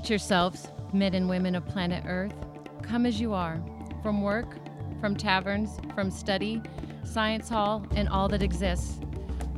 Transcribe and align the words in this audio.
Seat 0.00 0.08
yourselves, 0.08 0.68
men 0.94 1.12
and 1.12 1.28
women 1.28 1.54
of 1.54 1.66
planet 1.66 2.02
Earth. 2.06 2.32
Come 2.80 3.04
as 3.04 3.20
you 3.20 3.34
are, 3.34 3.62
from 4.02 4.22
work, 4.22 4.56
from 4.98 5.14
taverns, 5.14 5.78
from 5.94 6.10
study, 6.10 6.62
science 7.04 7.50
hall, 7.50 7.84
and 7.96 8.08
all 8.08 8.26
that 8.28 8.42
exists. 8.42 8.98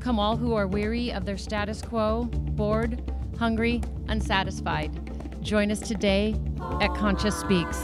Come, 0.00 0.18
all 0.18 0.36
who 0.36 0.52
are 0.54 0.66
weary 0.66 1.12
of 1.12 1.24
their 1.24 1.36
status 1.36 1.80
quo, 1.80 2.24
bored, 2.24 3.08
hungry, 3.38 3.82
unsatisfied. 4.08 5.44
Join 5.44 5.70
us 5.70 5.78
today 5.78 6.34
at 6.80 6.92
Conscious 6.96 7.38
Speaks. 7.38 7.78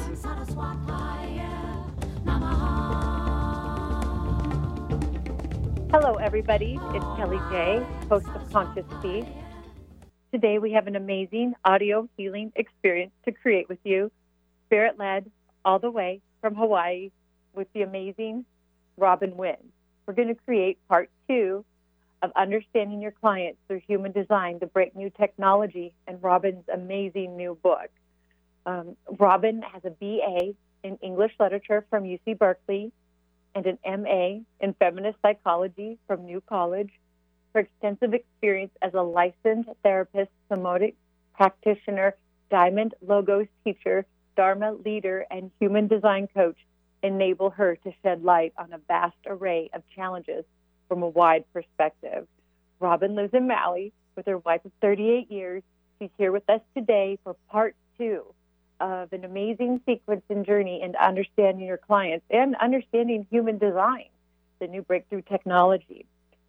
Hello, 5.92 6.14
everybody. 6.14 6.76
It's 6.92 7.06
Kellie 7.16 7.38
J, 7.52 7.86
host 8.08 8.26
of 8.26 8.50
Conscious 8.50 8.84
Speaks. 8.98 9.28
Today, 10.30 10.58
we 10.58 10.72
have 10.72 10.86
an 10.86 10.94
amazing 10.94 11.54
audio 11.64 12.06
healing 12.18 12.52
experience 12.54 13.12
to 13.24 13.32
create 13.32 13.66
with 13.66 13.78
you, 13.82 14.12
spirit 14.66 14.98
led, 14.98 15.30
all 15.64 15.78
the 15.78 15.90
way 15.90 16.20
from 16.42 16.54
Hawaii, 16.54 17.10
with 17.54 17.66
the 17.72 17.80
amazing 17.80 18.44
Robin 18.98 19.38
Winn. 19.38 19.56
We're 20.04 20.12
going 20.12 20.28
to 20.28 20.34
create 20.34 20.76
part 20.86 21.08
two 21.28 21.64
of 22.20 22.30
understanding 22.36 23.00
your 23.00 23.12
clients 23.12 23.58
through 23.66 23.80
human 23.86 24.12
design 24.12 24.60
to 24.60 24.66
break 24.66 24.94
new 24.94 25.08
technology 25.08 25.94
and 26.06 26.22
Robin's 26.22 26.64
amazing 26.70 27.38
new 27.38 27.56
book. 27.62 27.88
Um, 28.66 28.96
Robin 29.18 29.62
has 29.62 29.82
a 29.86 29.90
BA 29.90 30.54
in 30.84 30.96
English 31.00 31.32
literature 31.40 31.86
from 31.88 32.04
UC 32.04 32.36
Berkeley 32.38 32.92
and 33.54 33.64
an 33.64 33.78
MA 34.02 34.40
in 34.60 34.74
feminist 34.78 35.16
psychology 35.22 35.96
from 36.06 36.26
New 36.26 36.42
College. 36.42 36.90
Her 37.54 37.60
extensive 37.60 38.14
experience 38.14 38.72
as 38.82 38.94
a 38.94 39.02
licensed 39.02 39.70
therapist, 39.82 40.30
somatic 40.48 40.94
practitioner, 41.34 42.14
diamond 42.50 42.94
logos 43.00 43.46
teacher, 43.64 44.06
Dharma 44.36 44.72
leader, 44.72 45.26
and 45.30 45.50
human 45.58 45.88
design 45.88 46.28
coach 46.32 46.58
enable 47.02 47.50
her 47.50 47.76
to 47.76 47.92
shed 48.02 48.22
light 48.22 48.52
on 48.56 48.72
a 48.72 48.78
vast 48.78 49.16
array 49.26 49.70
of 49.72 49.82
challenges 49.94 50.44
from 50.88 51.02
a 51.02 51.08
wide 51.08 51.44
perspective. 51.52 52.26
Robin 52.80 53.14
lives 53.14 53.34
in 53.34 53.48
Maui 53.48 53.92
with 54.14 54.26
her 54.26 54.38
wife 54.38 54.64
of 54.64 54.72
38 54.80 55.30
years. 55.30 55.62
She's 55.98 56.10
here 56.18 56.32
with 56.32 56.48
us 56.48 56.60
today 56.76 57.18
for 57.24 57.34
part 57.50 57.74
two 57.98 58.24
of 58.80 59.12
an 59.12 59.24
amazing 59.24 59.80
sequence 59.84 60.22
and 60.28 60.46
journey 60.46 60.82
into 60.82 61.04
understanding 61.04 61.66
your 61.66 61.76
clients 61.76 62.24
and 62.30 62.54
understanding 62.56 63.26
human 63.30 63.58
design, 63.58 64.06
the 64.60 64.68
new 64.68 64.82
breakthrough 64.82 65.22
technology. 65.22 66.06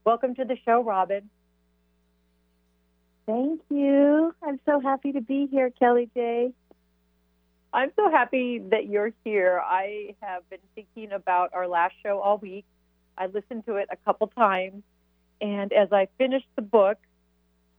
Welcome 0.09 0.33
to 0.37 0.43
the 0.43 0.57
show, 0.65 0.83
Robin. 0.83 1.29
Thank 3.27 3.61
you. 3.69 4.33
I'm 4.41 4.59
so 4.65 4.79
happy 4.79 5.11
to 5.11 5.21
be 5.21 5.45
here, 5.45 5.69
Kellie 5.69 6.09
J. 6.15 6.51
I'm 7.71 7.91
so 7.95 8.09
happy 8.09 8.57
that 8.71 8.87
you're 8.87 9.11
here. 9.23 9.61
I 9.63 10.15
have 10.23 10.49
been 10.49 10.61
thinking 10.73 11.11
about 11.11 11.53
our 11.53 11.67
last 11.67 11.93
show 12.01 12.21
all 12.21 12.39
week. 12.39 12.65
I 13.19 13.27
listened 13.27 13.67
to 13.67 13.75
it 13.75 13.89
a 13.91 13.97
couple 13.97 14.25
times, 14.29 14.81
and 15.41 15.71
as 15.71 15.93
I 15.93 16.07
finished 16.17 16.47
the 16.55 16.63
book, 16.63 16.97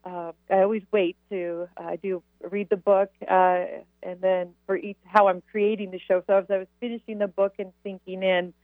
uh, 0.04 0.30
I 0.48 0.60
always 0.60 0.84
wait 0.92 1.16
to 1.30 1.68
uh, 1.76 1.96
do 2.00 2.22
read 2.48 2.68
the 2.68 2.76
book, 2.76 3.10
uh, 3.28 3.64
and 4.04 4.20
then 4.20 4.50
for 4.66 4.76
each 4.76 4.98
how 5.04 5.26
I'm 5.26 5.42
creating 5.50 5.90
the 5.90 5.98
show. 5.98 6.22
So 6.28 6.34
as 6.36 6.44
I 6.48 6.58
was 6.58 6.68
finishing 6.78 7.18
the 7.18 7.26
book 7.26 7.54
and 7.58 7.72
thinking 7.82 8.22
in, 8.22 8.54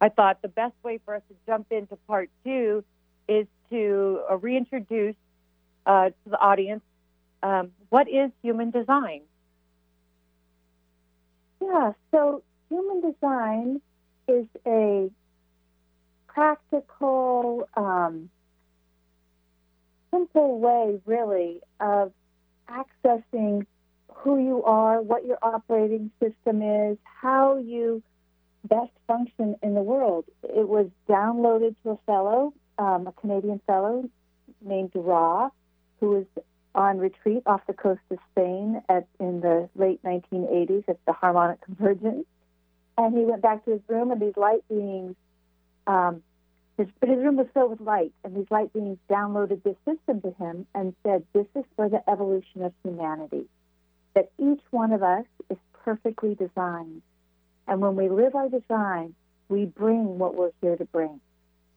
I 0.00 0.08
thought 0.08 0.40
the 0.40 0.46
best 0.46 0.74
way 0.84 1.00
for 1.04 1.16
us 1.16 1.22
to 1.28 1.34
jump 1.48 1.72
into 1.72 1.96
part 2.06 2.30
two 2.44 2.84
is 3.28 3.46
to 3.70 4.20
uh, 4.30 4.36
reintroduce 4.36 5.16
uh, 5.86 6.06
to 6.08 6.30
the 6.30 6.38
audience 6.38 6.82
um, 7.42 7.70
what 7.90 8.08
is 8.08 8.30
human 8.42 8.70
design. 8.70 9.22
Yeah, 11.60 11.92
so 12.10 12.42
human 12.68 13.00
design 13.00 13.80
is 14.26 14.46
a 14.66 15.10
practical, 16.26 17.68
um, 17.76 18.30
simple 20.10 20.58
way, 20.58 21.00
really, 21.04 21.60
of 21.80 22.12
accessing 22.68 23.66
who 24.12 24.38
you 24.38 24.62
are, 24.64 25.00
what 25.00 25.24
your 25.24 25.38
operating 25.42 26.10
system 26.20 26.62
is, 26.62 26.98
how 27.02 27.56
you 27.56 28.02
best 28.64 28.90
function 29.06 29.56
in 29.62 29.74
the 29.74 29.82
world. 29.82 30.24
It 30.42 30.68
was 30.68 30.88
downloaded 31.08 31.74
to 31.82 31.90
a 31.90 31.98
fellow, 32.06 32.52
um, 32.78 33.06
a 33.06 33.12
Canadian 33.12 33.60
fellow 33.66 34.08
named 34.60 34.92
Ra, 34.94 35.50
who 36.00 36.10
was 36.10 36.44
on 36.74 36.98
retreat 36.98 37.42
off 37.46 37.60
the 37.66 37.72
coast 37.72 38.00
of 38.10 38.18
Spain 38.32 38.80
at, 38.88 39.06
in 39.18 39.40
the 39.40 39.68
late 39.74 40.02
1980s 40.02 40.88
at 40.88 40.98
the 41.06 41.12
Harmonic 41.12 41.60
Convergence. 41.62 42.24
And 42.96 43.16
he 43.16 43.24
went 43.24 43.42
back 43.42 43.64
to 43.64 43.72
his 43.72 43.80
room, 43.88 44.10
and 44.10 44.20
these 44.20 44.36
light 44.36 44.66
beings, 44.68 45.14
um, 45.86 46.22
his, 46.76 46.88
but 47.00 47.08
his 47.08 47.18
room 47.18 47.36
was 47.36 47.46
filled 47.54 47.70
with 47.70 47.80
light, 47.80 48.12
and 48.24 48.36
these 48.36 48.50
light 48.50 48.72
beings 48.72 48.98
downloaded 49.10 49.62
this 49.62 49.76
system 49.84 50.20
to 50.20 50.30
him 50.32 50.66
and 50.74 50.94
said, 51.04 51.24
This 51.32 51.46
is 51.54 51.64
for 51.76 51.88
the 51.88 52.08
evolution 52.08 52.62
of 52.62 52.72
humanity. 52.84 53.46
That 54.14 54.30
each 54.38 54.62
one 54.70 54.92
of 54.92 55.02
us 55.02 55.26
is 55.50 55.58
perfectly 55.84 56.34
designed. 56.34 57.02
And 57.66 57.80
when 57.80 57.96
we 57.96 58.08
live 58.08 58.34
our 58.34 58.48
design, 58.48 59.14
we 59.48 59.64
bring 59.64 60.18
what 60.18 60.34
we're 60.34 60.50
here 60.60 60.76
to 60.76 60.84
bring. 60.84 61.20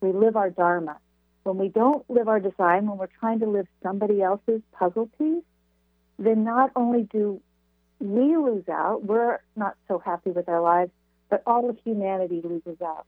We 0.01 0.11
live 0.11 0.35
our 0.35 0.49
Dharma. 0.49 0.97
When 1.43 1.57
we 1.57 1.69
don't 1.69 2.07
live 2.09 2.27
our 2.27 2.39
design, 2.39 2.87
when 2.87 2.97
we're 2.97 3.07
trying 3.19 3.39
to 3.39 3.47
live 3.47 3.67
somebody 3.81 4.21
else's 4.21 4.61
puzzle 4.73 5.09
piece, 5.17 5.43
then 6.19 6.43
not 6.43 6.71
only 6.75 7.03
do 7.03 7.41
we 7.99 8.35
lose 8.35 8.67
out, 8.69 9.03
we're 9.03 9.39
not 9.55 9.75
so 9.87 9.99
happy 9.99 10.31
with 10.31 10.49
our 10.49 10.61
lives, 10.61 10.91
but 11.29 11.43
all 11.45 11.69
of 11.69 11.77
humanity 11.83 12.41
loses 12.43 12.81
out. 12.81 13.05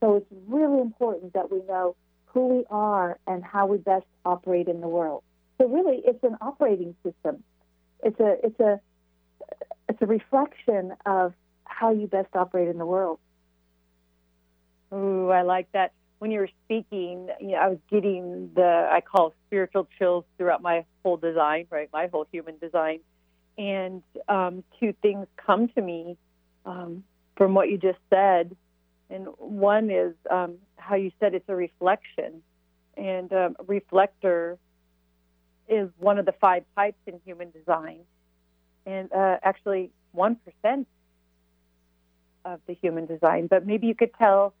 So 0.00 0.16
it's 0.16 0.26
really 0.46 0.80
important 0.80 1.32
that 1.32 1.50
we 1.50 1.62
know 1.62 1.96
who 2.26 2.48
we 2.48 2.64
are 2.70 3.18
and 3.26 3.42
how 3.42 3.66
we 3.66 3.78
best 3.78 4.06
operate 4.24 4.68
in 4.68 4.80
the 4.80 4.88
world. 4.88 5.22
So 5.58 5.66
really, 5.66 6.02
it's 6.04 6.22
an 6.24 6.36
operating 6.40 6.94
system. 7.02 7.42
It's 8.02 8.18
a 8.20 8.36
it's 8.44 8.60
a 8.60 8.80
it's 9.88 10.02
a 10.02 10.06
reflection 10.06 10.92
of 11.06 11.32
how 11.64 11.92
you 11.92 12.06
best 12.06 12.34
operate 12.34 12.68
in 12.68 12.76
the 12.76 12.86
world. 12.86 13.18
Ooh, 14.92 15.30
I 15.30 15.42
like 15.42 15.70
that 15.72 15.92
when 16.24 16.30
you 16.30 16.40
were 16.40 16.48
speaking, 16.64 17.28
you 17.38 17.48
know, 17.48 17.56
I 17.56 17.68
was 17.68 17.78
getting 17.90 18.50
the 18.54 18.88
I 18.90 19.02
call 19.02 19.34
spiritual 19.46 19.86
chills 19.98 20.24
throughout 20.38 20.62
my 20.62 20.86
whole 21.02 21.18
design, 21.18 21.66
right? 21.68 21.90
My 21.92 22.06
whole 22.06 22.26
human 22.32 22.56
design, 22.56 23.00
and 23.58 24.02
um, 24.26 24.64
two 24.80 24.94
things 25.02 25.26
come 25.36 25.68
to 25.76 25.82
me 25.82 26.16
um, 26.64 27.04
from 27.36 27.52
what 27.52 27.68
you 27.68 27.76
just 27.76 27.98
said, 28.08 28.56
and 29.10 29.26
one 29.36 29.90
is 29.90 30.14
um, 30.30 30.54
how 30.76 30.94
you 30.94 31.12
said 31.20 31.34
it's 31.34 31.46
a 31.50 31.54
reflection, 31.54 32.42
and 32.96 33.30
um, 33.30 33.56
reflector 33.66 34.56
is 35.68 35.90
one 35.98 36.18
of 36.18 36.24
the 36.24 36.34
five 36.40 36.64
types 36.74 36.96
in 37.06 37.20
human 37.26 37.50
design, 37.50 38.00
and 38.86 39.12
uh, 39.12 39.36
actually 39.42 39.90
one 40.12 40.36
percent 40.36 40.88
of 42.46 42.60
the 42.66 42.72
human 42.72 43.04
design. 43.04 43.46
But 43.46 43.66
maybe 43.66 43.88
you 43.88 43.94
could 43.94 44.14
tell 44.14 44.54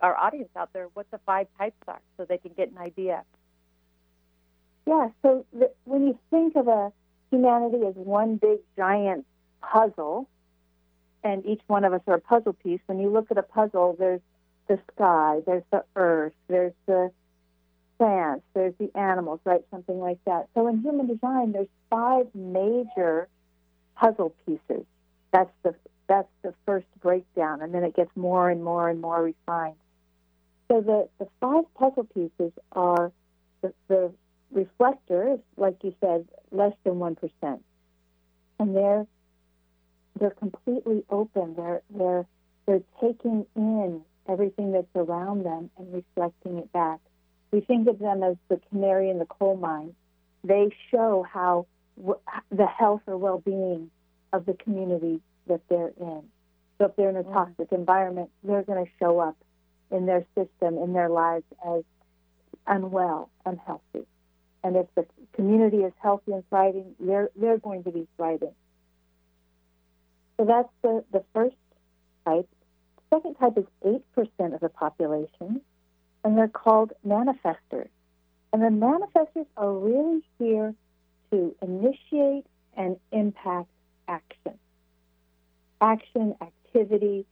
our 0.00 0.16
audience 0.16 0.50
out 0.56 0.72
there 0.72 0.88
what 0.94 1.10
the 1.10 1.18
five 1.26 1.46
types 1.58 1.76
are 1.88 2.00
so 2.16 2.24
they 2.24 2.38
can 2.38 2.52
get 2.56 2.70
an 2.70 2.78
idea. 2.78 3.22
Yeah, 4.86 5.08
so 5.22 5.44
the, 5.52 5.70
when 5.84 6.06
you 6.06 6.18
think 6.30 6.54
of 6.56 6.68
a 6.68 6.92
humanity 7.30 7.84
as 7.86 7.94
one 7.94 8.36
big 8.36 8.60
giant 8.76 9.26
puzzle, 9.60 10.28
and 11.24 11.44
each 11.44 11.60
one 11.66 11.84
of 11.84 11.92
us 11.92 12.02
are 12.06 12.14
a 12.14 12.20
puzzle 12.20 12.52
piece, 12.52 12.80
when 12.86 13.00
you 13.00 13.10
look 13.10 13.30
at 13.30 13.38
a 13.38 13.42
puzzle, 13.42 13.96
there's 13.98 14.20
the 14.68 14.78
sky, 14.94 15.40
there's 15.44 15.64
the 15.72 15.84
earth, 15.96 16.34
there's 16.48 16.72
the 16.86 17.10
plants, 17.98 18.44
there's 18.54 18.74
the 18.78 18.90
animals, 18.96 19.40
right? 19.44 19.64
Something 19.70 19.98
like 19.98 20.18
that. 20.26 20.48
So 20.54 20.68
in 20.68 20.82
human 20.82 21.06
design, 21.06 21.52
there's 21.52 21.68
five 21.90 22.26
major 22.34 23.28
puzzle 23.96 24.34
pieces. 24.44 24.84
That's 25.32 25.50
the 25.62 25.74
that's 26.08 26.28
the 26.42 26.54
first 26.64 26.86
breakdown, 27.02 27.62
and 27.62 27.74
then 27.74 27.82
it 27.82 27.96
gets 27.96 28.10
more 28.14 28.48
and 28.48 28.62
more 28.62 28.88
and 28.88 29.00
more 29.00 29.20
refined. 29.20 29.74
So 30.68 30.80
the, 30.80 31.08
the 31.18 31.28
five 31.40 31.64
puzzle 31.74 32.04
pieces 32.12 32.52
are 32.72 33.12
the, 33.62 33.72
the 33.88 34.12
reflector, 34.52 35.38
like 35.56 35.76
you 35.82 35.94
said, 36.00 36.26
less 36.50 36.72
than 36.84 36.94
1%. 36.94 37.60
And 38.58 38.76
they're, 38.76 39.06
they're 40.18 40.30
completely 40.30 41.04
open. 41.10 41.54
They're, 41.56 41.82
they're, 41.90 42.26
they're 42.66 42.82
taking 43.00 43.46
in 43.54 44.02
everything 44.28 44.72
that's 44.72 44.86
around 44.96 45.44
them 45.44 45.70
and 45.78 45.92
reflecting 45.92 46.58
it 46.58 46.72
back. 46.72 47.00
We 47.52 47.60
think 47.60 47.86
of 47.88 47.98
them 47.98 48.22
as 48.22 48.36
the 48.48 48.60
canary 48.70 49.10
in 49.10 49.18
the 49.18 49.26
coal 49.26 49.56
mine. 49.56 49.94
They 50.42 50.70
show 50.90 51.24
how 51.30 51.66
w- 51.96 52.18
the 52.50 52.66
health 52.66 53.02
or 53.06 53.16
well-being 53.16 53.90
of 54.32 54.46
the 54.46 54.54
community 54.54 55.20
that 55.46 55.60
they're 55.68 55.92
in. 56.00 56.22
So 56.78 56.86
if 56.86 56.96
they're 56.96 57.10
in 57.10 57.16
a 57.16 57.22
mm. 57.22 57.32
toxic 57.32 57.72
environment, 57.72 58.30
they're 58.42 58.62
going 58.62 58.84
to 58.84 58.90
show 58.98 59.20
up 59.20 59.36
in 59.90 60.06
their 60.06 60.24
system, 60.34 60.78
in 60.78 60.92
their 60.92 61.08
lives 61.08 61.44
as 61.66 61.82
unwell, 62.66 63.30
unhealthy. 63.44 64.06
And 64.64 64.76
if 64.76 64.86
the 64.94 65.06
community 65.34 65.78
is 65.78 65.92
healthy 66.02 66.32
and 66.32 66.48
thriving, 66.48 66.94
they're, 66.98 67.30
they're 67.36 67.58
going 67.58 67.84
to 67.84 67.90
be 67.90 68.08
thriving. 68.16 68.54
So 70.36 70.44
that's 70.44 70.68
the, 70.82 71.04
the 71.12 71.24
first 71.32 71.56
type. 72.24 72.48
The 73.10 73.16
second 73.16 73.34
type 73.36 73.56
is 73.56 73.64
8% 73.84 74.54
of 74.54 74.60
the 74.60 74.68
population, 74.68 75.60
and 76.24 76.36
they're 76.36 76.48
called 76.48 76.92
manifestors. 77.06 77.88
And 78.52 78.62
the 78.62 78.68
manifestors 78.68 79.46
are 79.56 79.72
really 79.72 80.22
here 80.38 80.74
to 81.30 81.54
initiate 81.62 82.46
and 82.76 82.96
impact 83.12 83.68
action. 84.08 84.58
Action, 85.80 86.34
activity, 86.40 87.26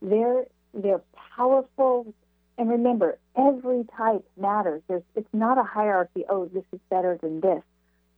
they're, 0.00 0.44
they're 0.74 1.02
powerful. 1.36 2.12
And 2.58 2.70
remember, 2.70 3.18
every 3.36 3.84
type 3.96 4.24
matters. 4.36 4.82
There's, 4.88 5.02
it's 5.14 5.32
not 5.32 5.58
a 5.58 5.62
hierarchy, 5.62 6.24
oh, 6.28 6.46
this 6.46 6.64
is 6.72 6.80
better 6.90 7.18
than 7.20 7.40
this. 7.40 7.62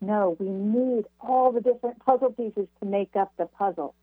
No, 0.00 0.36
we 0.40 0.48
need 0.48 1.04
all 1.20 1.52
the 1.52 1.60
different 1.60 2.04
puzzle 2.04 2.32
pieces 2.32 2.66
to 2.80 2.86
make 2.86 3.14
up 3.14 3.32
the 3.36 3.46
puzzle. 3.46 3.94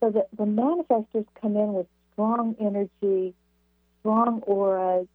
So 0.00 0.10
that 0.10 0.28
the 0.36 0.44
manifestors 0.44 1.26
come 1.40 1.56
in 1.56 1.74
with 1.74 1.86
strong 2.12 2.56
energy, 2.60 3.34
strong 4.00 4.40
auras. 4.42 5.06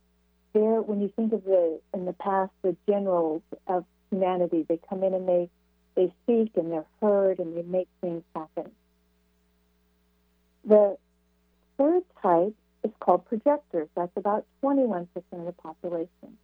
They're, 0.53 0.81
when 0.81 1.01
you 1.01 1.11
think 1.15 1.33
of 1.33 1.43
the, 1.43 1.79
in 1.93 2.05
the 2.05 2.13
past, 2.13 2.51
the 2.61 2.75
generals 2.87 3.41
of 3.67 3.85
humanity, 4.09 4.65
they 4.67 4.79
come 4.89 5.03
in 5.03 5.13
and 5.13 5.27
they, 5.27 5.49
they 5.95 6.13
speak 6.23 6.53
and 6.55 6.71
they're 6.71 6.85
heard 7.01 7.39
and 7.39 7.55
they 7.55 7.63
make 7.63 7.87
things 7.99 8.23
happen. 8.33 8.71
The 10.63 10.97
third 11.81 12.03
type 12.21 12.55
is 12.83 12.91
called 12.99 13.25
projectors. 13.25 13.87
That's 13.95 14.11
about 14.15 14.45
21% 14.63 15.07
of 15.31 15.45
the 15.45 15.51
population. 15.51 16.37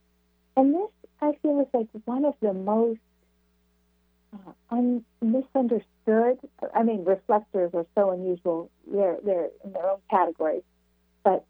And 0.56 0.74
this, 0.74 0.90
I 1.22 1.34
feel, 1.42 1.60
is 1.62 1.68
like 1.74 1.88
one 2.06 2.26
of 2.26 2.34
the 2.42 2.54
most 2.54 3.00
uh, 4.34 4.52
un- 4.72 5.06
misunderstood. 5.22 6.40
I 6.74 6.84
mean, 6.84 7.06
reflectors 7.06 7.72
are 7.74 7.86
so 7.96 8.12
unusual; 8.12 8.72
they're 8.92 9.18
they're 9.24 9.50
in 9.64 9.74
their 9.74 9.90
own 9.90 10.00
category. 10.10 10.64
But 11.24 11.46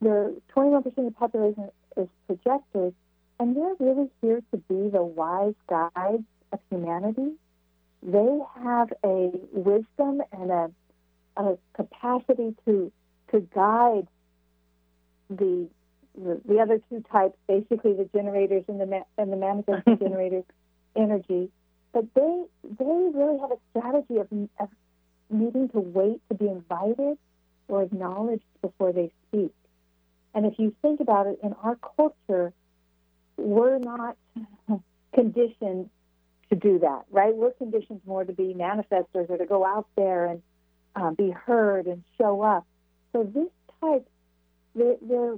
the 0.00 0.40
21% 0.54 0.86
of 0.86 0.94
the 0.94 1.10
population 1.10 1.70
is 1.96 2.08
projectors, 2.26 2.92
and 3.40 3.56
they're 3.56 3.74
really 3.80 4.08
here 4.20 4.42
to 4.52 4.56
be 4.56 4.90
the 4.90 5.02
wise 5.02 5.54
guides 5.68 6.24
of 6.52 6.60
humanity. 6.70 7.32
They 8.02 8.38
have 8.62 8.92
a 9.04 9.30
wisdom 9.52 10.22
and 10.32 10.50
a, 10.50 10.70
a 11.36 11.58
capacity 11.74 12.54
to 12.66 12.92
to 13.32 13.40
guide 13.54 14.06
the, 15.30 15.68
the 16.16 16.40
the 16.46 16.58
other 16.60 16.80
two 16.88 17.04
types, 17.12 17.36
basically 17.48 17.94
the 17.94 18.08
generators 18.14 18.64
and 18.68 18.80
the 18.80 18.86
ma- 18.86 19.08
and 19.18 19.32
the 19.32 19.36
manifesting 19.36 19.98
generators 20.00 20.44
energy 20.94 21.50
but 21.96 22.04
they 22.14 22.44
they 22.78 23.10
really 23.14 23.38
have 23.40 23.52
a 23.52 23.58
strategy 23.70 24.18
of, 24.18 24.28
of 24.60 24.68
needing 25.30 25.70
to 25.70 25.80
wait 25.80 26.20
to 26.28 26.34
be 26.34 26.46
invited 26.46 27.16
or 27.68 27.82
acknowledged 27.82 28.44
before 28.60 28.92
they 28.92 29.10
speak. 29.28 29.54
And 30.34 30.44
if 30.44 30.58
you 30.58 30.74
think 30.82 31.00
about 31.00 31.26
it, 31.26 31.38
in 31.42 31.54
our 31.62 31.78
culture, 31.96 32.52
we're 33.38 33.78
not 33.78 34.18
conditioned 35.14 35.88
to 36.50 36.56
do 36.56 36.80
that, 36.80 37.04
right? 37.10 37.34
We're 37.34 37.52
conditioned 37.52 38.02
more 38.06 38.24
to 38.24 38.32
be 38.34 38.54
manifestors 38.54 39.30
or 39.30 39.38
to 39.38 39.46
go 39.46 39.64
out 39.64 39.86
there 39.96 40.26
and 40.26 40.42
uh, 40.94 41.12
be 41.12 41.30
heard 41.30 41.86
and 41.86 42.04
show 42.18 42.42
up. 42.42 42.66
So 43.16 43.22
this 43.22 43.48
type, 43.80 44.06
they're, 44.74 44.96
they're, 45.00 45.36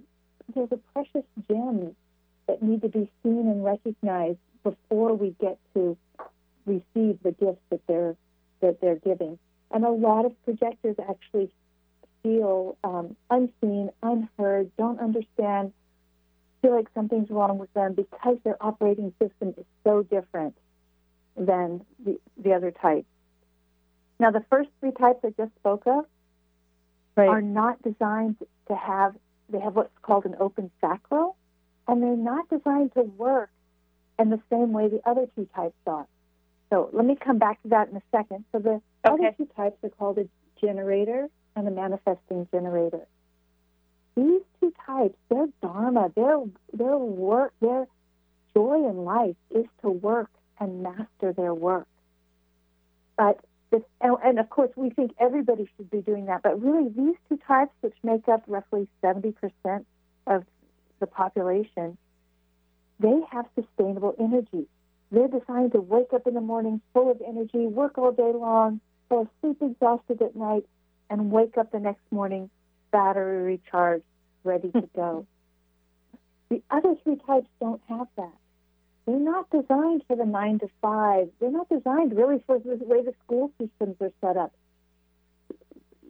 there's 0.53 0.73
a 0.73 0.79
precious 0.93 1.23
gem 1.49 1.95
that 2.49 2.61
need 2.61 2.83
to 2.83 2.89
be 2.89 3.09
seen 3.23 3.47
and 3.47 3.65
recognized 3.65 4.39
before 4.65 5.15
we 5.15 5.37
get 5.41 5.61
to 5.75 5.97
receive 6.67 7.23
the 7.23 7.31
gifts 7.39 7.63
that 7.71 7.81
they're 7.87 8.17
that 8.61 8.81
they're 8.81 8.97
giving. 8.97 9.39
And 9.71 9.85
a 9.85 9.91
lot 9.91 10.25
of 10.25 10.33
projectors 10.45 10.97
actually 11.09 11.53
feel 12.25 12.77
um, 12.83 13.15
unseen, 13.31 13.91
unheard, 14.03 14.73
don't 14.77 14.99
understand, 14.99 15.73
feel 16.61 16.75
like 16.75 16.89
something's 16.97 17.31
wrong 17.31 17.59
with 17.59 17.73
them 17.75 17.95
because 17.95 18.39
their 18.43 18.61
operating 18.61 19.13
system 19.23 19.55
is 19.57 19.65
so 19.85 20.03
different 20.03 20.57
than 21.37 21.85
the, 22.05 22.19
the 22.43 22.55
other 22.55 22.73
types. 22.73 23.07
Now, 24.19 24.33
the 24.33 24.45
first 24.51 24.69
three 24.81 24.91
types 24.91 25.21
I 25.23 25.33
just 25.39 25.55
spoke 25.61 25.87
of 25.87 26.07
right. 27.19 27.29
are 27.29 27.43
not 27.43 27.83
designed 27.83 28.37
to 28.69 28.77
have, 28.77 29.15
they 29.49 29.61
have 29.61 29.75
what's 29.75 29.97
called 30.03 30.25
an 30.25 30.37
open 30.41 30.71
sacral, 30.81 31.37
and 31.87 32.03
they're 32.03 32.17
not 32.17 32.49
designed 32.49 32.93
to 32.95 33.03
work 33.03 33.51
in 34.19 34.31
the 34.31 34.41
same 34.51 34.73
way 34.73 34.89
the 34.89 35.01
other 35.09 35.27
two 35.35 35.49
types 35.55 35.77
are. 35.87 36.07
So 36.71 36.91
let 36.93 37.05
me 37.05 37.17
come 37.17 37.39
back 37.39 37.63
to 37.63 37.69
that 37.69 37.89
in 37.89 37.97
a 37.97 38.03
second. 38.11 38.45
So 38.53 38.59
the 38.59 38.71
okay. 38.71 38.83
other 39.05 39.35
two 39.37 39.49
types 39.57 39.77
are 39.83 39.89
called 39.91 40.19
a 40.19 40.29
generator 40.61 41.29
and 41.57 41.67
a 41.67 41.71
manifesting 41.71 42.47
generator. 42.53 43.07
These 44.17 44.43
two 44.61 44.73
types, 44.85 45.17
their 45.31 45.47
dharma, 45.63 46.11
their 46.15 46.39
their 46.73 46.99
work, 46.99 47.53
their 47.61 47.87
joy 48.55 48.89
in 48.89 49.05
life 49.05 49.37
is 49.51 49.67
to 49.83 49.91
work 49.91 50.31
and 50.59 50.83
master 50.83 51.33
their 51.33 51.55
work. 51.55 51.87
But 53.17 53.41
this, 53.71 53.83
and, 54.01 54.39
of 54.39 54.49
course, 54.51 54.71
we 54.77 54.91
think 54.91 55.13
everybody 55.19 55.69
should 55.77 55.91
be 55.91 56.01
doing 56.01 56.27
that. 56.27 56.43
But 56.43 56.63
really, 56.63 56.89
these 56.89 57.17
two 57.29 57.39
types, 57.47 57.73
which 57.81 57.95
make 58.03 58.29
up 58.29 58.43
roughly 58.47 58.89
seventy 59.01 59.33
percent 59.33 59.87
of 60.27 60.45
the 61.01 61.07
population, 61.07 61.99
they 62.99 63.21
have 63.31 63.47
sustainable 63.55 64.15
energy. 64.19 64.67
They're 65.11 65.29
designed 65.29 65.73
to 65.73 65.81
wake 65.81 66.13
up 66.13 66.27
in 66.27 66.35
the 66.35 66.41
morning 66.41 66.81
full 66.93 67.11
of 67.11 67.21
energy, 67.27 67.67
work 67.67 67.97
all 67.99 68.13
day 68.13 68.33
long, 68.35 68.81
fall 69.09 69.29
asleep 69.43 69.59
exhausted 69.63 70.21
at 70.21 70.37
night, 70.37 70.67
and 71.11 71.31
wake 71.31 71.57
up 71.57 71.73
the 71.73 71.81
next 71.81 72.03
morning 72.11 72.51
battery 72.91 73.43
recharged, 73.43 74.05
ready 74.45 74.71
to 74.73 74.89
go. 74.95 75.27
the 76.49 76.63
other 76.71 76.95
three 77.03 77.17
types 77.27 77.49
don't 77.61 77.81
have 77.89 78.07
that. 78.17 78.33
They're 79.09 79.19
not 79.19 79.49
designed 79.49 80.03
for 80.07 80.17
the 80.17 80.27
nine 80.27 80.59
to 80.59 80.69
five. 80.83 81.31
They're 81.41 81.51
not 81.51 81.71
designed 81.71 82.15
really 82.15 82.43
for 82.47 82.59
the 82.59 82.77
way 82.85 83.03
the 83.03 83.15
school 83.25 83.51
systems 83.59 83.97
are 84.03 84.13
set 84.21 84.37
up. 84.37 84.53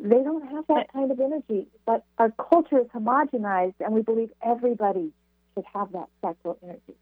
They 0.00 0.21
don't 0.25 0.45
have 0.50 0.67
that 0.67 0.93
kind 0.93 1.12
of 1.12 1.21
energy. 1.21 1.69
But 1.87 2.05
our 2.19 2.33
culture 2.33 2.81
is 2.81 2.88
homogenized, 2.88 3.75
and 3.78 3.95
we 3.95 4.02
believe 4.02 4.31
everybody 4.45 5.12
should 5.55 5.64
have 5.73 5.93
that 5.93 6.09
sacral 6.25 6.59
energy. 6.61 6.97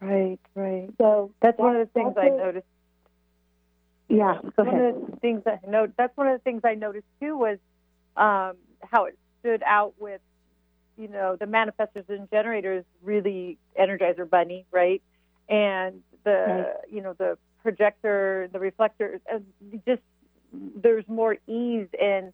Right, 0.00 0.40
right. 0.54 0.88
So 0.96 1.32
that's, 1.42 1.58
one 1.58 1.76
of 1.76 1.86
the 1.86 1.92
things 1.92 2.14
I 2.16 2.30
noticed. 2.30 2.66
Yeah, 4.08 4.38
go 4.56 4.64
one 4.64 4.68
ahead. 4.68 4.94
of 4.94 5.10
the 5.10 5.16
things 5.18 5.42
I 5.46 5.58
know 5.68 5.86
that's 5.98 6.16
one 6.16 6.28
of 6.28 6.32
the 6.32 6.42
things 6.42 6.62
I 6.64 6.76
noticed 6.76 7.06
too 7.20 7.36
was 7.36 7.58
um, 8.16 8.56
how 8.90 9.04
it 9.04 9.18
stood 9.40 9.62
out 9.66 9.92
with 9.98 10.22
you 10.96 11.08
know 11.08 11.36
the 11.36 11.46
manifestors 11.46 12.08
and 12.08 12.30
generators 12.30 12.84
really 13.02 13.58
energizer 13.78 14.28
bunny, 14.28 14.66
right? 14.70 15.02
And 15.48 16.02
the 16.24 16.30
right. 16.30 16.66
you 16.90 17.00
know 17.00 17.14
the 17.14 17.38
projector, 17.62 18.48
the 18.52 18.58
reflector, 18.58 19.20
just 19.86 20.02
there's 20.52 21.06
more 21.08 21.36
ease 21.46 21.88
in 21.98 22.32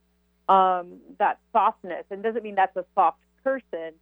um, 0.49 0.99
that 1.19 1.39
softness, 1.53 2.05
and 2.11 2.23
doesn't 2.23 2.43
mean 2.43 2.55
that's 2.55 2.77
a 2.77 2.85
soft 2.95 3.19
person, 3.43 3.93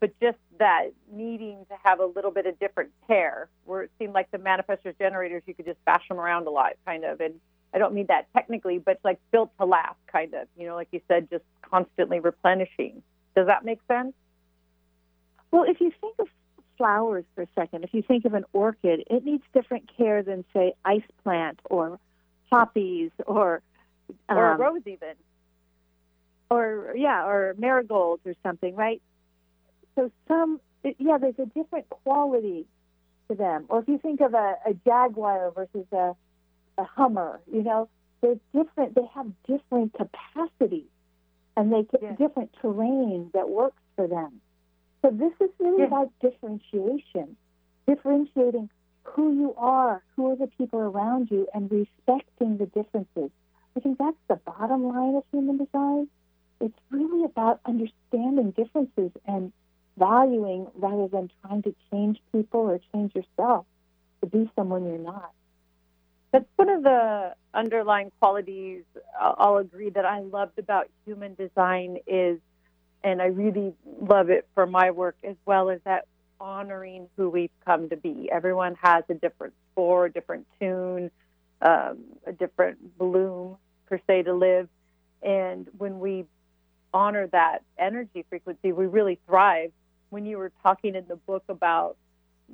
but 0.00 0.12
just 0.20 0.38
that 0.58 0.90
needing 1.12 1.66
to 1.68 1.76
have 1.82 2.00
a 2.00 2.06
little 2.06 2.30
bit 2.30 2.46
of 2.46 2.58
different 2.58 2.90
care, 3.06 3.48
where 3.64 3.82
it 3.82 3.90
seemed 3.98 4.12
like 4.12 4.30
the 4.30 4.38
manifestors 4.38 4.96
generators, 4.98 5.42
you 5.46 5.54
could 5.54 5.66
just 5.66 5.84
bash 5.84 6.06
them 6.08 6.18
around 6.18 6.46
a 6.46 6.50
lot, 6.50 6.72
kind 6.86 7.04
of. 7.04 7.20
And 7.20 7.34
I 7.74 7.78
don't 7.78 7.94
mean 7.94 8.06
that 8.08 8.26
technically, 8.32 8.78
but 8.78 9.00
like 9.04 9.18
built 9.30 9.50
to 9.58 9.66
last, 9.66 9.98
kind 10.10 10.34
of. 10.34 10.46
You 10.56 10.66
know, 10.66 10.74
like 10.74 10.88
you 10.92 11.00
said, 11.08 11.28
just 11.30 11.44
constantly 11.62 12.20
replenishing. 12.20 13.02
Does 13.38 13.46
that 13.46 13.64
make 13.64 13.78
sense? 13.86 14.14
Well, 15.52 15.64
if 15.64 15.80
you 15.80 15.92
think 16.00 16.16
of 16.18 16.26
flowers 16.76 17.24
for 17.34 17.42
a 17.42 17.48
second, 17.54 17.84
if 17.84 17.94
you 17.94 18.02
think 18.02 18.24
of 18.24 18.34
an 18.34 18.44
orchid, 18.52 19.04
it 19.08 19.24
needs 19.24 19.44
different 19.54 19.88
care 19.96 20.22
than, 20.22 20.44
say, 20.52 20.74
ice 20.84 21.02
plant 21.22 21.60
or 21.64 22.00
poppies 22.50 23.12
or 23.26 23.62
um, 24.28 24.38
or 24.38 24.50
a 24.50 24.54
um, 24.54 24.60
rose, 24.60 24.82
even. 24.86 25.14
Or 26.50 26.94
yeah, 26.96 27.26
or 27.26 27.54
marigolds 27.58 28.22
or 28.26 28.34
something, 28.42 28.74
right? 28.74 29.00
so 29.98 30.10
some, 30.28 30.60
yeah, 30.84 31.18
there's 31.18 31.38
a 31.38 31.46
different 31.46 31.88
quality 31.90 32.66
to 33.28 33.34
them. 33.36 33.64
Or 33.68 33.80
if 33.80 33.88
you 33.88 33.98
think 33.98 34.20
of 34.20 34.32
a, 34.32 34.54
a 34.64 34.74
Jaguar 34.84 35.50
versus 35.50 35.86
a, 35.92 36.14
a 36.78 36.84
Hummer, 36.84 37.40
you 37.52 37.62
know, 37.62 37.88
they're 38.20 38.38
different. 38.54 38.94
They 38.94 39.06
have 39.14 39.26
different 39.46 39.94
capacities, 39.94 40.86
and 41.58 41.72
they 41.72 41.82
get 41.82 42.00
yeah. 42.00 42.12
different 42.12 42.54
terrain 42.62 43.30
that 43.34 43.48
works 43.48 43.82
for 43.96 44.06
them. 44.06 44.40
So 45.02 45.10
this 45.10 45.32
is 45.40 45.50
really 45.58 45.80
yeah. 45.80 45.86
about 45.86 46.12
differentiation, 46.20 47.36
differentiating 47.88 48.70
who 49.02 49.34
you 49.34 49.54
are, 49.58 50.00
who 50.14 50.30
are 50.30 50.36
the 50.36 50.46
people 50.46 50.78
around 50.78 51.32
you, 51.32 51.48
and 51.52 51.68
respecting 51.68 52.58
the 52.58 52.66
differences. 52.66 53.30
I 53.76 53.80
think 53.80 53.98
that's 53.98 54.16
the 54.28 54.36
bottom 54.36 54.84
line 54.84 55.16
of 55.16 55.24
human 55.32 55.58
design. 55.58 56.06
It's 56.60 56.78
really 56.90 57.24
about 57.24 57.60
understanding 57.64 58.52
differences 58.52 59.10
and 59.26 59.52
valuing 59.96 60.68
rather 60.76 61.08
than 61.08 61.28
trying 61.42 61.62
to 61.62 61.74
change 61.90 62.20
people 62.30 62.60
or 62.60 62.78
change 62.94 63.16
yourself 63.16 63.66
to 64.20 64.28
be 64.28 64.48
someone 64.54 64.84
you're 64.84 64.98
not. 64.98 65.32
That's 66.32 66.44
one 66.56 66.68
of 66.68 66.82
the 66.82 67.34
underlying 67.54 68.12
qualities 68.20 68.82
I'll 69.18 69.56
agree 69.56 69.90
that 69.90 70.04
I 70.04 70.20
loved 70.20 70.58
about 70.58 70.88
human 71.06 71.34
design 71.34 71.98
is, 72.06 72.38
and 73.02 73.22
I 73.22 73.26
really 73.26 73.72
love 74.00 74.28
it 74.28 74.46
for 74.54 74.66
my 74.66 74.90
work 74.90 75.16
as 75.24 75.36
well, 75.46 75.70
is 75.70 75.80
that 75.84 76.06
honoring 76.40 77.08
who 77.16 77.30
we've 77.30 77.50
come 77.64 77.88
to 77.88 77.96
be. 77.96 78.28
Everyone 78.30 78.76
has 78.82 79.04
a 79.08 79.14
different 79.14 79.54
score, 79.72 80.06
a 80.06 80.12
different 80.12 80.46
tune, 80.60 81.10
um, 81.62 81.98
a 82.26 82.32
different 82.32 82.98
bloom 82.98 83.56
per 83.86 83.98
se 84.06 84.24
to 84.24 84.34
live. 84.34 84.68
And 85.22 85.66
when 85.78 85.98
we 85.98 86.26
honor 86.92 87.26
that 87.28 87.62
energy 87.78 88.24
frequency, 88.28 88.72
we 88.72 88.86
really 88.86 89.18
thrive. 89.26 89.72
When 90.10 90.26
you 90.26 90.38
were 90.38 90.52
talking 90.62 90.94
in 90.94 91.06
the 91.08 91.16
book 91.16 91.44
about 91.48 91.96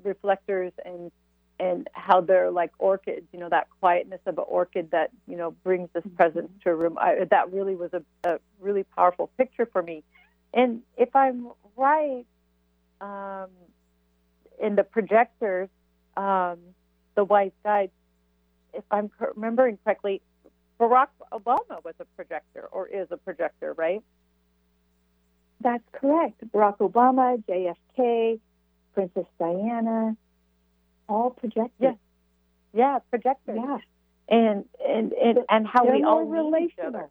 reflectors 0.02 0.72
and 0.84 1.12
and 1.60 1.88
how 1.92 2.20
they're 2.20 2.50
like 2.50 2.72
orchids, 2.78 3.26
you 3.32 3.38
know, 3.38 3.48
that 3.48 3.68
quietness 3.80 4.20
of 4.26 4.38
an 4.38 4.44
orchid 4.46 4.90
that, 4.90 5.10
you 5.26 5.36
know, 5.36 5.52
brings 5.62 5.88
this 5.92 6.02
mm-hmm. 6.02 6.16
presence 6.16 6.50
to 6.62 6.70
a 6.70 6.74
room. 6.74 6.98
I, 6.98 7.24
that 7.30 7.52
really 7.52 7.76
was 7.76 7.90
a, 7.92 8.02
a 8.28 8.38
really 8.60 8.84
powerful 8.96 9.30
picture 9.38 9.66
for 9.66 9.82
me. 9.82 10.02
And 10.52 10.82
if 10.96 11.14
I'm 11.14 11.48
right, 11.76 12.24
um, 13.00 13.48
in 14.60 14.76
the 14.76 14.84
projectors, 14.84 15.68
um, 16.16 16.58
the 17.14 17.24
wise 17.24 17.52
guide, 17.62 17.90
if 18.72 18.84
I'm 18.90 19.10
remembering 19.34 19.78
correctly, 19.84 20.22
Barack 20.80 21.08
Obama 21.32 21.84
was 21.84 21.94
a 22.00 22.04
projector 22.16 22.68
or 22.72 22.88
is 22.88 23.08
a 23.10 23.16
projector, 23.16 23.72
right? 23.74 24.02
That's 25.60 25.84
correct. 25.92 26.40
Barack 26.52 26.78
Obama, 26.78 27.42
JFK, 27.44 28.40
Princess 28.92 29.26
Diana, 29.38 30.16
all 31.08 31.30
projectors. 31.30 31.70
Yeah, 31.78 31.94
yeah, 32.72 32.98
projectors. 33.10 33.58
Yeah, 33.60 33.78
and 34.28 34.64
and 34.86 35.12
and, 35.12 35.38
and 35.48 35.66
how 35.66 35.84
they're 35.84 35.96
we 35.96 36.04
all 36.04 36.24
relational. 36.24 37.10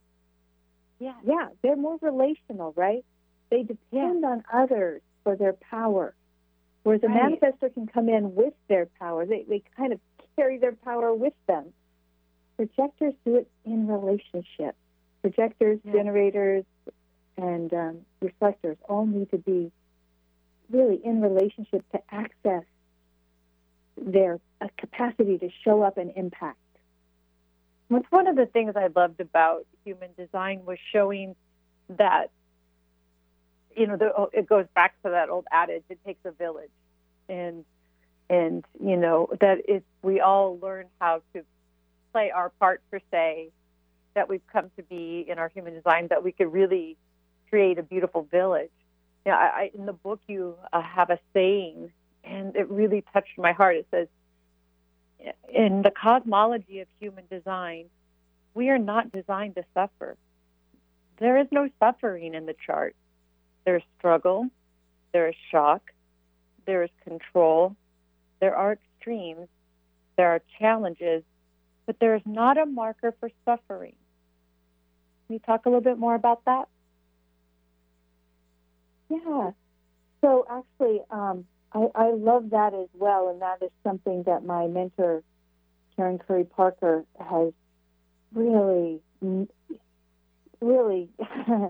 Yeah, 0.99 1.13
yeah, 1.25 1.47
they're 1.61 1.75
more 1.75 1.97
relational, 2.01 2.73
right? 2.75 3.03
They 3.49 3.63
depend 3.63 4.21
yeah. 4.21 4.27
on 4.27 4.43
others 4.51 5.01
for 5.23 5.35
their 5.35 5.53
power. 5.53 6.13
Whereas 6.83 7.01
a 7.03 7.07
manifestor 7.07 7.73
can 7.73 7.87
come 7.87 8.09
in 8.09 8.35
with 8.35 8.53
their 8.67 8.87
power. 8.99 9.25
They 9.25 9.45
they 9.47 9.63
kind 9.77 9.93
of 9.93 9.99
carry 10.35 10.57
their 10.57 10.73
power 10.73 11.13
with 11.13 11.33
them. 11.47 11.67
Projectors 12.57 13.13
do 13.25 13.35
it 13.35 13.49
in 13.65 13.87
relationship. 13.87 14.75
Projectors, 15.21 15.79
yeah. 15.83 15.93
generators, 15.93 16.65
and 17.37 17.73
um, 17.73 17.97
reflectors 18.21 18.77
all 18.87 19.05
need 19.05 19.31
to 19.31 19.37
be 19.37 19.71
really 20.69 20.99
in 21.03 21.21
relationship 21.21 21.83
to 21.91 21.99
access 22.11 22.63
their 23.97 24.39
uh, 24.61 24.67
capacity 24.77 25.37
to 25.37 25.49
show 25.63 25.81
up 25.81 25.97
and 25.97 26.11
impact. 26.15 26.57
What's 27.87 28.09
one 28.09 28.27
of 28.27 28.35
the 28.35 28.45
things 28.45 28.75
I 28.75 28.87
loved 28.95 29.19
about 29.19 29.65
human 29.83 30.09
design 30.17 30.65
was 30.65 30.77
showing 30.91 31.35
that, 31.89 32.31
you 33.75 33.87
know, 33.87 33.97
the, 33.97 34.11
oh, 34.17 34.29
it 34.33 34.47
goes 34.47 34.65
back 34.73 34.95
to 35.03 35.09
that 35.11 35.29
old 35.29 35.45
adage: 35.51 35.83
it 35.89 35.99
takes 36.05 36.23
a 36.25 36.31
village, 36.31 36.71
and 37.29 37.65
and 38.29 38.65
you 38.83 38.97
know 38.97 39.29
that 39.39 39.59
if 39.67 39.83
we 40.01 40.21
all 40.21 40.57
learn 40.59 40.87
how 40.99 41.21
to 41.33 41.43
play 42.11 42.31
our 42.31 42.49
part 42.59 42.81
per 42.89 42.99
se, 43.11 43.49
that 44.15 44.29
we've 44.29 44.45
come 44.51 44.71
to 44.77 44.83
be 44.83 45.25
in 45.27 45.37
our 45.37 45.49
human 45.49 45.73
design, 45.73 46.07
that 46.09 46.23
we 46.23 46.31
could 46.31 46.51
really 46.51 46.97
create 47.49 47.77
a 47.77 47.83
beautiful 47.83 48.23
village. 48.31 48.71
I, 49.25 49.29
I, 49.29 49.71
in 49.73 49.85
the 49.85 49.93
book 49.93 50.19
you 50.27 50.55
uh, 50.71 50.81
have 50.81 51.09
a 51.09 51.19
saying 51.33 51.91
and 52.23 52.55
it 52.55 52.69
really 52.69 53.03
touched 53.13 53.37
my 53.37 53.51
heart. 53.51 53.77
It 53.77 53.87
says, 53.91 54.07
in 55.53 55.81
the 55.81 55.91
cosmology 55.91 56.79
of 56.81 56.87
human 56.99 57.25
design, 57.29 57.85
we 58.53 58.69
are 58.69 58.77
not 58.77 59.11
designed 59.11 59.55
to 59.55 59.63
suffer. 59.73 60.17
There 61.17 61.37
is 61.37 61.47
no 61.51 61.69
suffering 61.79 62.33
in 62.33 62.45
the 62.45 62.55
chart. 62.65 62.95
There's 63.65 63.83
struggle, 63.97 64.47
there 65.13 65.29
is 65.29 65.35
shock, 65.51 65.91
there 66.65 66.83
is 66.83 66.89
control, 67.03 67.75
there 68.39 68.55
are 68.55 68.73
extremes, 68.73 69.47
there 70.17 70.29
are 70.29 70.41
challenges, 70.59 71.23
but 71.85 71.99
there 71.99 72.15
is 72.15 72.21
not 72.25 72.57
a 72.57 72.65
marker 72.65 73.13
for 73.19 73.29
suffering. 73.45 73.95
Can 75.27 75.35
you 75.35 75.39
talk 75.39 75.65
a 75.65 75.69
little 75.69 75.81
bit 75.81 75.97
more 75.97 76.15
about 76.15 76.43
that? 76.45 76.67
Yeah. 79.09 79.51
So 80.21 80.45
actually, 80.49 81.01
um, 81.09 81.45
I, 81.73 81.87
I 81.95 82.11
love 82.11 82.51
that 82.51 82.73
as 82.73 82.87
well, 82.93 83.29
and 83.29 83.41
that 83.41 83.61
is 83.61 83.71
something 83.83 84.23
that 84.23 84.45
my 84.45 84.67
mentor, 84.67 85.23
Karen 85.95 86.19
Curry 86.19 86.43
Parker, 86.43 87.03
has 87.19 87.51
really, 88.33 89.01
really 90.61 91.09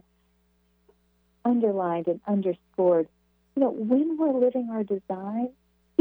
underlined 1.46 2.08
and 2.08 2.20
underscored. 2.28 3.08
You 3.56 3.62
know, 3.62 3.70
when 3.72 4.18
we're 4.18 4.34
living 4.34 4.70
our 4.72 4.84
design, 4.84 5.50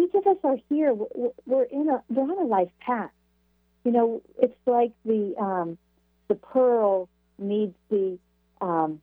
each 0.01 0.15
of 0.15 0.27
us 0.27 0.39
are 0.43 0.57
here. 0.69 0.95
We're 1.47 1.65
in 1.65 1.89
a 1.89 2.03
we're 2.09 2.23
on 2.23 2.39
a 2.39 2.49
life 2.49 2.71
path. 2.81 3.11
You 3.85 3.93
know, 3.93 4.23
it's 4.41 4.57
like 4.67 4.93
the 5.05 5.35
um, 5.39 5.79
the 6.29 6.35
pearl 6.35 7.09
needs 7.39 7.75
the 7.91 8.19
um, 8.61 9.01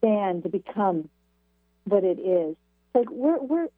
sand 0.00 0.42
to 0.42 0.50
become 0.50 1.08
what 1.84 2.04
it 2.04 2.18
is 2.18 2.56
like 2.96 3.10
we're 3.10 3.38
we're 3.38 3.68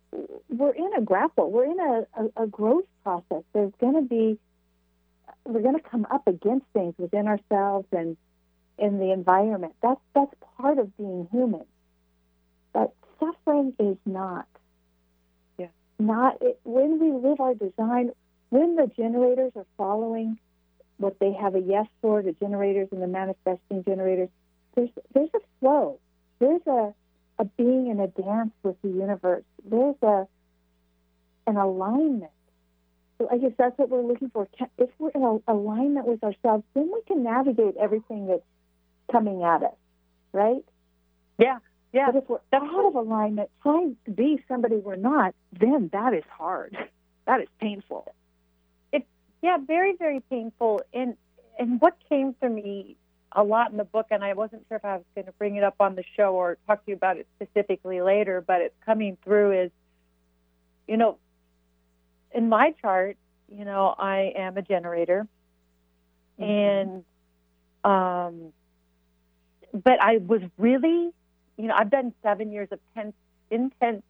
we're 0.48 0.74
in 0.74 0.90
a 0.96 1.00
grapple. 1.00 1.50
We're 1.50 1.64
in 1.64 1.80
a, 1.80 2.06
a, 2.22 2.44
a 2.44 2.46
growth 2.46 2.84
process. 3.02 3.42
There's 3.52 3.72
going 3.80 3.94
to 3.94 4.02
be 4.02 4.38
we're 5.44 5.62
going 5.62 5.74
to 5.74 5.88
come 5.88 6.06
up 6.10 6.26
against 6.26 6.66
things 6.72 6.94
within 6.98 7.26
ourselves 7.26 7.86
and 7.92 8.16
in 8.78 8.98
the 8.98 9.12
environment. 9.12 9.74
That's 9.82 10.00
that's 10.14 10.32
part 10.56 10.78
of 10.78 10.96
being 10.96 11.28
human. 11.32 11.64
But 12.72 12.94
suffering 13.18 13.74
is 13.80 13.96
not. 14.06 14.46
Yeah. 15.58 15.66
Not 15.98 16.38
it, 16.40 16.60
when 16.64 17.00
we 17.00 17.28
live 17.28 17.40
our 17.40 17.54
design. 17.54 18.12
When 18.50 18.76
the 18.76 18.90
generators 18.96 19.52
are 19.56 19.66
following 19.76 20.38
what 20.96 21.18
they 21.18 21.32
have 21.32 21.54
a 21.54 21.60
yes 21.60 21.86
for, 22.00 22.22
the 22.22 22.32
generators 22.32 22.88
and 22.92 23.02
the 23.02 23.06
manifesting 23.06 23.84
generators, 23.84 24.30
there's 24.74 24.88
there's 25.12 25.28
a 25.34 25.40
flow. 25.60 25.98
There's 26.38 26.66
a 26.66 26.94
a 27.38 27.44
being 27.44 27.88
in 27.88 28.00
a 28.00 28.08
dance 28.08 28.52
with 28.62 28.80
the 28.82 28.88
universe. 28.88 29.44
There's 29.64 29.96
a 30.02 30.26
an 31.46 31.56
alignment. 31.56 32.30
So 33.18 33.28
I 33.30 33.38
guess 33.38 33.52
that's 33.58 33.76
what 33.78 33.88
we're 33.88 34.02
looking 34.02 34.30
for. 34.30 34.48
If 34.76 34.90
we're 34.98 35.10
in 35.10 35.22
a, 35.22 35.52
alignment 35.52 36.06
with 36.06 36.22
ourselves, 36.22 36.62
then 36.74 36.90
we 36.92 37.02
can 37.06 37.24
navigate 37.24 37.76
everything 37.76 38.26
that's 38.26 38.42
coming 39.10 39.42
at 39.42 39.62
us, 39.62 39.74
right? 40.32 40.64
Yeah, 41.38 41.58
yeah. 41.92 42.10
But 42.12 42.22
if 42.22 42.28
we're 42.28 42.38
out 42.52 42.86
of 42.86 42.94
alignment, 42.94 43.50
trying 43.62 43.96
to 44.04 44.10
be 44.10 44.42
somebody 44.46 44.76
we're 44.76 44.96
not, 44.96 45.34
then 45.58 45.90
that 45.92 46.14
is 46.14 46.24
hard. 46.30 46.76
That 47.26 47.42
is 47.42 47.48
painful. 47.60 48.14
It's 48.90 49.04
yeah, 49.42 49.58
very 49.58 49.94
very 49.96 50.20
painful. 50.30 50.80
And 50.94 51.14
and 51.58 51.78
what 51.78 51.94
came 52.08 52.34
to 52.40 52.48
me 52.48 52.96
a 53.32 53.42
lot 53.42 53.70
in 53.70 53.76
the 53.76 53.84
book, 53.84 54.06
and 54.10 54.24
I 54.24 54.32
wasn't 54.32 54.64
sure 54.68 54.76
if 54.76 54.84
I 54.84 54.96
was 54.96 55.04
going 55.14 55.26
to 55.26 55.32
bring 55.32 55.56
it 55.56 55.64
up 55.64 55.76
on 55.80 55.94
the 55.94 56.04
show 56.16 56.34
or 56.34 56.56
talk 56.66 56.84
to 56.84 56.90
you 56.90 56.96
about 56.96 57.18
it 57.18 57.26
specifically 57.36 58.00
later, 58.00 58.42
but 58.46 58.60
it's 58.60 58.74
coming 58.84 59.16
through 59.24 59.64
is, 59.64 59.70
you 60.86 60.96
know, 60.96 61.18
in 62.32 62.48
my 62.48 62.74
chart, 62.80 63.16
you 63.54 63.64
know, 63.64 63.94
I 63.98 64.32
am 64.36 64.56
a 64.56 64.62
generator, 64.62 65.26
mm-hmm. 66.40 66.50
and, 66.50 67.04
um, 67.84 68.52
but 69.72 70.00
I 70.02 70.18
was 70.18 70.42
really, 70.56 71.10
you 71.56 71.66
know, 71.66 71.74
I've 71.74 71.90
done 71.90 72.14
seven 72.22 72.52
years 72.52 72.68
of 72.70 72.80
tense, 72.94 73.14
intense, 73.50 74.02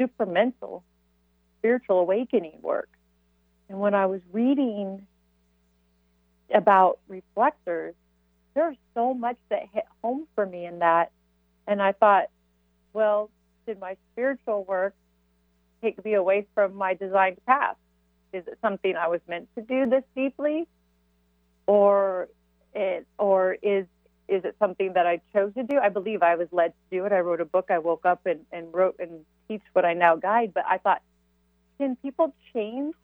supramental 0.00 0.82
spiritual 1.60 2.00
awakening 2.00 2.58
work. 2.62 2.88
And 3.68 3.78
when 3.78 3.94
I 3.94 4.06
was 4.06 4.20
reading 4.32 5.06
about 6.52 6.98
reflectors, 7.06 7.94
there's 8.60 8.76
so 8.92 9.14
much 9.14 9.38
that 9.48 9.62
hit 9.72 9.84
home 10.02 10.26
for 10.34 10.44
me 10.44 10.66
in 10.66 10.80
that. 10.80 11.10
And 11.66 11.80
I 11.80 11.92
thought, 11.92 12.26
well, 12.92 13.30
did 13.66 13.80
my 13.80 13.96
spiritual 14.12 14.64
work 14.64 14.94
take 15.82 16.04
me 16.04 16.12
away 16.12 16.46
from 16.54 16.74
my 16.74 16.92
designed 16.92 17.38
path? 17.46 17.76
Is 18.34 18.46
it 18.46 18.58
something 18.60 18.96
I 18.96 19.08
was 19.08 19.22
meant 19.26 19.48
to 19.54 19.62
do 19.62 19.88
this 19.88 20.02
deeply? 20.14 20.68
Or 21.66 22.28
it 22.74 23.06
or 23.18 23.56
is 23.62 23.86
is 24.28 24.44
it 24.44 24.56
something 24.58 24.92
that 24.92 25.06
I 25.06 25.22
chose 25.32 25.54
to 25.54 25.62
do? 25.62 25.78
I 25.78 25.88
believe 25.88 26.22
I 26.22 26.36
was 26.36 26.48
led 26.52 26.72
to 26.72 26.98
do 26.98 27.06
it. 27.06 27.12
I 27.12 27.20
wrote 27.20 27.40
a 27.40 27.46
book. 27.46 27.70
I 27.70 27.78
woke 27.78 28.04
up 28.04 28.26
and, 28.26 28.40
and 28.52 28.72
wrote 28.74 28.96
and 28.98 29.24
teach 29.48 29.62
what 29.72 29.86
I 29.86 29.94
now 29.94 30.16
guide. 30.16 30.52
But 30.54 30.64
I 30.68 30.76
thought, 30.78 31.00
can 31.78 31.96
people 31.96 32.34
change 32.52 32.94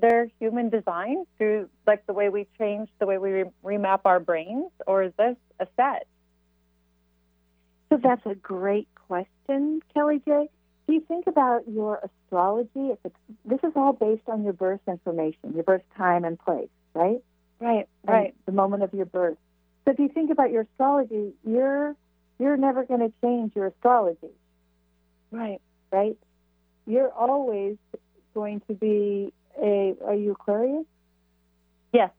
their 0.00 0.28
human 0.38 0.68
design 0.68 1.24
through 1.36 1.68
like 1.86 2.06
the 2.06 2.12
way 2.12 2.28
we 2.28 2.46
change 2.58 2.88
the 2.98 3.06
way 3.06 3.18
we 3.18 3.30
re- 3.30 3.50
remap 3.64 4.00
our 4.04 4.20
brains, 4.20 4.70
or 4.86 5.02
is 5.02 5.12
this 5.18 5.36
a 5.60 5.66
set? 5.76 6.06
So 7.90 7.98
that's 8.02 8.24
a 8.26 8.34
great 8.34 8.88
question, 9.06 9.80
Kellie 9.94 10.22
J. 10.24 10.48
So 10.86 10.92
you 10.92 11.00
think 11.00 11.26
about 11.26 11.68
your 11.68 12.00
astrology. 12.02 12.70
It's 12.92 13.04
a, 13.04 13.10
this 13.44 13.60
is 13.62 13.72
all 13.76 13.92
based 13.92 14.28
on 14.28 14.42
your 14.44 14.52
birth 14.52 14.80
information, 14.86 15.52
your 15.54 15.64
birth 15.64 15.82
time 15.96 16.24
and 16.24 16.38
place, 16.38 16.68
right? 16.94 17.22
Right, 17.60 17.88
And 18.06 18.14
right. 18.14 18.34
the 18.46 18.52
moment 18.52 18.82
of 18.84 18.94
your 18.94 19.06
birth. 19.06 19.36
So 19.84 19.90
if 19.92 19.98
you 19.98 20.08
think 20.08 20.30
about 20.30 20.50
your 20.52 20.62
astrology, 20.62 21.32
you're 21.44 21.96
you're 22.38 22.56
never 22.56 22.84
going 22.84 23.00
to 23.00 23.12
change 23.22 23.56
your 23.56 23.66
astrology, 23.66 24.30
Right. 25.32 25.60
right? 25.90 26.16
You're 26.86 27.10
always 27.10 27.76
going 28.32 28.60
to 28.68 28.74
be 28.74 29.32
a. 29.62 29.94
Are 30.06 30.14
you 30.14 30.32
Aquarius? 30.32 30.86
Yes. 31.92 32.10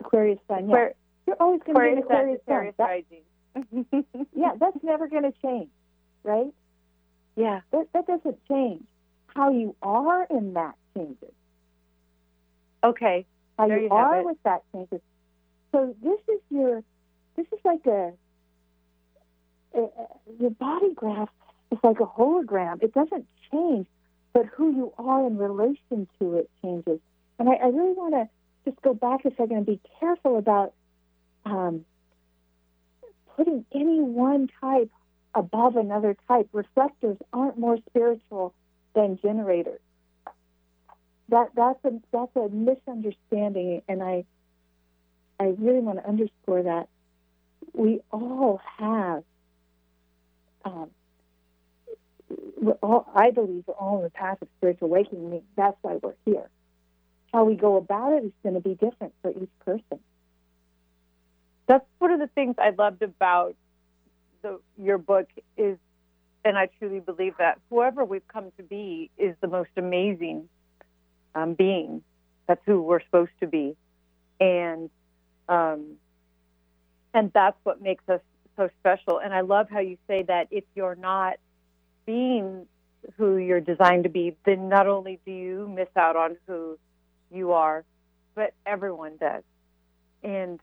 Aquarius 0.00 0.38
sign. 0.48 0.68
Yeah. 0.68 0.74
Aquar- 0.76 0.92
You're 1.26 1.36
always 1.40 1.60
going 1.64 1.74
to 1.74 1.80
be 1.80 1.88
an 1.88 1.98
Aquarius. 1.98 2.40
Sagittarius 2.46 2.74
That- 2.78 2.84
rising. 2.84 3.22
yeah, 4.36 4.50
that's 4.58 4.76
never 4.82 5.06
going 5.08 5.22
to 5.22 5.32
change, 5.40 5.70
right? 6.24 6.52
yeah. 7.36 7.60
That, 7.70 7.86
that 7.94 8.06
doesn't 8.06 8.38
change. 8.48 8.82
How 9.28 9.50
you 9.50 9.74
are 9.82 10.24
in 10.30 10.54
that 10.54 10.74
changes. 10.96 11.32
Okay. 12.82 13.26
How 13.58 13.68
There 13.68 13.78
you, 13.78 13.84
you 13.84 13.90
are 13.90 14.20
it. 14.20 14.24
with 14.26 14.36
that 14.44 14.62
changes. 14.72 15.00
So 15.72 15.94
this 16.02 16.18
is 16.28 16.40
your, 16.50 16.82
this 17.36 17.46
is 17.52 17.58
like 17.64 17.84
a, 17.86 18.12
a, 19.74 19.80
a 19.80 19.88
your 20.40 20.50
body 20.50 20.92
graph 20.94 21.28
is 21.72 21.78
like 21.82 21.98
a 22.00 22.06
hologram. 22.06 22.82
It 22.82 22.92
doesn't 22.92 23.26
change, 23.52 23.86
but 24.34 24.46
who 24.46 24.74
you 24.74 24.92
are 24.98 25.26
in 25.26 25.38
relation 25.38 26.06
to 26.18 26.34
it 26.34 26.50
changes. 26.60 27.00
And 27.38 27.48
I, 27.48 27.54
I 27.54 27.66
really 27.68 27.94
want 27.94 28.14
to 28.14 28.28
just 28.68 28.82
go 28.82 28.92
back 28.92 29.24
a 29.24 29.30
second 29.30 29.56
and 29.56 29.66
be 29.66 29.80
careful 30.00 30.36
about 30.36 30.74
um, 31.46 31.84
putting 33.36 33.64
any 33.72 34.00
one 34.00 34.48
type 34.60 34.90
above 35.34 35.76
another 35.76 36.16
type. 36.28 36.48
Reflectors 36.52 37.16
aren't 37.32 37.58
more 37.58 37.78
spiritual 37.88 38.52
than 38.94 39.18
generators. 39.22 39.80
That 41.28 41.50
that's 41.56 41.82
a 41.84 42.00
that's 42.12 42.36
a 42.36 42.48
misunderstanding, 42.50 43.82
and 43.88 44.02
I 44.02 44.24
I 45.40 45.54
really 45.58 45.80
want 45.80 45.98
to 45.98 46.06
underscore 46.06 46.64
that 46.64 46.88
we 47.72 48.00
all 48.10 48.60
have. 48.78 49.24
Um, 50.64 50.90
all, 52.82 53.06
I 53.14 53.30
believe 53.30 53.64
we're 53.66 53.74
all 53.74 53.96
on 53.98 54.02
the 54.02 54.10
path 54.10 54.40
of 54.42 54.48
spiritual 54.58 54.88
awakening. 54.88 55.42
That's 55.56 55.76
why 55.82 55.98
we're 56.02 56.14
here. 56.24 56.48
How 57.32 57.44
we 57.44 57.56
go 57.56 57.76
about 57.76 58.12
it 58.12 58.24
is 58.24 58.32
going 58.42 58.54
to 58.54 58.60
be 58.60 58.74
different 58.74 59.12
for 59.22 59.30
each 59.30 59.50
person. 59.64 60.00
That's 61.66 61.84
one 61.98 62.12
of 62.12 62.20
the 62.20 62.28
things 62.28 62.56
I 62.58 62.70
loved 62.70 63.02
about 63.02 63.56
the, 64.42 64.60
your 64.78 64.98
book 64.98 65.28
is, 65.56 65.78
and 66.44 66.56
I 66.56 66.68
truly 66.78 67.00
believe 67.00 67.34
that 67.38 67.58
whoever 67.70 68.04
we've 68.04 68.26
come 68.28 68.52
to 68.58 68.62
be 68.62 69.10
is 69.16 69.34
the 69.40 69.48
most 69.48 69.70
amazing 69.76 70.48
um, 71.34 71.54
being. 71.54 72.02
That's 72.46 72.60
who 72.66 72.82
we're 72.82 73.02
supposed 73.02 73.32
to 73.40 73.46
be, 73.46 73.74
and 74.38 74.90
um, 75.48 75.96
and 77.14 77.32
that's 77.32 77.56
what 77.62 77.80
makes 77.80 78.06
us 78.08 78.20
so 78.56 78.68
special. 78.80 79.18
And 79.18 79.32
I 79.32 79.40
love 79.40 79.68
how 79.70 79.80
you 79.80 79.96
say 80.06 80.24
that 80.24 80.48
if 80.50 80.64
you're 80.74 80.94
not 80.94 81.36
being 82.06 82.66
who 83.16 83.36
you're 83.36 83.60
designed 83.60 84.04
to 84.04 84.10
be, 84.10 84.36
then 84.44 84.68
not 84.68 84.86
only 84.86 85.20
do 85.24 85.32
you 85.32 85.68
miss 85.68 85.88
out 85.96 86.16
on 86.16 86.36
who 86.46 86.78
you 87.30 87.52
are, 87.52 87.84
but 88.34 88.54
everyone 88.66 89.16
does. 89.18 89.42
And 90.22 90.60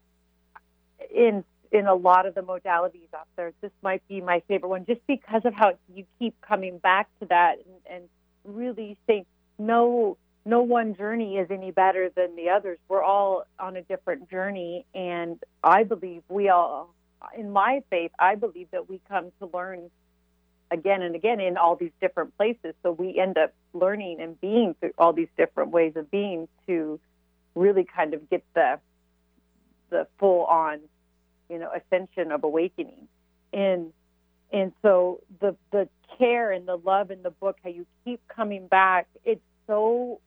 in 1.13 1.43
in 1.71 1.87
a 1.87 1.95
lot 1.95 2.25
of 2.25 2.35
the 2.35 2.41
modalities 2.41 3.13
out 3.15 3.27
there, 3.37 3.53
this 3.61 3.71
might 3.81 4.05
be 4.09 4.19
my 4.19 4.41
favorite 4.47 4.67
one, 4.67 4.85
just 4.85 4.99
because 5.07 5.41
of 5.45 5.53
how 5.53 5.73
you 5.93 6.05
keep 6.19 6.35
coming 6.41 6.79
back 6.79 7.07
to 7.21 7.25
that 7.27 7.59
and, 7.65 7.95
and 7.95 8.09
really 8.43 8.97
saying 9.07 9.25
no 9.57 10.17
no 10.43 10.63
one 10.63 10.95
journey 10.95 11.37
is 11.37 11.49
any 11.51 11.71
better 11.71 12.09
than 12.15 12.35
the 12.35 12.49
others. 12.49 12.79
We're 12.89 13.03
all 13.03 13.45
on 13.59 13.75
a 13.75 13.81
different 13.83 14.29
journey, 14.29 14.85
and 14.93 15.39
I 15.63 15.83
believe 15.83 16.23
we 16.29 16.49
all, 16.49 16.93
in 17.37 17.51
my 17.51 17.83
faith, 17.89 18.11
I 18.17 18.35
believe 18.35 18.67
that 18.71 18.89
we 18.89 18.99
come 19.07 19.31
to 19.39 19.49
learn 19.53 19.91
again 20.71 21.01
and 21.01 21.15
again 21.15 21.39
in 21.39 21.57
all 21.57 21.75
these 21.75 21.91
different 21.99 22.35
places. 22.37 22.73
So 22.81 22.91
we 22.91 23.19
end 23.19 23.37
up 23.37 23.53
learning 23.73 24.21
and 24.21 24.39
being 24.39 24.75
through 24.79 24.93
all 24.97 25.13
these 25.13 25.27
different 25.37 25.71
ways 25.71 25.93
of 25.95 26.09
being 26.09 26.47
to 26.67 26.99
really 27.55 27.83
kind 27.83 28.13
of 28.13 28.29
get 28.29 28.43
the 28.55 28.79
the 29.89 30.07
full 30.19 30.45
on, 30.45 30.79
you 31.49 31.59
know, 31.59 31.69
ascension 31.71 32.31
of 32.31 32.43
awakening. 32.43 33.07
And 33.51 33.91
and 34.51 34.71
so 34.81 35.21
the 35.39 35.55
the 35.71 35.89
care 36.17 36.51
and 36.51 36.67
the 36.67 36.77
love 36.77 37.11
in 37.11 37.21
the 37.23 37.31
book, 37.31 37.57
how 37.63 37.69
you 37.69 37.85
keep 38.05 38.21
coming 38.27 38.67
back, 38.67 39.07
it's 39.23 39.41
so 39.67 40.19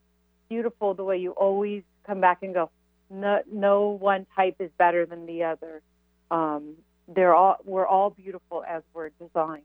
beautiful 0.48 0.94
the 0.94 1.04
way 1.04 1.18
you 1.18 1.33
always 1.33 1.83
come 2.07 2.20
back 2.20 2.42
and 2.42 2.54
go, 2.54 2.70
no, 3.11 3.40
no 3.50 3.88
one 3.88 4.26
type 4.37 4.57
is 4.61 4.70
better 4.78 5.07
than 5.07 5.26
the 5.26 5.44
other. 5.44 5.83
Um, 6.30 6.74
they're 7.09 7.35
all 7.35 7.57
we're 7.64 7.87
all 7.87 8.11
beautiful 8.11 8.64
as 8.66 8.83
we're 8.94 9.11
designed, 9.11 9.62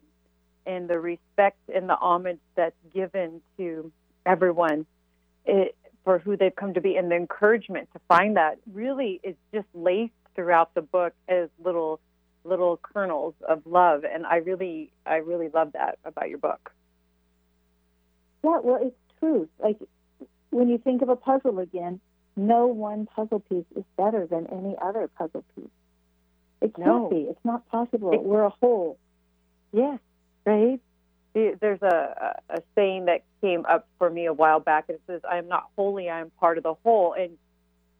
and 0.69 0.87
the 0.87 0.99
respect 0.99 1.57
and 1.73 1.89
the 1.89 1.95
homage 1.95 2.39
that's 2.55 2.75
given 2.93 3.41
to 3.57 3.91
everyone 4.25 4.85
it, 5.45 5.75
for 6.03 6.19
who 6.19 6.37
they've 6.37 6.55
come 6.55 6.73
to 6.75 6.81
be, 6.81 6.95
and 6.95 7.09
the 7.09 7.15
encouragement 7.15 7.89
to 7.93 7.99
find 8.07 8.37
that 8.37 8.59
really 8.71 9.19
is 9.23 9.35
just 9.53 9.67
laced 9.73 10.13
throughout 10.35 10.73
the 10.75 10.81
book 10.81 11.13
as 11.27 11.49
little 11.63 11.99
little 12.45 12.79
kernels 12.81 13.33
of 13.47 13.61
love, 13.65 14.05
and 14.05 14.25
I 14.25 14.37
really 14.37 14.91
I 15.05 15.17
really 15.17 15.49
love 15.49 15.73
that 15.73 15.97
about 16.05 16.29
your 16.29 16.37
book. 16.37 16.71
Yeah, 18.43 18.59
well, 18.63 18.79
it's 18.81 18.95
true. 19.19 19.49
Like 19.59 19.77
when 20.51 20.69
you 20.69 20.77
think 20.77 21.01
of 21.01 21.09
a 21.09 21.15
puzzle 21.15 21.59
again, 21.59 21.99
no 22.35 22.67
one 22.67 23.07
puzzle 23.07 23.39
piece 23.41 23.65
is 23.75 23.83
better 23.97 24.25
than 24.27 24.47
any 24.47 24.75
other 24.81 25.09
puzzle 25.17 25.43
piece. 25.55 25.65
It 26.61 26.75
can't 26.75 26.87
No. 26.87 27.09
be. 27.09 27.21
It's 27.23 27.43
not 27.43 27.67
possible. 27.67 28.13
It- 28.13 28.23
We're 28.23 28.43
a 28.43 28.49
whole. 28.61 28.97
Yes, 29.71 29.99
right. 30.49 30.79
There's 31.33 31.81
a, 31.81 32.41
a 32.49 32.61
saying 32.75 33.05
that 33.05 33.23
came 33.41 33.65
up 33.65 33.87
for 33.97 34.09
me 34.09 34.25
a 34.25 34.33
while 34.33 34.59
back, 34.59 34.85
and 34.89 34.95
it 34.95 35.01
says, 35.07 35.21
"I 35.29 35.37
am 35.37 35.47
not 35.47 35.69
holy, 35.75 36.09
I 36.09 36.19
am 36.19 36.31
part 36.39 36.57
of 36.57 36.63
the 36.63 36.73
whole." 36.73 37.13
And 37.13 37.37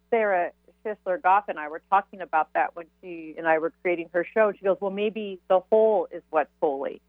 Sarah 0.10 0.52
Schisler 0.84 1.22
Goff 1.22 1.46
and 1.48 1.60
I 1.60 1.70
were 1.70 1.82
talking 1.90 2.22
about 2.22 2.50
that 2.54 2.76
when 2.76 2.88
she 3.02 3.36
and 3.38 3.48
I 3.48 3.60
were 3.60 3.72
creating 3.82 4.10
her 4.14 4.26
show. 4.34 4.52
She 4.52 4.64
goes, 4.66 4.78
"Well, 4.82 4.92
maybe 4.92 5.40
the 5.48 5.62
whole 5.70 6.08
is 6.12 6.24
what's 6.32 6.50
holy," 6.62 7.02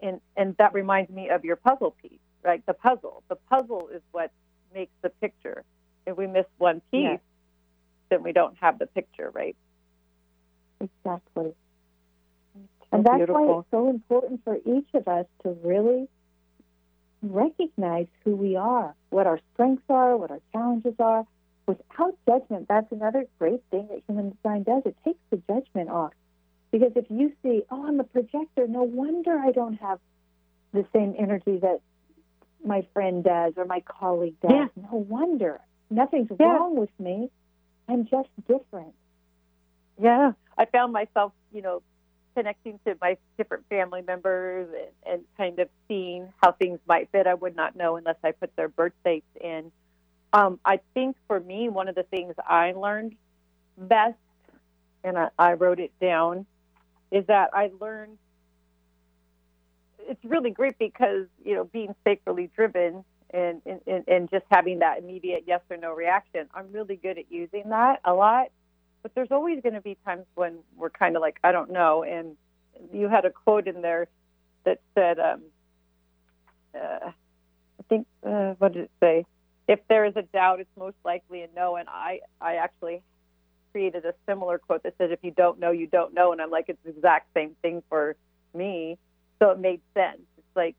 and 0.00 0.20
and 0.36 0.56
that 0.58 0.72
reminds 0.74 1.10
me 1.10 1.28
of 1.30 1.44
your 1.44 1.56
puzzle 1.56 1.94
piece, 2.02 2.20
right? 2.42 2.64
The 2.66 2.74
puzzle. 2.74 3.22
The 3.28 3.36
puzzle 3.36 3.88
is 3.92 4.02
what 4.12 4.30
makes 4.72 4.92
the 5.02 5.10
picture. 5.10 5.64
If 6.06 6.16
we 6.16 6.26
miss 6.28 6.46
one 6.58 6.80
piece, 6.90 7.20
then 8.10 8.22
we 8.22 8.32
don't 8.32 8.56
have 8.60 8.78
the 8.78 8.86
picture, 8.86 9.30
right? 9.34 9.56
Exactly. 10.80 11.52
So 12.90 12.96
and 12.96 13.06
that's 13.06 13.28
why 13.28 13.58
it's 13.58 13.70
so 13.70 13.88
important 13.88 14.42
for 14.44 14.56
each 14.56 14.88
of 14.94 15.06
us 15.06 15.26
to 15.42 15.56
really 15.62 16.08
recognize 17.22 18.06
who 18.24 18.34
we 18.34 18.56
are, 18.56 18.94
what 19.10 19.26
our 19.26 19.38
strengths 19.52 19.84
are, 19.88 20.16
what 20.16 20.30
our 20.30 20.40
challenges 20.52 20.94
are, 20.98 21.24
without 21.66 22.16
judgment. 22.26 22.66
That's 22.68 22.90
another 22.90 23.26
great 23.38 23.62
thing 23.70 23.88
that 23.90 24.02
human 24.08 24.30
design 24.30 24.64
does. 24.64 24.82
It 24.86 24.96
takes 25.04 25.20
the 25.30 25.36
judgment 25.48 25.90
off. 25.90 26.12
Because 26.72 26.92
if 26.96 27.06
you 27.10 27.32
see, 27.42 27.62
oh, 27.70 27.86
I'm 27.86 28.00
a 28.00 28.04
projector, 28.04 28.66
no 28.66 28.82
wonder 28.82 29.38
I 29.38 29.52
don't 29.52 29.74
have 29.74 29.98
the 30.72 30.84
same 30.92 31.14
energy 31.18 31.58
that 31.58 31.80
my 32.64 32.86
friend 32.92 33.24
does 33.24 33.54
or 33.56 33.64
my 33.64 33.80
colleague 33.80 34.36
does. 34.40 34.50
Yeah. 34.52 34.66
No 34.76 34.98
wonder. 35.08 35.60
Nothing's 35.90 36.30
Yeah. 36.38 36.54
wrong 36.54 36.76
with 36.76 36.90
me. 36.98 37.30
I'm 37.88 38.06
just 38.06 38.28
different. 38.46 38.94
Yeah, 39.98 40.32
I 40.56 40.64
found 40.66 40.92
myself, 40.92 41.32
you 41.52 41.60
know, 41.60 41.82
connecting 42.34 42.78
to 42.86 42.96
my 43.00 43.16
different 43.36 43.64
family 43.68 44.02
members 44.02 44.68
and, 44.74 45.14
and 45.14 45.22
kind 45.36 45.58
of 45.58 45.68
seeing 45.88 46.32
how 46.42 46.52
things 46.52 46.78
might 46.86 47.10
fit. 47.10 47.26
I 47.26 47.34
would 47.34 47.56
not 47.56 47.76
know 47.76 47.96
unless 47.96 48.16
I 48.22 48.32
put 48.32 48.54
their 48.56 48.68
birth 48.68 48.92
dates 49.04 49.26
in. 49.40 49.70
Um, 50.32 50.60
I 50.64 50.80
think 50.94 51.16
for 51.26 51.40
me, 51.40 51.68
one 51.68 51.88
of 51.88 51.94
the 51.94 52.04
things 52.04 52.34
I 52.46 52.72
learned 52.72 53.16
best, 53.76 54.16
and 55.02 55.18
I, 55.18 55.28
I 55.38 55.52
wrote 55.54 55.80
it 55.80 55.92
down, 56.00 56.46
is 57.10 57.26
that 57.26 57.50
I 57.52 57.70
learned. 57.80 58.18
It's 60.08 60.24
really 60.24 60.50
great 60.50 60.78
because 60.78 61.26
you 61.44 61.54
know 61.54 61.64
being 61.64 61.94
sacrally 62.06 62.50
driven 62.54 63.04
and, 63.32 63.60
and 63.86 64.04
and 64.08 64.30
just 64.30 64.44
having 64.50 64.80
that 64.80 64.98
immediate 64.98 65.44
yes 65.46 65.60
or 65.70 65.76
no 65.76 65.92
reaction. 65.92 66.48
I'm 66.54 66.72
really 66.72 66.96
good 66.96 67.18
at 67.18 67.30
using 67.30 67.70
that 67.70 68.00
a 68.04 68.14
lot 68.14 68.50
but 69.02 69.14
there's 69.14 69.30
always 69.30 69.60
going 69.62 69.74
to 69.74 69.80
be 69.80 69.96
times 70.04 70.26
when 70.34 70.58
we're 70.76 70.90
kind 70.90 71.16
of 71.16 71.22
like 71.22 71.38
I 71.42 71.52
don't 71.52 71.70
know. 71.70 72.02
And 72.02 72.36
you 72.92 73.08
had 73.08 73.24
a 73.24 73.30
quote 73.30 73.66
in 73.66 73.82
there 73.82 74.08
that 74.64 74.80
said, 74.94 75.18
um, 75.18 75.42
uh, 76.74 77.10
I 77.10 77.82
think 77.88 78.06
uh, 78.24 78.54
what 78.58 78.72
did 78.72 78.84
it 78.84 78.90
say? 79.00 79.24
If 79.68 79.80
there 79.88 80.04
is 80.04 80.14
a 80.16 80.22
doubt, 80.22 80.60
it's 80.60 80.76
most 80.76 80.96
likely 81.04 81.42
a 81.42 81.48
no. 81.54 81.76
And 81.76 81.88
I 81.88 82.20
I 82.40 82.56
actually 82.56 83.02
created 83.72 84.04
a 84.04 84.14
similar 84.26 84.58
quote 84.58 84.82
that 84.82 84.94
said, 84.98 85.12
if 85.12 85.20
you 85.22 85.30
don't 85.30 85.58
know, 85.60 85.70
you 85.70 85.86
don't 85.86 86.12
know. 86.12 86.32
And 86.32 86.40
I'm 86.40 86.50
like, 86.50 86.66
it's 86.68 86.82
the 86.84 86.90
exact 86.90 87.28
same 87.34 87.56
thing 87.62 87.82
for 87.88 88.16
me. 88.52 88.98
So 89.38 89.50
it 89.50 89.58
made 89.58 89.80
sense. 89.94 90.20
It's 90.36 90.56
like 90.56 90.76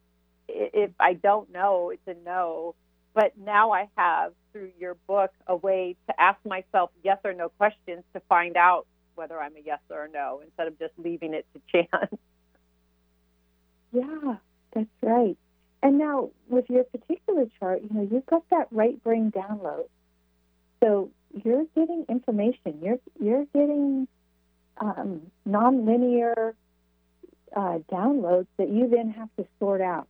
if 0.47 0.91
I 0.99 1.13
don't 1.13 1.51
know, 1.51 1.91
it's 1.91 2.07
a 2.07 2.15
no. 2.25 2.75
But 3.13 3.33
now 3.37 3.71
I 3.71 3.89
have 3.97 4.33
through 4.51 4.71
your 4.79 4.95
book 5.07 5.31
a 5.47 5.55
way 5.55 5.95
to 6.07 6.21
ask 6.21 6.39
myself 6.45 6.91
yes 7.03 7.17
or 7.23 7.33
no 7.33 7.49
questions 7.49 8.03
to 8.13 8.21
find 8.29 8.55
out 8.57 8.85
whether 9.15 9.39
I'm 9.39 9.55
a 9.55 9.59
yes 9.63 9.79
or 9.89 10.05
a 10.05 10.09
no 10.09 10.41
instead 10.43 10.67
of 10.67 10.79
just 10.79 10.93
leaving 10.97 11.33
it 11.33 11.45
to 11.53 11.61
chance. 11.71 12.15
Yeah, 13.91 14.35
that's 14.73 14.89
right. 15.01 15.37
And 15.83 15.97
now 15.97 16.29
with 16.47 16.69
your 16.69 16.83
particular 16.85 17.45
chart, 17.59 17.81
you 17.81 17.89
know, 17.91 18.07
you've 18.09 18.25
got 18.25 18.43
that 18.51 18.67
right 18.71 19.01
brain 19.03 19.31
download. 19.31 19.85
So 20.81 21.09
you're 21.43 21.65
getting 21.75 22.05
information. 22.07 22.79
You're 22.81 22.99
you're 23.19 23.45
getting 23.45 24.07
um, 24.77 25.21
nonlinear 25.47 26.53
uh, 27.55 27.79
downloads 27.91 28.47
that 28.57 28.69
you 28.69 28.89
then 28.89 29.11
have 29.11 29.29
to 29.37 29.45
sort 29.59 29.81
out. 29.81 30.07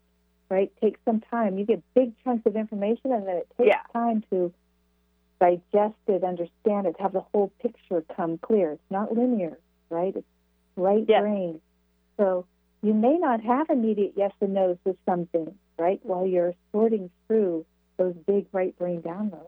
Right? 0.52 0.72
Takes 0.82 1.00
some 1.06 1.22
time. 1.32 1.58
You 1.58 1.66
get 1.66 1.82
big 1.96 2.12
chunks 2.24 2.46
of 2.46 2.56
information, 2.56 3.14
and 3.14 3.26
then 3.26 3.38
it 3.38 3.48
takes 3.58 3.70
yeah. 3.70 3.84
time 3.94 4.22
to 4.32 4.54
digest 5.40 5.96
it, 6.08 6.24
understand 6.24 6.88
it, 6.88 6.96
have 7.00 7.14
the 7.14 7.26
whole 7.34 7.52
picture 7.62 8.04
come 8.16 8.38
clear. 8.38 8.74
It's 8.74 8.92
not 8.92 9.12
linear, 9.12 9.58
right? 9.90 10.14
It's 10.16 10.28
right 10.76 11.06
yes. 11.08 11.22
brain. 11.22 11.62
So 12.18 12.46
you 12.84 12.94
may 12.94 13.18
not 13.18 13.42
have 13.42 13.70
immediate 13.70 14.14
yes 14.16 14.34
and 14.42 14.54
no's 14.54 14.78
with 14.84 14.98
something, 15.06 15.56
right? 15.80 16.00
While 16.04 16.28
you're 16.28 16.54
sorting 16.72 17.10
through 17.28 17.66
those 17.98 18.14
big 18.28 18.48
right 18.52 18.78
brain 18.78 19.02
downloads. 19.02 19.48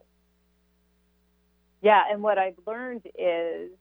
Yeah, 1.82 2.02
and 2.10 2.24
what 2.24 2.38
I've 2.38 2.58
learned 2.66 3.04
is 3.20 3.72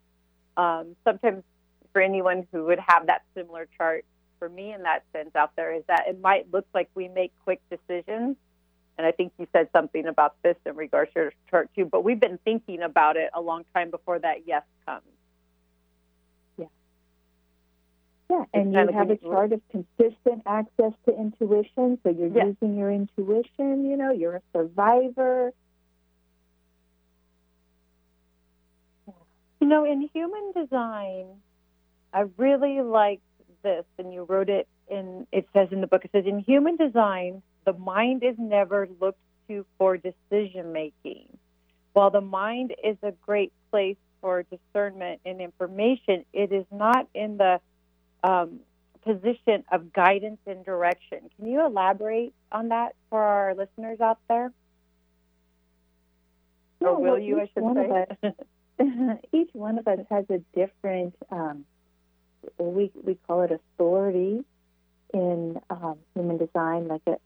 um, 0.57 0.97
sometimes 1.05 1.45
for 1.93 2.03
anyone 2.03 2.47
who 2.53 2.65
would 2.65 2.81
have 2.87 3.07
that 3.07 3.23
similar 3.35 3.69
chart, 3.79 4.05
for 4.43 4.49
me 4.49 4.73
in 4.73 4.83
that 4.83 5.05
sense 5.13 5.31
out 5.37 5.55
there, 5.55 5.73
is 5.73 5.85
that 5.87 6.09
it 6.09 6.21
might 6.21 6.53
look 6.53 6.67
like 6.75 6.91
we 6.97 7.07
make 7.07 7.31
quick 7.45 7.61
decisions. 7.71 8.37
And 8.99 9.07
I 9.07 9.13
think 9.13 9.33
you 9.39 9.47
said 9.53 9.69
something 9.73 10.05
about 10.05 10.35
this 10.43 10.57
in 10.67 10.75
regards 10.75 11.13
to 11.13 11.21
your 11.21 11.33
chart 11.49 11.71
too, 11.77 11.85
but 11.85 12.03
we've 12.03 12.19
been 12.19 12.41
thinking 12.45 12.83
about 12.83 13.17
it 13.17 13.31
a 13.35 13.41
long 13.41 13.65
time 13.73 13.93
before 13.93 14.19
that 14.19 14.39
yes 14.45 14.65
comes. 14.85 15.05
Yeah. 16.59 16.65
Yeah, 18.31 18.45
and 18.53 18.73
you 18.73 18.89
have 18.93 19.11
a 19.11 19.17
chart 19.17 19.53
of 19.53 19.61
consistent 19.71 20.43
access 20.45 20.93
to 21.07 21.17
intuition. 21.17 22.01
So 22.03 22.11
you're 22.11 22.27
yeah. 22.27 22.47
using 22.47 22.77
your 22.77 22.91
intuition, 22.91 23.89
you 23.89 23.97
know, 23.97 24.11
you're 24.11 24.35
a 24.35 24.43
survivor 24.53 25.53
You 29.61 29.69
know, 29.69 29.85
in 29.85 30.11
human 30.13 30.51
design, 30.57 31.27
I 32.13 32.25
really 32.37 32.81
like 32.81 33.21
this, 33.63 33.85
and 33.99 34.13
you 34.13 34.25
wrote 34.25 34.49
it 34.49 34.69
in, 34.89 35.27
it 35.33 35.49
says 35.53 35.69
in 35.71 35.81
the 35.81 35.87
book, 35.87 36.05
it 36.05 36.11
says, 36.13 36.25
in 36.27 36.39
human 36.39 36.77
design, 36.77 37.43
the 37.65 37.73
mind 37.73 38.23
is 38.23 38.37
never 38.39 38.89
looked 39.01 39.21
to 39.49 39.65
for 39.79 39.97
decision 39.97 40.73
making. 40.73 41.27
While 41.93 42.11
the 42.11 42.21
mind 42.21 42.75
is 42.83 42.97
a 43.03 43.13
great 43.13 43.53
place 43.71 43.97
for 44.21 44.45
discernment 44.45 45.21
and 45.27 45.41
information, 45.41 46.25
it 46.33 46.53
is 46.53 46.65
not 46.71 47.09
in 47.15 47.37
the 47.37 47.61
um, 48.23 48.61
position 49.05 49.65
of 49.71 49.93
guidance 49.93 50.39
and 50.47 50.65
direction. 50.65 51.31
Can 51.37 51.47
you 51.47 51.65
elaborate 51.65 52.33
on 52.51 52.69
that 52.69 52.95
for 53.11 53.23
our 53.23 53.55
listeners 53.55 54.01
out 54.01 54.19
there? 54.29 54.53
Yeah, 56.81 56.89
or 56.89 57.01
will 57.01 57.19
you, 57.19 57.41
I 57.41 57.51
should 57.53 58.17
say? 58.21 59.19
each 59.33 59.51
one 59.53 59.79
of 59.79 59.87
us 59.87 60.01
has 60.11 60.25
a 60.31 60.39
different, 60.55 61.15
um, 61.31 61.65
we, 62.59 62.91
we 63.03 63.17
call 63.27 63.43
it 63.43 63.51
authority 63.51 64.45
in 65.13 65.61
um, 65.71 65.99
human 66.15 66.39
design, 66.39 66.89
like 66.89 67.03
a, 67.07 67.17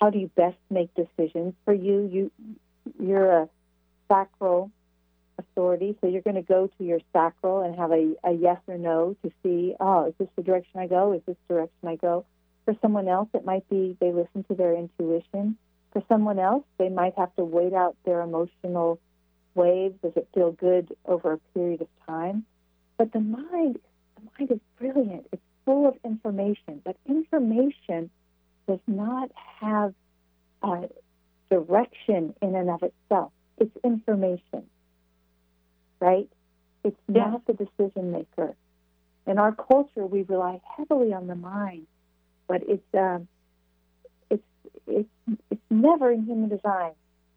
how 0.00 0.10
do 0.10 0.18
you 0.18 0.30
best 0.36 0.56
make 0.70 0.90
decisions 0.94 1.54
for 1.64 1.72
you? 1.72 2.08
You, 2.12 2.30
you're 3.00 3.42
a 3.42 3.48
sacral 4.10 4.70
authority, 5.38 5.96
so 6.00 6.08
you're 6.08 6.22
going 6.22 6.36
to 6.36 6.42
go 6.42 6.68
to 6.78 6.84
your 6.84 7.00
sacral 7.12 7.62
and 7.62 7.74
have 7.76 7.92
a, 7.92 8.14
a 8.24 8.32
yes 8.32 8.58
or 8.66 8.78
no 8.78 9.16
to 9.22 9.32
see, 9.42 9.74
oh, 9.80 10.06
is 10.08 10.14
this 10.18 10.28
the 10.36 10.42
direction 10.42 10.80
I 10.80 10.86
go? 10.86 11.12
Is 11.12 11.22
this 11.26 11.36
the 11.48 11.54
direction 11.54 11.88
I 11.88 11.96
go? 11.96 12.24
For 12.64 12.74
someone 12.82 13.08
else, 13.08 13.28
it 13.34 13.44
might 13.44 13.68
be 13.68 13.96
they 14.00 14.12
listen 14.12 14.44
to 14.44 14.54
their 14.54 14.74
intuition. 14.74 15.56
For 15.92 16.02
someone 16.08 16.38
else, 16.38 16.64
they 16.78 16.88
might 16.88 17.14
have 17.16 17.34
to 17.36 17.44
wait 17.44 17.72
out 17.72 17.96
their 18.04 18.20
emotional 18.20 18.98
waves? 19.54 19.94
Does 20.02 20.12
it 20.16 20.28
feel 20.34 20.52
good 20.52 20.94
over 21.04 21.32
a 21.32 21.38
period 21.54 21.82
of 21.82 21.88
time? 22.06 22.44
But 22.96 23.12
the 23.12 23.20
mind, 23.20 23.78
the 24.22 24.30
mind 24.38 24.50
is 24.50 24.60
brilliant. 24.78 25.26
It's 25.32 25.42
full 25.64 25.88
of 25.88 25.96
information, 26.04 26.80
but 26.84 26.96
information 27.06 28.10
does 28.66 28.80
not 28.86 29.30
have 29.60 29.94
uh, 30.62 30.82
direction 31.50 32.34
in 32.40 32.54
and 32.54 32.70
of 32.70 32.82
itself. 32.82 33.32
It's 33.58 33.76
information, 33.84 34.64
right? 36.00 36.28
It's 36.84 36.96
yeah. 37.08 37.30
not 37.30 37.46
the 37.46 37.52
decision 37.52 38.12
maker. 38.12 38.54
In 39.26 39.38
our 39.38 39.52
culture, 39.52 40.04
we 40.04 40.22
rely 40.22 40.60
heavily 40.76 41.12
on 41.12 41.28
the 41.28 41.36
mind, 41.36 41.86
but 42.48 42.62
it's 42.66 42.82
um, 42.94 43.28
it's 44.30 44.42
it's 44.86 45.08
it's 45.50 45.62
never 45.70 46.10
in 46.10 46.24
human 46.24 46.48
design 46.48 46.92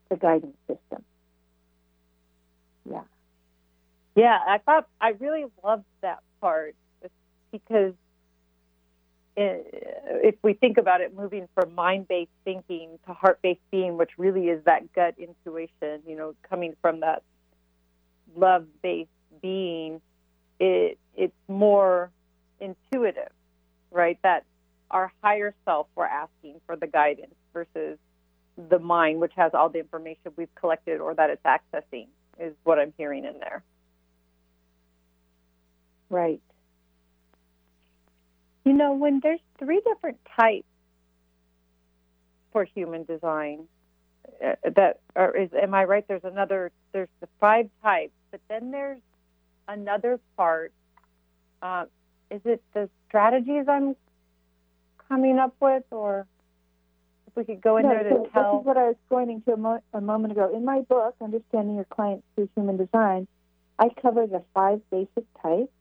the 0.10 0.16
guidance 0.16 0.58
system. 0.68 1.04
Yeah. 2.90 3.02
Yeah, 4.16 4.40
I 4.48 4.60
thought 4.60 4.88
I 5.00 5.10
really 5.10 5.46
loved 5.64 5.86
that 6.02 6.20
part 6.42 6.76
because 7.52 7.94
if 9.38 10.36
we 10.42 10.54
think 10.54 10.78
about 10.78 11.02
it, 11.02 11.16
moving 11.16 11.48
from 11.54 11.76
mind-based 11.76 12.32
thinking 12.46 12.98
to 13.06 13.14
heart-based 13.14 13.60
being, 13.70 13.98
which 13.98 14.12
really 14.18 14.48
is 14.48 14.64
that 14.66 14.94
gut 14.94 15.16
intuition, 15.18 16.02
you 16.08 16.16
know, 16.16 16.36
coming 16.50 16.74
from 16.82 17.02
that 17.02 17.22
love-based 18.36 19.10
being, 19.42 20.02
it 20.60 20.98
it's 21.16 21.36
more 21.48 22.12
intuitive, 22.60 23.32
right? 23.92 24.18
That 24.24 24.46
our 24.90 25.12
higher 25.22 25.54
self 25.66 25.88
we're 25.96 26.06
asking 26.06 26.62
for 26.66 26.76
the 26.76 26.88
guidance 26.88 27.36
versus 27.54 27.98
the 28.70 28.80
mind, 28.80 29.20
which 29.20 29.34
has 29.36 29.54
all 29.54 29.70
the 29.70 29.80
information 29.80 30.32
we've 30.38 30.54
collected 30.56 31.02
or 31.02 31.14
that 31.16 31.30
it's 31.30 31.44
accessing 31.44 32.08
is 32.40 32.54
what 32.64 32.80
I'm 32.80 32.94
hearing 32.98 33.26
in 33.26 33.40
there. 33.40 33.64
Right. 36.10 36.42
You 38.64 38.74
know, 38.74 38.94
when 38.94 39.20
there's 39.22 39.40
three 39.60 39.82
different 39.86 40.18
types 40.36 40.66
for 42.52 42.64
human 42.64 43.04
design, 43.04 43.68
uh, 44.44 44.56
that 44.76 45.00
or 45.16 45.36
is 45.36 45.50
am 45.54 45.74
I 45.74 45.84
right? 45.84 46.06
There's 46.08 46.24
another. 46.24 46.72
There's 46.92 47.10
the 47.22 47.28
five 47.40 47.70
types, 47.84 48.14
but 48.32 48.42
then 48.50 48.72
there's 48.72 49.02
another 49.68 50.20
part. 50.36 50.74
Uh, 51.62 51.86
is 52.32 52.42
it 52.44 52.62
the 52.74 52.90
strategies 53.08 53.66
I'm 53.68 53.96
coming 55.08 55.38
up 55.38 55.56
with, 55.60 55.84
or 55.92 56.28
if 57.28 57.36
we 57.36 57.44
could 57.44 57.62
go 57.62 57.78
in 57.78 57.84
no, 57.84 57.90
there 57.90 58.04
to 58.04 58.10
so 58.10 58.30
tell. 58.34 58.52
This 58.54 58.62
is 58.62 58.66
what 58.66 58.78
I 58.78 58.88
was 58.88 58.96
pointing 59.10 59.42
to 59.44 59.54
a, 59.54 59.58
mo- 59.58 59.84
a 59.94 60.02
moment 60.02 60.32
ago. 60.32 60.52
In 60.56 60.66
my 60.66 60.82
book, 60.82 61.16
Understanding 61.22 61.76
Your 61.76 61.86
Clients 61.86 62.24
Through 62.36 62.50
Human 62.56 62.78
Design, 62.78 63.28
I 63.78 63.90
cover 64.02 64.26
the 64.28 64.44
five 64.54 64.82
basic 64.90 65.26
types. 65.42 65.72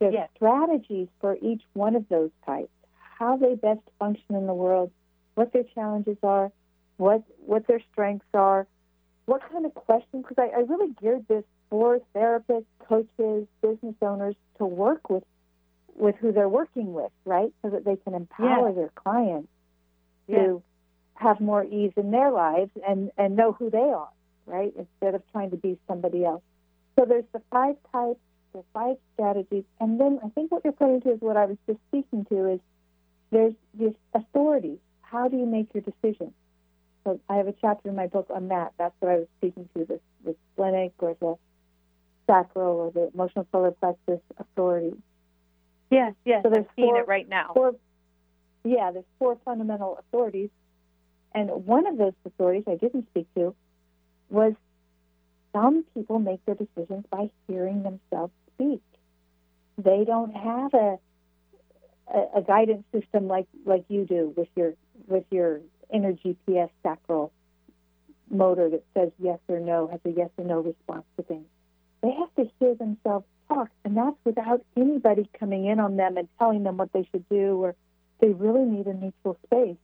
There's 0.00 0.14
yes. 0.14 0.28
strategies 0.34 1.08
for 1.20 1.36
each 1.40 1.62
one 1.74 1.94
of 1.94 2.08
those 2.08 2.30
types, 2.44 2.72
how 3.18 3.36
they 3.36 3.54
best 3.54 3.82
function 3.98 4.34
in 4.34 4.46
the 4.46 4.54
world, 4.54 4.90
what 5.34 5.52
their 5.52 5.64
challenges 5.74 6.16
are, 6.22 6.50
what 6.96 7.22
what 7.46 7.66
their 7.66 7.80
strengths 7.92 8.26
are, 8.34 8.66
what 9.26 9.42
kind 9.52 9.64
of 9.64 9.74
questions. 9.74 10.24
Because 10.26 10.38
I, 10.38 10.58
I 10.58 10.60
really 10.62 10.92
geared 11.00 11.28
this 11.28 11.44
for 11.68 12.00
therapists, 12.14 12.64
coaches, 12.88 13.46
business 13.62 13.94
owners 14.02 14.34
to 14.58 14.64
work 14.64 15.08
with 15.08 15.24
with 15.96 16.16
who 16.16 16.32
they're 16.32 16.48
working 16.48 16.94
with, 16.94 17.12
right? 17.24 17.52
So 17.62 17.70
that 17.70 17.84
they 17.84 17.96
can 17.96 18.14
empower 18.14 18.68
yes. 18.68 18.76
their 18.76 18.90
clients 18.94 19.48
to 20.28 20.62
have 21.14 21.40
more 21.40 21.64
ease 21.64 21.92
in 21.96 22.10
their 22.10 22.30
lives 22.30 22.70
and, 22.86 23.10
and 23.18 23.36
know 23.36 23.52
who 23.52 23.68
they 23.70 23.78
are, 23.78 24.08
right? 24.46 24.72
Instead 24.76 25.14
of 25.14 25.22
trying 25.32 25.50
to 25.50 25.56
be 25.56 25.78
somebody 25.86 26.24
else. 26.24 26.42
So 26.98 27.04
there's 27.04 27.24
the 27.32 27.42
five 27.50 27.76
types, 27.92 28.20
the 28.52 28.62
five 28.72 28.96
strategies, 29.14 29.64
and 29.80 30.00
then 30.00 30.18
I 30.24 30.28
think 30.30 30.50
what 30.50 30.62
you're 30.64 30.72
pointing 30.72 31.02
to 31.02 31.12
is 31.12 31.20
what 31.20 31.36
I 31.36 31.46
was 31.46 31.56
just 31.66 31.78
speaking 31.88 32.24
to 32.26 32.52
is 32.52 32.60
there's 33.30 33.54
this 33.74 33.94
authority. 34.14 34.78
How 35.02 35.28
do 35.28 35.36
you 35.36 35.46
make 35.46 35.72
your 35.74 35.82
decisions? 35.82 36.32
So 37.04 37.20
I 37.28 37.36
have 37.36 37.48
a 37.48 37.54
chapter 37.60 37.88
in 37.88 37.96
my 37.96 38.06
book 38.06 38.26
on 38.34 38.48
that. 38.48 38.72
That's 38.78 38.94
what 39.00 39.10
I 39.10 39.16
was 39.16 39.28
speaking 39.38 39.68
to, 39.74 39.84
this 39.84 40.00
the 40.24 40.36
splenic 40.52 40.92
or 40.98 41.16
the 41.20 41.36
sacral 42.26 42.76
or 42.76 42.90
the 42.90 43.10
emotional 43.14 43.46
solar 43.50 43.70
plexus 43.70 44.20
authority. 44.38 44.92
Yes, 45.90 46.14
yes, 46.24 46.42
so 46.44 46.52
I'm 46.54 46.66
seeing 46.76 46.96
it 46.96 47.08
right 47.08 47.28
now. 47.28 47.52
Four, 47.54 47.74
yeah, 48.64 48.92
there's 48.92 49.04
four 49.18 49.38
fundamental 49.44 49.98
authorities 49.98 50.50
and 51.34 51.50
one 51.66 51.86
of 51.86 51.96
those 51.96 52.12
authorities 52.24 52.64
I 52.66 52.76
didn't 52.76 53.06
speak 53.10 53.26
to 53.34 53.54
was 54.30 54.54
some 55.52 55.84
people 55.94 56.18
make 56.18 56.44
their 56.46 56.54
decisions 56.54 57.04
by 57.10 57.30
hearing 57.46 57.82
themselves 57.82 58.32
speak. 58.54 58.82
They 59.78 60.04
don't 60.04 60.34
have 60.34 60.74
a 60.74 60.98
a, 62.12 62.38
a 62.38 62.42
guidance 62.42 62.84
system 62.92 63.28
like 63.28 63.46
like 63.64 63.84
you 63.88 64.04
do 64.04 64.32
with 64.36 64.48
your 64.56 64.74
with 65.06 65.24
your 65.30 65.60
inner 65.92 66.12
GPS 66.12 66.70
sacral 66.82 67.32
motor 68.30 68.70
that 68.70 68.84
says 68.94 69.10
yes 69.18 69.38
or 69.48 69.58
no, 69.60 69.88
has 69.88 70.00
a 70.04 70.10
yes 70.10 70.30
or 70.36 70.44
no 70.44 70.60
response 70.60 71.04
to 71.16 71.22
things. 71.24 71.46
They 72.02 72.12
have 72.12 72.34
to 72.36 72.50
hear 72.58 72.74
themselves 72.74 73.26
talk, 73.48 73.68
and 73.84 73.96
that's 73.96 74.16
without 74.24 74.64
anybody 74.76 75.28
coming 75.38 75.66
in 75.66 75.80
on 75.80 75.96
them 75.96 76.16
and 76.16 76.28
telling 76.38 76.62
them 76.62 76.76
what 76.76 76.92
they 76.92 77.06
should 77.10 77.28
do, 77.28 77.62
or 77.62 77.74
they 78.20 78.28
really 78.28 78.64
need 78.64 78.86
a 78.86 78.94
neutral 78.94 79.36
space. 79.46 79.76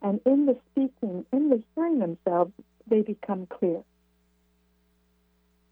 And 0.00 0.20
in 0.24 0.46
the 0.46 0.56
speaking, 0.70 1.26
in 1.32 1.50
the 1.50 1.62
hearing 1.74 1.98
themselves, 1.98 2.52
they 2.86 3.02
become 3.02 3.46
clear. 3.46 3.82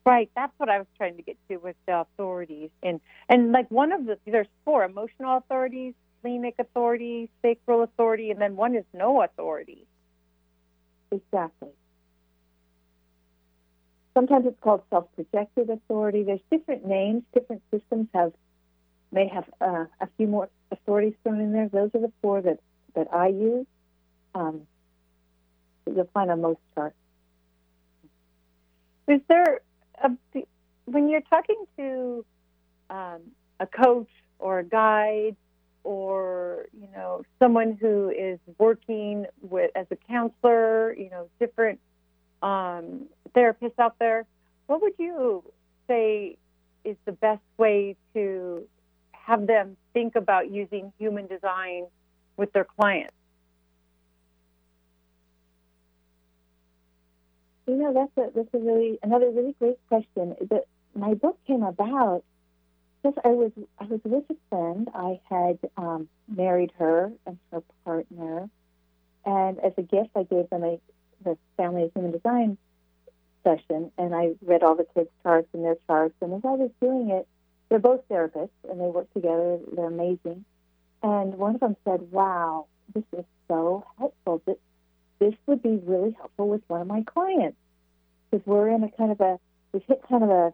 Right, 0.06 0.30
that's 0.36 0.52
what 0.58 0.68
I 0.68 0.78
was 0.78 0.86
trying 0.96 1.16
to 1.16 1.22
get 1.22 1.36
to 1.48 1.56
with 1.56 1.74
the 1.86 2.02
authorities, 2.02 2.70
and 2.80 3.00
and 3.28 3.50
like 3.50 3.68
one 3.72 3.90
of 3.90 4.06
the 4.06 4.16
there's 4.24 4.46
four 4.64 4.84
emotional 4.84 5.36
authorities, 5.36 5.94
splenic 6.20 6.54
authority, 6.60 7.28
sacral 7.42 7.82
authority, 7.82 8.30
and 8.30 8.40
then 8.40 8.54
one 8.54 8.76
is 8.76 8.84
no 8.94 9.22
authority. 9.24 9.84
Exactly. 11.10 11.70
Sometimes 14.14 14.46
it's 14.46 14.60
called 14.60 14.82
self-projected 14.90 15.70
authority. 15.70 16.22
There's 16.22 16.40
different 16.52 16.86
names. 16.86 17.24
Different 17.34 17.62
systems 17.72 18.06
have 18.14 18.32
may 19.10 19.26
have 19.26 19.44
uh, 19.60 19.86
a 20.00 20.08
few 20.16 20.28
more 20.28 20.48
authorities 20.70 21.14
thrown 21.24 21.40
in 21.40 21.52
there. 21.52 21.68
Those 21.68 21.90
are 21.94 22.00
the 22.00 22.12
four 22.22 22.42
that 22.42 22.60
that 22.94 23.08
I 23.12 23.28
use. 23.28 23.66
Um, 24.36 24.62
you'll 25.84 26.08
find 26.14 26.30
on 26.30 26.42
most 26.42 26.60
charts. 26.76 26.94
Is 29.08 29.20
there 29.28 29.60
when 30.86 31.08
you're 31.08 31.22
talking 31.22 31.64
to 31.76 32.24
um, 32.90 33.20
a 33.60 33.66
coach 33.66 34.08
or 34.38 34.60
a 34.60 34.64
guide 34.64 35.36
or 35.84 36.66
you 36.78 36.88
know 36.94 37.22
someone 37.38 37.76
who 37.80 38.10
is 38.10 38.38
working 38.58 39.26
with 39.40 39.70
as 39.74 39.86
a 39.90 39.96
counselor, 40.08 40.94
you 40.94 41.10
know 41.10 41.28
different 41.38 41.80
um, 42.42 43.06
therapists 43.34 43.78
out 43.78 43.96
there, 43.98 44.26
what 44.66 44.82
would 44.82 44.94
you 44.98 45.42
say 45.88 46.36
is 46.84 46.96
the 47.04 47.12
best 47.12 47.42
way 47.58 47.96
to 48.14 48.66
have 49.12 49.46
them 49.46 49.76
think 49.92 50.14
about 50.14 50.50
using 50.50 50.92
human 50.98 51.26
design 51.26 51.86
with 52.36 52.52
their 52.52 52.64
clients? 52.64 53.15
You 57.66 57.76
know, 57.76 57.92
that's 57.92 58.28
a 58.28 58.30
that's 58.34 58.54
a 58.54 58.58
really 58.58 58.98
another 59.02 59.30
really 59.30 59.54
great 59.58 59.78
question. 59.88 60.36
That 60.50 60.66
my 60.94 61.14
book 61.14 61.38
came 61.46 61.62
about 61.62 62.22
because 63.02 63.18
I 63.24 63.28
was 63.28 63.50
I 63.78 63.84
was 63.84 64.00
with 64.04 64.24
a 64.30 64.36
friend. 64.50 64.88
I 64.94 65.20
had 65.28 65.58
um, 65.76 66.08
married 66.28 66.72
her 66.78 67.12
and 67.26 67.38
her 67.50 67.62
partner, 67.84 68.48
and 69.24 69.58
as 69.58 69.72
a 69.76 69.82
gift, 69.82 70.10
I 70.14 70.22
gave 70.22 70.48
them 70.50 70.62
a 70.62 70.80
the 71.24 71.36
family 71.56 71.84
of 71.84 71.92
human 71.92 72.12
design 72.12 72.56
session, 73.42 73.90
and 73.98 74.14
I 74.14 74.34
read 74.42 74.62
all 74.62 74.76
the 74.76 74.86
kids' 74.94 75.10
charts 75.22 75.48
and 75.52 75.64
their 75.64 75.76
charts. 75.86 76.14
And 76.20 76.34
as 76.34 76.42
I 76.44 76.52
was 76.52 76.70
doing 76.80 77.10
it, 77.10 77.26
they're 77.68 77.78
both 77.78 78.06
therapists 78.08 78.50
and 78.70 78.80
they 78.80 78.86
work 78.86 79.12
together. 79.12 79.58
They're 79.74 79.86
amazing. 79.86 80.44
And 81.02 81.34
one 81.34 81.54
of 81.54 81.60
them 81.60 81.76
said, 81.84 82.12
"Wow, 82.12 82.66
this 82.94 83.04
is 83.16 83.24
so 83.48 83.84
helpful. 83.98 84.40
This 84.46 84.56
this 85.18 85.34
would 85.46 85.62
be 85.62 85.80
really 85.84 86.12
helpful 86.12 86.48
with 86.48 86.62
one 86.68 86.80
of 86.80 86.86
my 86.86 87.02
clients 87.02 87.56
because 88.30 88.46
we're 88.46 88.68
in 88.68 88.82
a 88.82 88.90
kind 88.90 89.12
of 89.12 89.20
a 89.20 89.38
we've 89.72 89.82
hit 89.86 90.02
kind 90.08 90.22
of 90.22 90.30
a, 90.30 90.52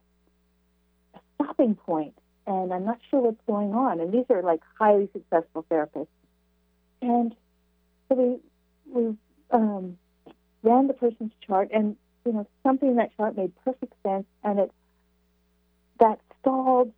a 1.14 1.20
stopping 1.34 1.74
point, 1.74 2.14
and 2.46 2.72
I'm 2.72 2.84
not 2.84 2.98
sure 3.10 3.20
what's 3.20 3.40
going 3.46 3.72
on. 3.72 4.00
And 4.00 4.12
these 4.12 4.24
are 4.30 4.42
like 4.42 4.60
highly 4.78 5.08
successful 5.12 5.64
therapists, 5.70 6.06
and 7.00 7.34
so 8.08 8.14
we 8.14 8.38
we 8.92 9.16
um, 9.50 9.98
ran 10.62 10.86
the 10.86 10.94
person's 10.94 11.32
chart, 11.46 11.70
and 11.72 11.96
you 12.24 12.32
know 12.32 12.46
something 12.62 12.90
in 12.90 12.96
that 12.96 13.16
chart 13.16 13.36
made 13.36 13.52
perfect 13.64 13.94
sense, 14.02 14.26
and 14.44 14.58
it 14.60 14.72
that 15.98 16.20
stalled 16.40 16.92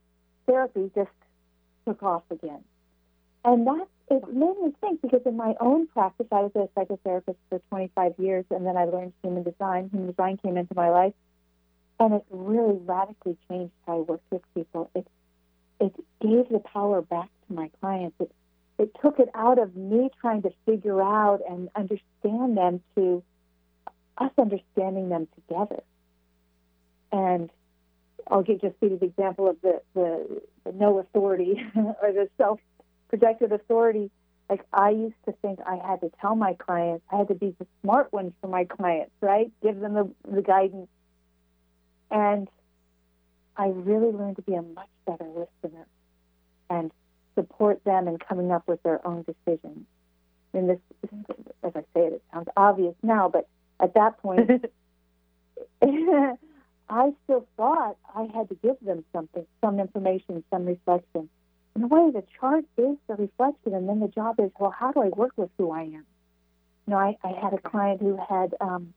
therapy 0.46 0.90
just 0.94 1.10
took 1.86 2.02
off 2.02 2.22
again, 2.30 2.62
and 3.44 3.66
that 3.66 3.86
it 4.08 4.22
made 4.28 4.58
me 4.62 4.72
think 4.80 5.00
because 5.02 5.22
in 5.24 5.36
my 5.36 5.54
own 5.60 5.86
practice, 5.86 6.26
I 6.30 6.40
was 6.40 6.52
a 6.54 6.68
psychotherapist 6.78 7.36
for 7.48 7.58
25 7.70 8.14
years, 8.18 8.44
and 8.50 8.66
then 8.66 8.76
I 8.76 8.84
learned 8.84 9.12
human 9.22 9.42
design. 9.42 9.88
Human 9.90 10.10
design 10.10 10.36
came 10.36 10.56
into 10.56 10.74
my 10.74 10.90
life, 10.90 11.14
and 11.98 12.14
it 12.14 12.24
really 12.30 12.78
radically 12.84 13.36
changed 13.48 13.72
how 13.86 13.98
I 13.98 14.00
worked 14.00 14.30
with 14.30 14.42
people. 14.54 14.90
It 14.94 15.06
it 15.80 15.94
gave 16.20 16.48
the 16.50 16.60
power 16.60 17.02
back 17.02 17.28
to 17.48 17.54
my 17.54 17.70
clients. 17.80 18.16
It 18.20 18.30
it 18.78 18.90
took 19.00 19.18
it 19.18 19.28
out 19.34 19.58
of 19.58 19.74
me 19.74 20.10
trying 20.20 20.42
to 20.42 20.50
figure 20.66 21.00
out 21.00 21.40
and 21.48 21.68
understand 21.74 22.56
them 22.56 22.82
to 22.96 23.22
us 24.18 24.30
understanding 24.38 25.08
them 25.08 25.28
together. 25.34 25.82
And 27.12 27.50
I'll 28.28 28.42
give 28.42 28.60
just 28.60 28.74
you 28.80 28.98
the 28.98 29.04
example 29.04 29.48
of 29.48 29.56
the, 29.62 29.80
the, 29.94 30.42
the 30.64 30.72
no 30.72 30.98
authority 30.98 31.62
or 31.76 32.12
the 32.12 32.28
self 32.36 32.60
projected 33.14 33.52
authority. 33.52 34.10
Like 34.50 34.62
I 34.72 34.90
used 34.90 35.14
to 35.26 35.32
think 35.40 35.60
I 35.64 35.76
had 35.76 36.00
to 36.00 36.10
tell 36.20 36.34
my 36.34 36.54
clients, 36.54 37.04
I 37.12 37.18
had 37.18 37.28
to 37.28 37.34
be 37.34 37.54
the 37.58 37.66
smart 37.82 38.12
one 38.12 38.34
for 38.40 38.48
my 38.48 38.64
clients, 38.64 39.12
right? 39.20 39.52
Give 39.62 39.78
them 39.78 39.94
the, 39.94 40.10
the 40.28 40.42
guidance. 40.42 40.88
And 42.10 42.48
I 43.56 43.68
really 43.68 44.12
learned 44.12 44.36
to 44.36 44.42
be 44.42 44.54
a 44.54 44.62
much 44.62 44.88
better 45.06 45.26
listener 45.26 45.86
and 46.68 46.90
support 47.36 47.84
them 47.84 48.08
in 48.08 48.18
coming 48.18 48.50
up 48.50 48.66
with 48.66 48.82
their 48.82 49.06
own 49.06 49.24
decisions. 49.24 49.86
And 50.52 50.70
this, 50.70 50.78
as 51.62 51.72
I 51.76 51.80
say 51.94 52.06
it, 52.06 52.12
it 52.14 52.22
sounds 52.32 52.48
obvious 52.56 52.94
now, 53.02 53.28
but 53.28 53.48
at 53.78 53.94
that 53.94 54.18
point, 54.18 54.50
I 56.90 57.12
still 57.24 57.46
thought 57.56 57.96
I 58.14 58.28
had 58.34 58.48
to 58.48 58.56
give 58.56 58.76
them 58.82 59.04
something, 59.12 59.46
some 59.60 59.78
information, 59.78 60.42
some 60.50 60.66
reflection. 60.66 61.28
In 61.76 61.82
a 61.82 61.86
way, 61.88 62.10
the 62.12 62.22
chart 62.38 62.64
is 62.76 62.96
the 63.08 63.14
reflection, 63.14 63.74
and 63.74 63.88
then 63.88 64.00
the 64.00 64.08
job 64.08 64.38
is, 64.38 64.50
well, 64.58 64.70
how 64.70 64.92
do 64.92 65.02
I 65.02 65.08
work 65.08 65.32
with 65.36 65.50
who 65.58 65.72
I 65.72 65.82
am? 65.82 66.06
You 66.86 66.90
know, 66.90 66.98
I, 66.98 67.16
I 67.24 67.32
had 67.32 67.52
a 67.52 67.58
client 67.58 68.00
who 68.00 68.16
had, 68.16 68.54
um, 68.60 68.94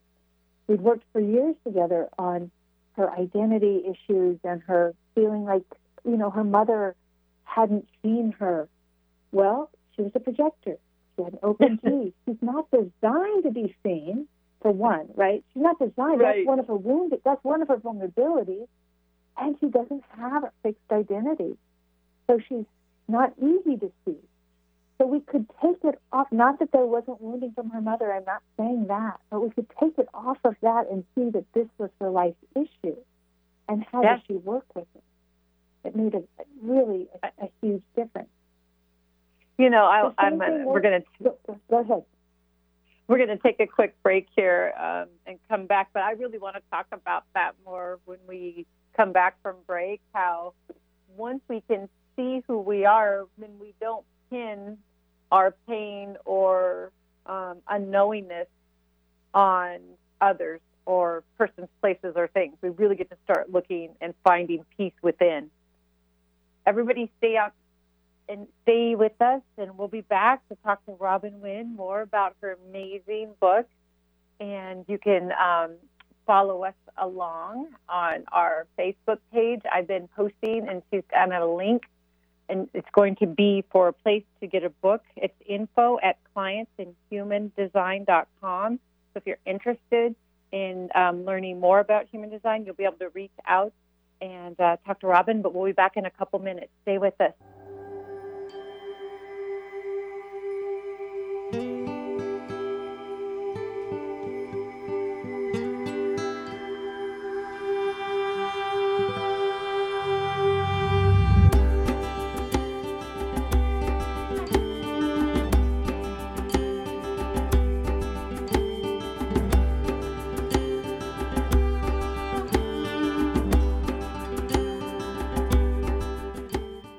we'd 0.68 0.82
worked 0.82 1.04
for 1.12 1.20
years 1.20 1.56
together 1.64 2.10
on 2.20 2.52
her 2.94 3.10
identity 3.12 3.84
issues 3.86 4.40
and 4.44 4.62
her 4.64 4.94
feeling 5.16 5.44
like, 5.44 5.64
you 6.06 6.18
know, 6.18 6.30
her 6.30 6.44
mother 6.44 6.96
hadn't 7.46 7.88
seen 8.04 8.34
her. 8.40 8.68
Well, 9.32 9.70
she 9.96 10.04
was 10.04 10.12
a 10.14 10.20
projector. 10.20 10.78
She 11.16 11.24
had 11.24 11.34
an 11.34 11.40
open 11.42 11.80
G. 11.86 12.14
She's 12.26 12.42
not 12.42 12.70
designed 12.70 13.44
to 13.44 13.52
be 13.52 13.76
seen 13.84 14.28
for 14.62 14.72
one, 14.72 15.10
right? 15.16 15.44
She's 15.54 15.64
not 15.64 15.80
designed. 15.80 16.20
Right. 16.20 16.38
That's 16.38 16.48
one 16.48 16.60
of 16.60 16.68
her 16.68 16.76
wounds. 16.76 17.16
That's 17.24 17.44
one 17.44 17.62
of 17.62 17.70
her 17.70 17.78
vulnerabilities, 17.78 18.68
and 19.38 19.56
she 19.60 19.68
doesn't 19.68 20.04
have 20.18 20.44
a 20.44 20.52
fixed 20.64 20.92
identity, 20.92 21.58
so 22.28 22.40
she's 22.48 22.66
not 23.08 23.34
easy 23.42 23.78
to 23.78 23.92
see. 24.06 24.18
So 25.00 25.06
we 25.06 25.20
could 25.20 25.48
take 25.62 25.78
it 25.84 26.00
off. 26.12 26.28
Not 26.32 26.60
that 26.60 26.72
there 26.72 26.86
wasn't 26.86 27.22
wounding 27.22 27.52
from 27.54 27.70
her 27.70 27.82
mother. 27.82 28.12
I'm 28.12 28.26
not 28.26 28.42
saying 28.58 28.88
that, 28.88 29.20
but 29.30 29.42
we 29.42 29.52
could 29.52 29.68
take 29.80 29.98
it 29.98 30.08
off 30.14 30.38
of 30.44 30.56
that 30.62 30.90
and 30.92 31.04
see 31.16 31.30
that 31.30 31.46
this 31.54 31.68
was 31.78 31.92
her 32.02 32.10
life 32.10 32.34
issue, 32.56 32.96
and 33.70 33.86
how 33.92 34.02
Yes. 34.02 34.20
does 34.20 34.26
she 34.28 34.34
work 34.34 34.66
with 34.76 34.88
it? 34.96 35.04
It 35.88 35.96
made 35.96 36.16
a 36.16 36.24
really 36.62 37.08
a, 37.24 37.28
a 37.46 37.50
huge 37.62 37.84
difference. 37.96 38.30
You 39.58 39.70
know, 39.70 39.86
I, 39.86 40.12
I'm. 40.18 40.38
we're 40.66 40.82
going 40.82 41.02
to 41.02 41.34
go 41.70 41.80
ahead. 41.80 42.04
we're 43.08 43.18
going 43.18 43.30
to 43.30 43.38
take 43.38 43.60
a 43.60 43.68
quick 43.68 43.96
break 44.04 44.28
here 44.36 44.74
um, 44.80 45.08
and 45.26 45.40
come 45.50 45.66
back. 45.66 45.90
But 45.94 46.04
I 46.04 46.12
really 46.12 46.38
want 46.40 46.56
to 46.56 46.62
talk 46.72 46.88
about 46.92 47.24
that 47.36 47.54
more 47.66 48.00
when 48.06 48.20
we 48.28 48.66
come 48.96 49.14
back 49.14 49.42
from 49.42 49.56
break. 49.66 50.02
How 50.14 50.54
once 51.16 51.42
we 51.48 51.62
can 51.70 51.88
see 52.18 52.44
who 52.48 52.60
we 52.60 52.84
are, 52.84 53.26
then 53.38 53.52
we 53.60 53.74
don't 53.80 54.04
pin 54.30 54.78
our 55.32 55.56
pain 55.68 56.18
or 56.26 56.92
um, 57.26 57.60
unknowingness 57.70 58.48
on 59.34 59.80
others 60.20 60.60
or 60.86 61.24
persons, 61.38 61.68
places, 61.82 62.14
or 62.16 62.28
things. 62.28 62.56
We 62.62 62.70
really 62.70 62.96
get 62.96 63.10
to 63.10 63.18
start 63.26 63.52
looking 63.52 63.90
and 64.02 64.14
finding 64.24 64.66
peace 64.78 64.94
within. 65.02 65.50
Everybody, 66.66 67.12
stay 67.18 67.36
out 67.38 67.54
and 68.30 68.48
stay 68.64 68.96
with 68.96 69.22
us, 69.22 69.42
and 69.58 69.78
we'll 69.78 69.88
be 69.88 70.02
back 70.02 70.48
to 70.50 70.58
talk 70.64 70.86
to 70.86 70.94
Robin 70.94 71.40
Winn 71.42 71.76
more 71.76 72.02
about 72.02 72.36
her 72.42 72.58
amazing 72.70 73.32
book. 73.40 73.68
And 74.40 74.86
you 74.88 74.98
can 74.98 75.32
um, 75.34 75.76
follow 76.26 76.64
us 76.64 76.76
along 76.98 77.68
on 77.90 78.24
our 78.32 78.68
Facebook 78.78 79.20
page. 79.34 79.62
I've 79.72 79.88
been 79.88 80.08
posting, 80.16 80.68
and 80.68 80.82
she's 80.92 81.04
got 81.10 81.32
a 81.32 81.46
link, 81.46 81.84
and 82.50 82.68
it's 82.74 82.90
going 82.94 83.16
to 83.18 83.28
be 83.28 83.64
for 83.72 83.88
a 83.88 83.94
place 83.94 84.24
to 84.40 84.48
get 84.48 84.64
a 84.64 84.70
book. 84.70 85.04
It's 85.16 85.36
info 85.46 86.00
at 86.02 86.18
clientsinhumandesign.com. 86.36 88.76
So 88.76 88.80
if 89.16 89.24
you're 89.26 89.38
interested 89.46 90.16
in 90.52 90.90
um, 90.96 91.26
learning 91.26 91.60
more 91.60 91.80
about 91.80 92.08
human 92.10 92.30
design, 92.30 92.66
you'll 92.66 92.76
be 92.76 92.86
able 92.86 92.98
to 92.98 93.10
reach 93.10 93.32
out 93.46 93.74
and 94.22 94.58
uh, 94.60 94.78
talk 94.86 95.00
to 95.02 95.08
Robin. 95.08 95.42
But 95.42 95.54
we'll 95.54 95.66
be 95.66 95.74
back 95.74 95.98
in 95.98 96.06
a 96.06 96.12
couple 96.12 96.40
minutes. 96.40 96.72
Stay 96.84 96.98
with 96.98 97.20
us. 97.20 97.34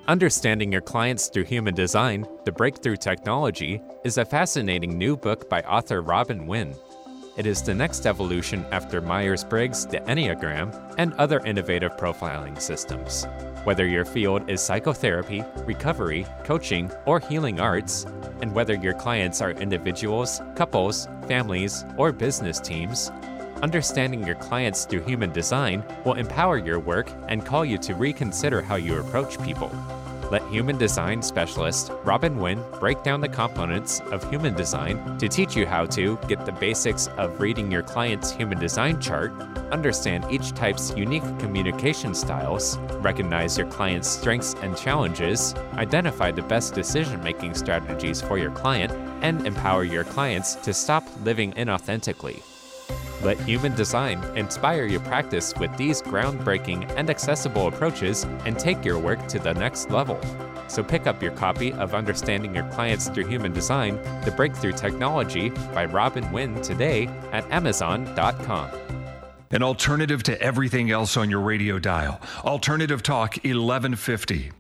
Understanding 0.08 0.72
Your 0.72 0.80
Clients 0.80 1.28
Through 1.28 1.44
Human 1.44 1.74
Design 1.74 2.26
The 2.46 2.52
Breakthrough 2.52 2.96
Technology 2.96 3.82
is 4.04 4.16
a 4.16 4.24
fascinating 4.24 4.96
new 4.96 5.18
book 5.18 5.50
by 5.50 5.60
author 5.64 6.00
Robin 6.00 6.46
Winn. 6.46 6.74
It 7.36 7.44
is 7.44 7.60
the 7.60 7.74
next 7.74 8.06
evolution 8.06 8.64
after 8.72 9.02
Myers 9.02 9.44
Briggs, 9.44 9.84
the 9.84 10.00
Enneagram, 10.00 10.94
and 10.96 11.12
other 11.14 11.40
innovative 11.40 11.94
profiling 11.98 12.58
systems. 12.58 13.26
Whether 13.64 13.86
your 13.86 14.06
field 14.06 14.48
is 14.48 14.62
psychotherapy, 14.62 15.44
recovery, 15.66 16.24
coaching, 16.42 16.90
or 17.04 17.20
healing 17.20 17.60
arts, 17.60 18.06
and 18.40 18.54
whether 18.54 18.76
your 18.76 18.94
clients 18.94 19.42
are 19.42 19.50
individuals, 19.50 20.40
couples, 20.56 21.06
families, 21.26 21.84
or 21.98 22.12
business 22.12 22.60
teams, 22.60 23.10
understanding 23.60 24.24
your 24.24 24.36
clients 24.36 24.86
through 24.86 25.02
human 25.02 25.32
design 25.32 25.84
will 26.06 26.14
empower 26.14 26.56
your 26.56 26.78
work 26.78 27.12
and 27.28 27.44
call 27.44 27.62
you 27.62 27.76
to 27.76 27.94
reconsider 27.94 28.62
how 28.62 28.76
you 28.76 28.98
approach 28.98 29.38
people. 29.42 29.70
Let 30.30 30.46
human 30.48 30.76
design 30.76 31.22
specialist 31.22 31.90
Robin 32.04 32.38
Winn 32.38 32.62
break 32.78 33.02
down 33.02 33.22
the 33.22 33.30
components 33.30 34.00
of 34.12 34.28
human 34.28 34.54
design 34.54 35.16
to 35.16 35.26
teach 35.26 35.56
you 35.56 35.64
how 35.64 35.86
to 35.86 36.18
get 36.28 36.44
the 36.44 36.52
basics 36.52 37.06
of 37.16 37.40
reading 37.40 37.72
your 37.72 37.82
client's 37.82 38.30
human 38.30 38.58
design 38.58 39.00
chart, 39.00 39.32
understand 39.72 40.26
each 40.30 40.50
type's 40.50 40.94
unique 40.94 41.22
communication 41.38 42.14
styles, 42.14 42.76
recognize 43.00 43.56
your 43.56 43.68
client's 43.68 44.08
strengths 44.08 44.54
and 44.60 44.76
challenges, 44.76 45.54
identify 45.74 46.30
the 46.30 46.42
best 46.42 46.74
decision 46.74 47.22
making 47.22 47.54
strategies 47.54 48.20
for 48.20 48.36
your 48.36 48.50
client, 48.50 48.92
and 49.22 49.46
empower 49.46 49.82
your 49.82 50.04
clients 50.04 50.56
to 50.56 50.74
stop 50.74 51.04
living 51.24 51.52
inauthentically. 51.54 52.42
Let 53.22 53.40
human 53.40 53.74
design 53.74 54.22
inspire 54.36 54.84
your 54.84 55.00
practice 55.00 55.52
with 55.56 55.76
these 55.76 56.00
groundbreaking 56.02 56.92
and 56.96 57.10
accessible 57.10 57.66
approaches 57.66 58.24
and 58.44 58.58
take 58.58 58.84
your 58.84 58.98
work 58.98 59.26
to 59.28 59.38
the 59.38 59.54
next 59.54 59.90
level. 59.90 60.20
So 60.68 60.84
pick 60.84 61.06
up 61.06 61.22
your 61.22 61.32
copy 61.32 61.72
of 61.72 61.94
Understanding 61.94 62.54
Your 62.54 62.68
Clients 62.70 63.08
Through 63.08 63.26
Human 63.26 63.52
Design 63.52 63.96
The 64.24 64.30
Breakthrough 64.30 64.72
Technology 64.72 65.50
by 65.72 65.86
Robin 65.86 66.30
Winn 66.30 66.60
today 66.60 67.06
at 67.32 67.50
Amazon.com. 67.50 68.70
An 69.50 69.62
alternative 69.62 70.22
to 70.24 70.40
everything 70.42 70.90
else 70.90 71.16
on 71.16 71.30
your 71.30 71.40
radio 71.40 71.78
dial. 71.78 72.20
Alternative 72.44 73.02
Talk 73.02 73.36
1150. 73.36 74.52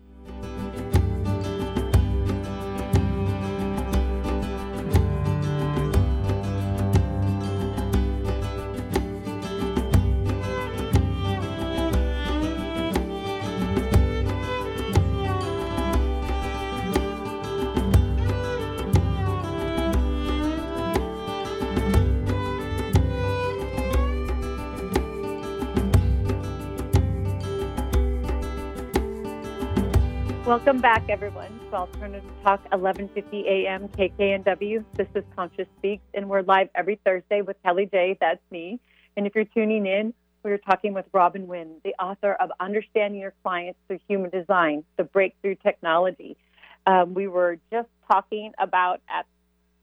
Everyone, 31.10 31.58
to 31.70 31.74
Alternative 31.74 32.30
Talk, 32.44 32.62
11:50 32.70 33.46
a.m. 33.46 33.88
KKNW. 33.88 34.84
This 34.94 35.08
is 35.14 35.24
Conscious 35.34 35.66
Speaks, 35.78 36.02
and 36.12 36.28
we're 36.28 36.42
live 36.42 36.68
every 36.74 37.00
Thursday 37.02 37.40
with 37.40 37.56
Kellie 37.62 37.86
J. 37.86 38.18
That's 38.20 38.42
me. 38.50 38.78
And 39.16 39.26
if 39.26 39.34
you're 39.34 39.46
tuning 39.46 39.86
in, 39.86 40.12
we're 40.42 40.58
talking 40.58 40.92
with 40.92 41.06
Robin 41.14 41.46
Winn, 41.46 41.80
the 41.82 41.94
author 41.94 42.34
of 42.34 42.50
Understanding 42.60 43.22
Your 43.22 43.32
Clients 43.42 43.78
Through 43.86 44.00
Human 44.06 44.28
Design: 44.28 44.84
The 44.98 45.04
Breakthrough 45.04 45.54
Technology. 45.54 46.36
Um, 46.84 47.14
we 47.14 47.26
were 47.26 47.58
just 47.72 47.88
talking 48.10 48.52
about 48.58 49.00
at 49.08 49.24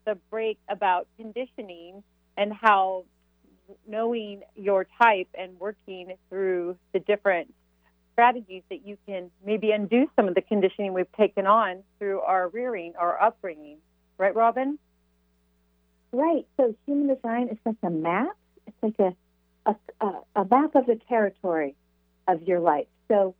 the 0.05 0.19
break 0.29 0.59
about 0.69 1.07
conditioning 1.17 2.03
and 2.37 2.53
how 2.53 3.05
knowing 3.87 4.43
your 4.55 4.85
type 5.01 5.29
and 5.33 5.59
working 5.59 6.13
through 6.29 6.77
the 6.93 6.99
different 6.99 7.51
strategies 8.15 8.63
that 8.69 8.87
you 8.87 8.97
can 9.05 9.29
maybe 9.45 9.71
undo 9.71 10.09
some 10.15 10.29
of 10.29 10.35
the 10.35 10.41
conditioning 10.41 10.93
we've 10.93 11.11
taken 11.17 11.45
on 11.45 11.83
through 11.99 12.21
our 12.21 12.47
rearing 12.47 12.93
or 12.99 13.21
upbringing. 13.21 13.77
Right, 14.17 14.33
Robin? 14.33 14.79
Right. 16.13 16.47
So 16.55 16.73
human 16.85 17.13
design 17.13 17.49
is 17.49 17.57
like 17.65 17.75
a 17.83 17.89
map. 17.89 18.37
It's 18.65 18.77
like 18.81 19.13
a, 19.67 19.75
a, 19.99 20.07
a 20.37 20.45
map 20.45 20.75
of 20.75 20.85
the 20.85 20.97
territory 21.09 21.75
of 22.25 22.41
your 22.43 22.61
life. 22.61 22.87
So 23.09 23.35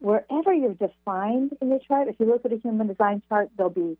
wherever 0.00 0.52
you're 0.52 0.74
defined 0.74 1.56
in 1.62 1.70
your 1.70 1.78
chart, 1.80 2.08
if 2.08 2.16
you 2.18 2.26
look 2.26 2.44
at 2.44 2.52
a 2.52 2.58
human 2.58 2.88
design 2.88 3.22
chart, 3.30 3.48
there'll 3.56 3.70
be 3.70 3.96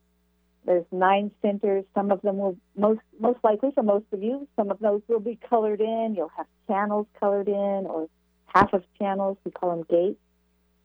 there's 0.66 0.84
nine 0.92 1.30
centers. 1.42 1.84
Some 1.94 2.10
of 2.10 2.20
them 2.22 2.36
will 2.38 2.56
most 2.76 3.00
most 3.18 3.38
likely 3.42 3.70
for 3.74 3.82
most 3.82 4.06
of 4.12 4.22
you, 4.22 4.48
some 4.56 4.70
of 4.70 4.78
those 4.80 5.02
will 5.08 5.20
be 5.20 5.38
colored 5.48 5.80
in. 5.80 6.14
You'll 6.16 6.32
have 6.36 6.46
channels 6.66 7.06
colored 7.18 7.48
in 7.48 7.86
or 7.86 8.08
half 8.54 8.72
of 8.72 8.84
channels, 8.98 9.36
we 9.44 9.50
call 9.50 9.70
them 9.76 9.86
gates, 9.88 10.20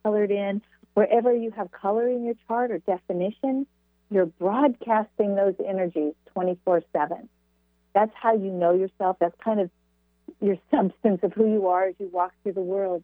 colored 0.04 0.32
in. 0.32 0.62
Wherever 0.94 1.34
you 1.34 1.52
have 1.52 1.72
color 1.72 2.08
in 2.08 2.26
your 2.26 2.36
chart 2.48 2.72
or 2.72 2.80
definition, 2.80 3.68
you're 4.10 4.26
broadcasting 4.26 5.36
those 5.36 5.56
energies 5.66 6.14
24 6.34 6.84
7. 6.92 7.30
That's 7.94 8.12
how 8.16 8.34
you 8.34 8.52
know 8.52 8.74
yourself. 8.74 9.18
That's 9.20 9.36
kind 9.44 9.60
of 9.60 9.70
your 10.42 10.58
substance 10.72 11.20
of 11.24 11.34
who 11.34 11.52
you 11.52 11.68
are 11.68 11.88
as 11.88 11.96
you 12.00 12.10
walk 12.12 12.34
through 12.44 12.54
the 12.54 12.62
world. 12.62 13.04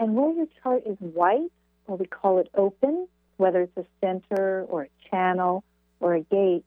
And 0.00 0.14
where 0.14 0.32
your 0.32 0.46
chart 0.62 0.84
is 0.86 0.96
white, 1.00 1.50
or 1.86 1.96
we 1.96 2.06
call 2.06 2.38
it 2.38 2.48
open, 2.54 3.08
whether 3.36 3.62
it's 3.62 3.76
a 3.76 3.84
center 4.00 4.64
or 4.68 4.84
a 4.84 5.08
channel 5.10 5.64
or 6.00 6.14
a 6.14 6.20
gate, 6.20 6.64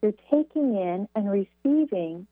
you're 0.00 0.12
taking 0.30 0.76
in 0.76 1.08
and 1.14 1.30
receiving 1.30 2.26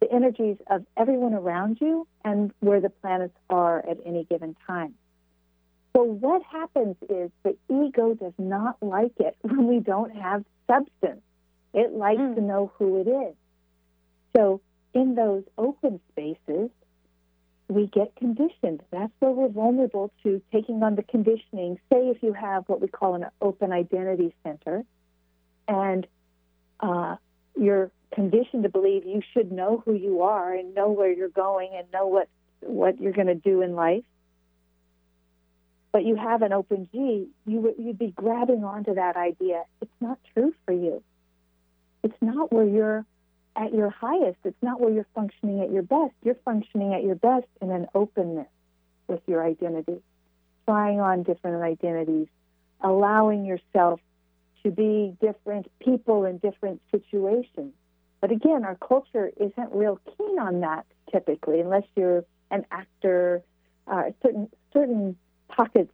the 0.00 0.12
energies 0.12 0.56
of 0.68 0.84
everyone 0.96 1.34
around 1.34 1.78
you 1.80 2.06
and 2.24 2.52
where 2.60 2.80
the 2.80 2.90
planets 2.90 3.36
are 3.48 3.78
at 3.78 3.98
any 4.04 4.24
given 4.24 4.56
time. 4.66 4.94
So, 5.96 6.02
what 6.02 6.42
happens 6.42 6.96
is 7.08 7.30
the 7.42 7.56
ego 7.70 8.14
does 8.14 8.34
not 8.38 8.76
like 8.82 9.12
it 9.18 9.36
when 9.40 9.66
we 9.66 9.80
don't 9.80 10.14
have 10.14 10.44
substance. 10.66 11.22
It 11.72 11.92
likes 11.92 12.20
mm. 12.20 12.34
to 12.34 12.40
know 12.42 12.72
who 12.78 13.00
it 13.00 13.08
is. 13.08 13.34
So, 14.36 14.60
in 14.92 15.14
those 15.14 15.44
open 15.56 16.00
spaces, 16.12 16.70
we 17.68 17.86
get 17.86 18.14
conditioned. 18.16 18.82
That's 18.90 19.12
where 19.18 19.30
we're 19.30 19.48
vulnerable 19.48 20.12
to 20.22 20.40
taking 20.52 20.82
on 20.82 20.96
the 20.96 21.02
conditioning. 21.02 21.78
Say, 21.92 22.08
if 22.08 22.22
you 22.22 22.32
have 22.32 22.68
what 22.68 22.80
we 22.80 22.88
call 22.88 23.14
an 23.14 23.26
open 23.40 23.72
identity 23.72 24.34
center, 24.44 24.84
and 25.66 26.06
uh, 26.80 27.16
you're 27.58 27.90
conditioned 28.14 28.62
to 28.62 28.68
believe 28.68 29.04
you 29.04 29.22
should 29.32 29.52
know 29.52 29.82
who 29.84 29.94
you 29.94 30.22
are 30.22 30.54
and 30.54 30.74
know 30.74 30.90
where 30.90 31.12
you're 31.12 31.28
going 31.28 31.70
and 31.74 31.86
know 31.92 32.06
what 32.06 32.28
what 32.60 33.00
you're 33.00 33.12
going 33.12 33.26
to 33.26 33.34
do 33.34 33.62
in 33.62 33.74
life. 33.74 34.04
But 35.92 36.04
you 36.04 36.16
have 36.16 36.42
an 36.42 36.52
open 36.52 36.88
G, 36.92 37.28
you 37.46 37.74
you'd 37.78 37.98
be 37.98 38.12
grabbing 38.14 38.64
onto 38.64 38.94
that 38.94 39.16
idea. 39.16 39.64
It's 39.80 40.00
not 40.00 40.18
true 40.34 40.54
for 40.64 40.72
you. 40.72 41.02
It's 42.02 42.16
not 42.20 42.52
where 42.52 42.66
you're 42.66 43.04
at 43.56 43.74
your 43.74 43.90
highest. 43.90 44.38
It's 44.44 44.62
not 44.62 44.80
where 44.80 44.92
you're 44.92 45.06
functioning 45.14 45.60
at 45.60 45.72
your 45.72 45.82
best. 45.82 46.14
You're 46.22 46.36
functioning 46.44 46.94
at 46.94 47.02
your 47.02 47.14
best 47.14 47.46
in 47.60 47.70
an 47.70 47.86
openness 47.94 48.48
with 49.08 49.20
your 49.26 49.44
identity, 49.44 50.02
trying 50.66 51.00
on 51.00 51.22
different 51.22 51.62
identities, 51.62 52.28
allowing 52.80 53.44
yourself 53.44 54.00
to 54.62 54.70
be 54.70 55.16
different 55.20 55.70
people 55.80 56.24
in 56.24 56.38
different 56.38 56.82
situations. 56.90 57.72
But 58.26 58.34
again, 58.34 58.64
our 58.64 58.74
culture 58.74 59.30
isn't 59.36 59.72
real 59.72 60.00
keen 60.18 60.40
on 60.40 60.58
that 60.62 60.84
typically, 61.12 61.60
unless 61.60 61.84
you're 61.94 62.24
an 62.50 62.66
actor. 62.72 63.44
Uh, 63.86 64.10
certain 64.20 64.50
certain 64.72 65.16
pockets 65.46 65.92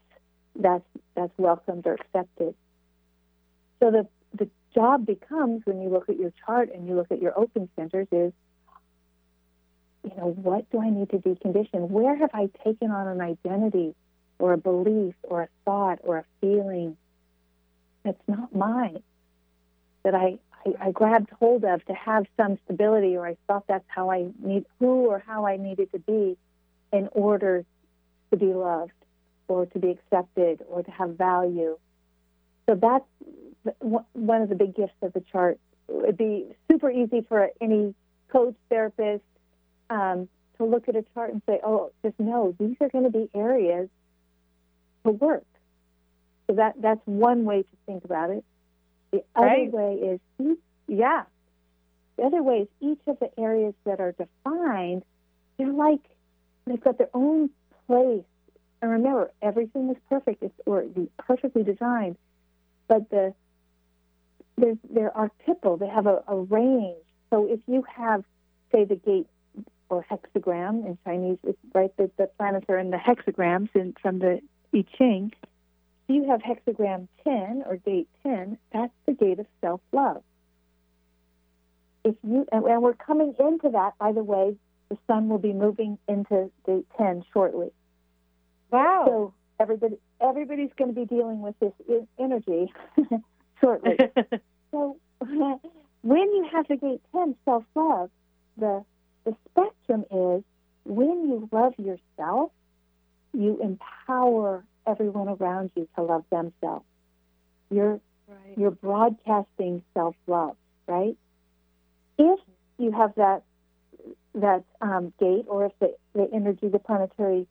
that's 0.56 0.86
that's 1.14 1.32
welcomed 1.36 1.86
or 1.86 1.92
accepted. 1.92 2.54
So 3.80 3.90
the 3.90 4.06
the 4.32 4.48
job 4.74 5.04
becomes 5.04 5.60
when 5.66 5.82
you 5.82 5.90
look 5.90 6.08
at 6.08 6.18
your 6.18 6.32
chart 6.46 6.70
and 6.74 6.88
you 6.88 6.94
look 6.94 7.12
at 7.12 7.20
your 7.20 7.38
open 7.38 7.68
centers 7.76 8.08
is, 8.10 8.32
you 10.02 10.16
know, 10.16 10.30
what 10.30 10.70
do 10.70 10.80
I 10.80 10.88
need 10.88 11.10
to 11.10 11.18
decondition? 11.18 11.90
Where 11.90 12.16
have 12.16 12.30
I 12.32 12.48
taken 12.64 12.90
on 12.90 13.08
an 13.08 13.20
identity 13.20 13.94
or 14.38 14.54
a 14.54 14.58
belief 14.58 15.16
or 15.22 15.42
a 15.42 15.48
thought 15.66 15.98
or 16.02 16.16
a 16.16 16.24
feeling 16.40 16.96
that's 18.04 18.26
not 18.26 18.54
mine? 18.54 19.02
That 20.02 20.14
I 20.14 20.38
I, 20.64 20.88
I 20.88 20.90
grabbed 20.92 21.30
hold 21.38 21.64
of 21.64 21.84
to 21.86 21.94
have 21.94 22.26
some 22.36 22.58
stability, 22.64 23.16
or 23.16 23.26
I 23.26 23.36
thought 23.46 23.64
that's 23.68 23.84
how 23.88 24.10
I 24.10 24.26
need 24.40 24.64
who 24.78 25.06
or 25.06 25.22
how 25.26 25.46
I 25.46 25.56
needed 25.56 25.92
to 25.92 25.98
be 25.98 26.36
in 26.92 27.08
order 27.12 27.64
to 28.30 28.36
be 28.36 28.52
loved 28.52 28.92
or 29.48 29.66
to 29.66 29.78
be 29.78 29.90
accepted 29.90 30.64
or 30.68 30.82
to 30.82 30.90
have 30.90 31.10
value. 31.10 31.78
So 32.68 32.74
that's 32.74 33.04
one 33.80 34.42
of 34.42 34.48
the 34.48 34.54
big 34.54 34.74
gifts 34.74 34.94
of 35.02 35.12
the 35.12 35.20
chart. 35.20 35.58
It 35.88 36.06
would 36.06 36.16
be 36.16 36.46
super 36.70 36.90
easy 36.90 37.22
for 37.28 37.50
any 37.60 37.94
coach, 38.28 38.54
therapist 38.70 39.24
um, 39.90 40.28
to 40.58 40.64
look 40.64 40.88
at 40.88 40.96
a 40.96 41.04
chart 41.14 41.32
and 41.32 41.42
say, 41.46 41.60
oh, 41.64 41.92
just 42.02 42.18
know 42.18 42.54
these 42.58 42.76
are 42.80 42.88
going 42.88 43.04
to 43.04 43.10
be 43.10 43.28
areas 43.34 43.88
to 45.04 45.10
work. 45.10 45.44
So 46.46 46.56
that, 46.56 46.74
that's 46.80 47.00
one 47.04 47.44
way 47.44 47.62
to 47.62 47.76
think 47.86 48.04
about 48.04 48.30
it. 48.30 48.44
The 49.12 49.22
right. 49.36 49.68
other 49.68 49.76
way 49.76 49.94
is, 49.94 50.20
each, 50.40 50.58
yeah, 50.88 51.22
the 52.16 52.24
other 52.24 52.42
way 52.42 52.60
is 52.60 52.68
each 52.80 53.00
of 53.06 53.18
the 53.20 53.30
areas 53.38 53.74
that 53.84 54.00
are 54.00 54.12
defined, 54.12 55.04
they're 55.58 55.72
like, 55.72 56.00
they've 56.66 56.82
got 56.82 56.98
their 56.98 57.10
own 57.14 57.50
place. 57.86 58.24
And 58.80 58.90
remember, 58.90 59.30
everything 59.42 59.90
is 59.90 59.96
perfect 60.08 60.42
it's, 60.42 60.54
or 60.66 60.84
perfectly 61.18 61.62
designed, 61.62 62.16
but 62.88 63.08
the 63.10 63.34
they're, 64.56 64.76
they're 64.90 65.16
archetypal. 65.16 65.76
They 65.76 65.88
have 65.88 66.06
a, 66.06 66.22
a 66.28 66.36
range. 66.36 66.96
So 67.30 67.46
if 67.50 67.60
you 67.66 67.84
have, 67.96 68.24
say, 68.70 68.84
the 68.84 68.96
gate 68.96 69.26
or 69.88 70.04
hexagram 70.10 70.86
in 70.86 70.98
Chinese, 71.04 71.38
it's 71.44 71.58
right 71.74 71.94
that 71.96 72.16
the 72.16 72.28
planets 72.38 72.66
are 72.68 72.78
in 72.78 72.90
the 72.90 72.96
hexagrams 72.96 73.70
in, 73.74 73.94
from 74.00 74.18
the 74.18 74.40
I 74.74 74.84
Ching. 74.96 75.32
You 76.12 76.24
have 76.28 76.42
hexagram 76.42 77.08
10 77.24 77.64
or 77.66 77.76
gate 77.76 78.06
10, 78.22 78.58
that's 78.70 78.92
the 79.06 79.14
gate 79.14 79.38
of 79.38 79.46
self 79.62 79.80
love. 79.92 80.22
If 82.04 82.16
you 82.22 82.46
and, 82.52 82.66
and 82.66 82.82
we're 82.82 82.92
coming 82.92 83.34
into 83.38 83.70
that, 83.70 83.96
by 83.98 84.12
the 84.12 84.22
way, 84.22 84.54
the 84.90 84.98
sun 85.06 85.30
will 85.30 85.38
be 85.38 85.54
moving 85.54 85.96
into 86.06 86.50
gate 86.66 86.86
10 86.98 87.24
shortly. 87.32 87.70
Wow. 88.70 89.04
So 89.06 89.34
everybody 89.58 89.96
everybody's 90.20 90.68
going 90.76 90.94
to 90.94 91.00
be 91.00 91.06
dealing 91.06 91.40
with 91.40 91.58
this 91.60 91.72
energy 92.18 92.70
shortly. 93.62 93.96
so 94.70 94.98
when 95.20 95.60
you 96.02 96.46
have 96.52 96.68
the 96.68 96.76
gate 96.76 97.00
10 97.12 97.36
self 97.46 97.64
love, 97.74 98.10
the 98.58 98.84
the 99.24 99.34
spectrum 99.50 100.04
is 100.10 100.44
when 100.84 101.26
you 101.26 101.48
love 101.50 101.72
yourself, 101.78 102.52
you 103.32 103.58
empower 103.62 104.62
everyone 104.86 105.28
around 105.28 105.70
you 105.74 105.88
to 105.96 106.02
love 106.02 106.24
themselves. 106.30 106.84
You're 107.70 108.00
right. 108.28 108.58
you're 108.58 108.70
broadcasting 108.70 109.82
self 109.94 110.14
love, 110.26 110.56
right? 110.86 111.16
If 112.18 112.40
you 112.78 112.92
have 112.92 113.14
that 113.16 113.42
that 114.34 114.64
um, 114.80 115.12
gate, 115.20 115.46
or 115.48 115.66
if 115.66 115.72
the, 115.78 115.94
the 116.14 116.28
energy, 116.32 116.68
the 116.68 116.78
planetary 116.78 117.46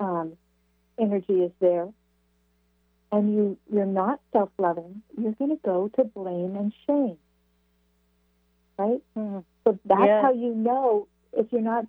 um, 0.00 0.34
energy 0.98 1.40
is 1.40 1.52
there, 1.60 1.88
and 3.10 3.34
you 3.34 3.58
you're 3.72 3.86
not 3.86 4.20
self 4.32 4.50
loving, 4.58 5.02
you're 5.18 5.32
going 5.32 5.50
to 5.50 5.60
go 5.64 5.90
to 5.96 6.04
blame 6.04 6.56
and 6.56 6.72
shame, 6.86 7.18
right? 8.78 9.00
Mm-hmm. 9.16 9.40
So 9.64 9.78
that's 9.84 10.00
yes. 10.04 10.22
how 10.22 10.32
you 10.32 10.54
know 10.54 11.08
if 11.32 11.46
you're 11.50 11.62
not 11.62 11.86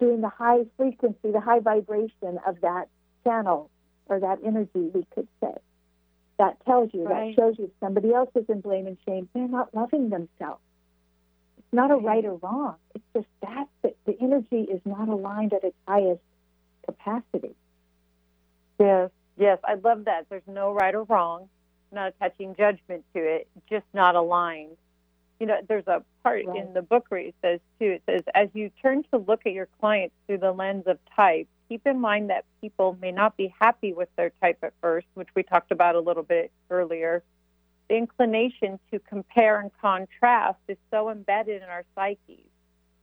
doing 0.00 0.20
the 0.20 0.28
high 0.28 0.64
frequency, 0.76 1.32
the 1.32 1.40
high 1.40 1.60
vibration 1.60 2.38
of 2.46 2.60
that 2.62 2.88
channel 3.24 3.70
or 4.06 4.20
that 4.20 4.38
energy, 4.44 4.90
we 4.92 5.06
could 5.14 5.28
say. 5.40 5.52
That 6.38 6.62
tells 6.64 6.90
you, 6.92 7.04
right. 7.04 7.34
that 7.34 7.42
shows 7.42 7.58
you 7.58 7.70
somebody 7.80 8.12
else 8.12 8.30
is 8.34 8.44
in 8.48 8.60
blame 8.60 8.86
and 8.86 8.98
shame, 9.06 9.28
they're 9.34 9.48
not 9.48 9.74
loving 9.74 10.10
themselves. 10.10 10.60
It's 11.58 11.72
not 11.72 11.90
a 11.90 11.96
right 11.96 12.24
or 12.24 12.36
wrong. 12.36 12.76
It's 12.94 13.04
just 13.14 13.26
that 13.42 13.68
the, 13.82 13.94
the 14.04 14.16
energy 14.20 14.70
is 14.70 14.80
not 14.84 15.08
aligned 15.08 15.54
at 15.54 15.64
its 15.64 15.76
highest 15.88 16.20
capacity. 16.84 17.54
Yes, 18.78 19.10
yes, 19.38 19.58
I 19.64 19.74
love 19.74 20.04
that. 20.04 20.26
There's 20.28 20.42
no 20.46 20.72
right 20.72 20.94
or 20.94 21.04
wrong, 21.04 21.48
not 21.90 22.08
attaching 22.08 22.54
judgment 22.54 23.04
to 23.14 23.20
it, 23.20 23.48
just 23.68 23.86
not 23.94 24.14
aligned 24.14 24.76
you 25.40 25.46
know, 25.46 25.58
there's 25.68 25.86
a 25.86 26.02
part 26.22 26.44
right. 26.46 26.56
in 26.56 26.72
the 26.72 26.82
book 26.82 27.06
where 27.08 27.20
it 27.20 27.34
says 27.42 27.60
too, 27.78 27.86
it 27.86 28.02
says, 28.06 28.22
as 28.34 28.48
you 28.54 28.70
turn 28.82 29.04
to 29.12 29.18
look 29.18 29.42
at 29.46 29.52
your 29.52 29.68
clients 29.80 30.14
through 30.26 30.38
the 30.38 30.52
lens 30.52 30.84
of 30.86 30.98
type, 31.14 31.48
keep 31.68 31.86
in 31.86 32.00
mind 32.00 32.30
that 32.30 32.44
people 32.60 32.96
may 33.00 33.12
not 33.12 33.36
be 33.36 33.54
happy 33.60 33.92
with 33.92 34.08
their 34.16 34.30
type 34.40 34.58
at 34.62 34.72
first, 34.80 35.06
which 35.14 35.28
we 35.34 35.42
talked 35.42 35.70
about 35.70 35.94
a 35.94 36.00
little 36.00 36.22
bit 36.22 36.50
earlier. 36.70 37.22
The 37.88 37.96
inclination 37.96 38.78
to 38.90 38.98
compare 38.98 39.60
and 39.60 39.70
contrast 39.80 40.58
is 40.68 40.76
so 40.90 41.10
embedded 41.10 41.62
in 41.62 41.68
our 41.68 41.84
psyches. 41.94 42.44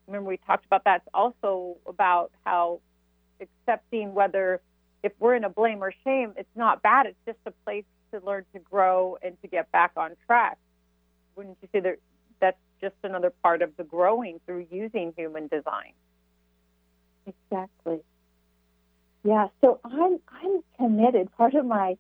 Remember, 0.08 0.30
we 0.30 0.38
talked 0.38 0.66
about 0.66 0.84
that. 0.84 1.04
It's 1.06 1.10
also 1.14 1.78
about 1.88 2.32
how 2.46 2.82
accepting 3.40 4.14
whether 4.14 4.62
if 5.04 5.12
we're 5.20 5.36
in 5.36 5.44
a 5.44 5.50
blame 5.50 5.84
or 5.84 5.94
shame, 6.04 6.34
it's 6.38 6.56
not 6.56 6.82
bad. 6.82 7.06
It's 7.06 7.18
just 7.26 7.40
a 7.46 7.52
place 7.66 7.86
to 8.14 8.22
learn 8.26 8.46
to 8.54 8.60
grow 8.60 9.18
and 9.22 9.40
to 9.42 9.48
get 9.48 9.72
back 9.72 9.92
on 9.98 10.12
track. 10.26 10.58
Wouldn't 11.36 11.58
you 11.62 11.68
say 11.74 11.80
that 11.82 11.98
that's 12.40 12.58
just 12.82 12.96
another 13.04 13.32
part 13.42 13.62
of 13.62 13.72
the 13.78 13.84
growing 13.86 14.42
through 14.46 14.68
using 14.70 15.14
human 15.16 15.48
design. 15.48 15.94
Exactly. 17.26 18.02
Yeah, 19.24 19.48
so 19.62 19.80
I'm 19.86 20.20
I'm 20.28 20.64
committed. 20.78 21.32
Part 21.38 21.56
of 21.56 21.66
my 21.66 21.98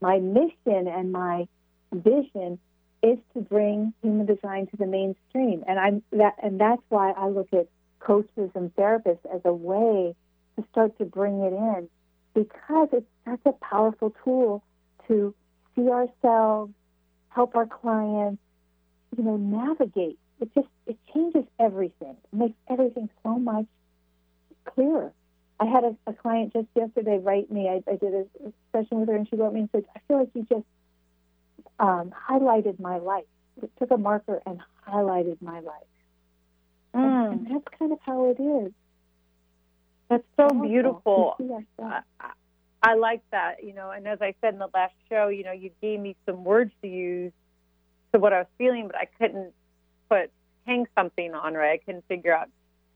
my 0.00 0.18
mission 0.18 0.88
and 0.88 1.12
my 1.12 1.46
vision 1.92 2.58
is 3.02 3.18
to 3.34 3.40
bring 3.40 3.92
human 4.02 4.26
design 4.26 4.66
to 4.68 4.76
the 4.76 4.86
mainstream, 4.86 5.64
and 5.68 5.78
I'm 5.78 6.02
that 6.12 6.34
and 6.42 6.58
that's 6.58 6.82
why 6.88 7.12
I 7.12 7.28
look 7.28 7.48
at 7.52 7.68
coaches 8.00 8.50
and 8.54 8.74
therapists 8.74 9.24
as 9.32 9.42
a 9.44 9.52
way 9.52 10.14
to 10.56 10.64
start 10.70 10.96
to 10.98 11.04
bring 11.04 11.40
it 11.40 11.52
in 11.52 11.88
because 12.34 12.88
it's 12.92 13.06
such 13.28 13.40
a 13.46 13.52
powerful 13.52 14.14
tool 14.24 14.62
to 15.08 15.34
see 15.74 15.88
ourselves, 15.88 16.72
help 17.28 17.54
our 17.54 17.66
clients, 17.66 18.40
you 19.16 19.24
know, 19.24 19.36
navigate. 19.36 20.18
It 20.40 20.54
just 20.54 20.68
it 20.86 20.96
changes 21.12 21.44
everything. 21.60 22.16
It 22.32 22.36
makes 22.36 22.56
everything 22.68 23.10
so 23.22 23.38
much 23.38 23.66
clearer. 24.64 25.12
I 25.62 25.66
had 25.66 25.84
a, 25.84 25.96
a 26.08 26.12
client 26.12 26.52
just 26.52 26.66
yesterday 26.74 27.18
write 27.18 27.50
me. 27.50 27.68
I, 27.68 27.88
I 27.88 27.94
did 27.94 28.12
a, 28.14 28.26
session 28.72 29.00
with 29.00 29.08
her, 29.08 29.14
and 29.14 29.28
she 29.28 29.36
wrote 29.36 29.52
me 29.52 29.60
and 29.60 29.68
said, 29.70 29.84
"I 29.94 30.00
feel 30.08 30.18
like 30.18 30.30
you 30.34 30.44
just 30.50 30.66
um, 31.78 32.12
highlighted 32.28 32.80
my 32.80 32.98
life. 32.98 33.24
It 33.62 33.70
took 33.78 33.92
a 33.92 33.96
marker 33.96 34.42
and 34.44 34.60
highlighted 34.88 35.40
my 35.40 35.60
life." 35.60 35.92
Mm. 36.94 37.32
And, 37.32 37.46
and 37.46 37.54
that's 37.54 37.78
kind 37.78 37.92
of 37.92 37.98
how 38.04 38.30
it 38.30 38.42
is. 38.42 38.72
That's 40.08 40.24
so 40.36 40.48
beautiful. 40.48 41.36
I, 41.78 42.00
I 42.82 42.94
like 42.94 43.22
that, 43.30 43.62
you 43.62 43.72
know. 43.72 43.92
And 43.92 44.08
as 44.08 44.20
I 44.20 44.34
said 44.40 44.54
in 44.54 44.58
the 44.58 44.68
last 44.74 44.94
show, 45.08 45.28
you 45.28 45.44
know, 45.44 45.52
you 45.52 45.70
gave 45.80 46.00
me 46.00 46.16
some 46.26 46.42
words 46.42 46.72
to 46.82 46.88
use 46.88 47.32
to 48.12 48.18
what 48.18 48.32
I 48.32 48.38
was 48.38 48.48
feeling, 48.58 48.88
but 48.88 48.96
I 48.96 49.06
couldn't 49.20 49.52
put 50.10 50.32
hang 50.66 50.86
something 50.96 51.34
on 51.34 51.54
right. 51.54 51.80
I 51.80 51.84
couldn't 51.84 52.04
figure 52.08 52.34
out 52.34 52.48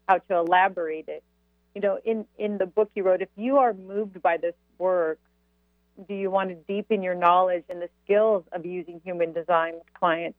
how 0.09 0.19
to 0.19 0.37
elaborate 0.39 1.07
it. 1.07 1.23
You 1.77 1.83
know, 1.83 1.99
in 2.07 2.25
in 2.39 2.57
the 2.57 2.65
book 2.65 2.91
you 2.95 3.03
wrote, 3.03 3.21
if 3.21 3.29
you 3.37 3.59
are 3.59 3.75
moved 3.75 4.23
by 4.23 4.39
this 4.39 4.55
work, 4.79 5.19
do 6.09 6.15
you 6.15 6.31
want 6.31 6.49
to 6.49 6.55
deepen 6.55 7.03
your 7.03 7.15
knowledge 7.15 7.65
and 7.69 7.83
the 7.83 7.91
skills 8.03 8.45
of 8.53 8.65
using 8.65 8.99
human 9.05 9.35
design 9.35 9.75
with 9.75 9.93
clients? 9.93 10.39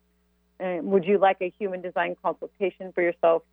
And 0.59 0.88
would 0.88 1.05
you 1.05 1.19
like 1.19 1.38
a 1.41 1.53
human 1.59 1.83
design 1.83 2.15
consultation 2.23 2.91
for 2.91 3.03
yourself 3.03 3.43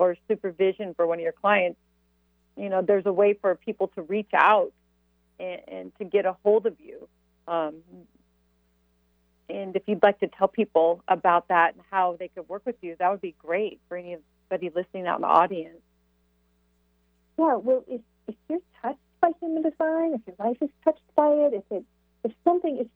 or 0.00 0.16
supervision 0.26 0.94
for 0.94 1.06
one 1.06 1.18
of 1.18 1.22
your 1.22 1.30
clients? 1.30 1.78
You 2.56 2.70
know, 2.70 2.82
there's 2.82 3.06
a 3.06 3.12
way 3.12 3.34
for 3.34 3.54
people 3.54 3.86
to 3.94 4.02
reach 4.02 4.30
out 4.34 4.72
and, 5.38 5.60
and 5.68 5.92
to 5.98 6.04
get 6.04 6.26
a 6.26 6.34
hold 6.42 6.66
of 6.66 6.74
you. 6.80 7.08
Um, 7.46 7.76
and 9.48 9.76
if 9.76 9.84
you'd 9.86 10.02
like 10.02 10.18
to 10.18 10.26
tell 10.26 10.48
people 10.48 11.04
about 11.06 11.46
that 11.50 11.74
and 11.74 11.84
how 11.88 12.16
they 12.18 12.26
could 12.26 12.48
work 12.48 12.66
with 12.66 12.78
you, 12.82 12.96
that 12.98 13.12
would 13.12 13.20
be 13.20 13.36
great 13.38 13.78
for 13.88 13.96
anybody 13.96 14.72
listening 14.74 15.06
out 15.06 15.18
in 15.18 15.22
the 15.22 15.28
audience. 15.28 15.78
Yeah, 17.38 17.54
well, 17.54 17.84
if, 17.86 18.00
if 18.26 18.34
you're 18.48 18.58
touched 18.82 18.98
by 19.20 19.30
human 19.40 19.62
design, 19.62 20.14
if 20.14 20.20
your 20.26 20.36
life 20.44 20.56
is 20.60 20.70
touched 20.84 21.02
by 21.16 21.28
it, 21.28 21.54
if 21.54 21.64
it 21.70 21.84
if 22.24 22.32
something 22.44 22.78
is 22.78 22.86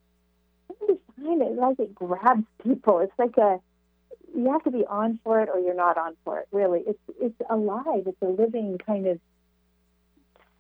human 1.17 1.39
design, 1.39 1.53
it 1.53 1.59
like 1.59 1.79
it 1.79 1.95
grabs 1.95 2.45
people. 2.63 2.99
It's 3.01 3.13
like 3.19 3.37
a 3.37 3.61
you 4.37 4.51
have 4.51 4.65
to 4.65 4.71
be 4.71 4.85
on 4.87 5.21
for 5.23 5.41
it 5.43 5.49
or 5.53 5.61
you're 5.61 5.75
not 5.75 5.97
on 5.97 6.17
for 6.25 6.41
it. 6.41 6.49
Really, 6.51 6.83
it's 6.87 6.99
it's 7.21 7.41
alive. 7.49 8.05
It's 8.07 8.21
a 8.21 8.27
living 8.27 8.79
kind 8.85 9.07
of 9.07 9.21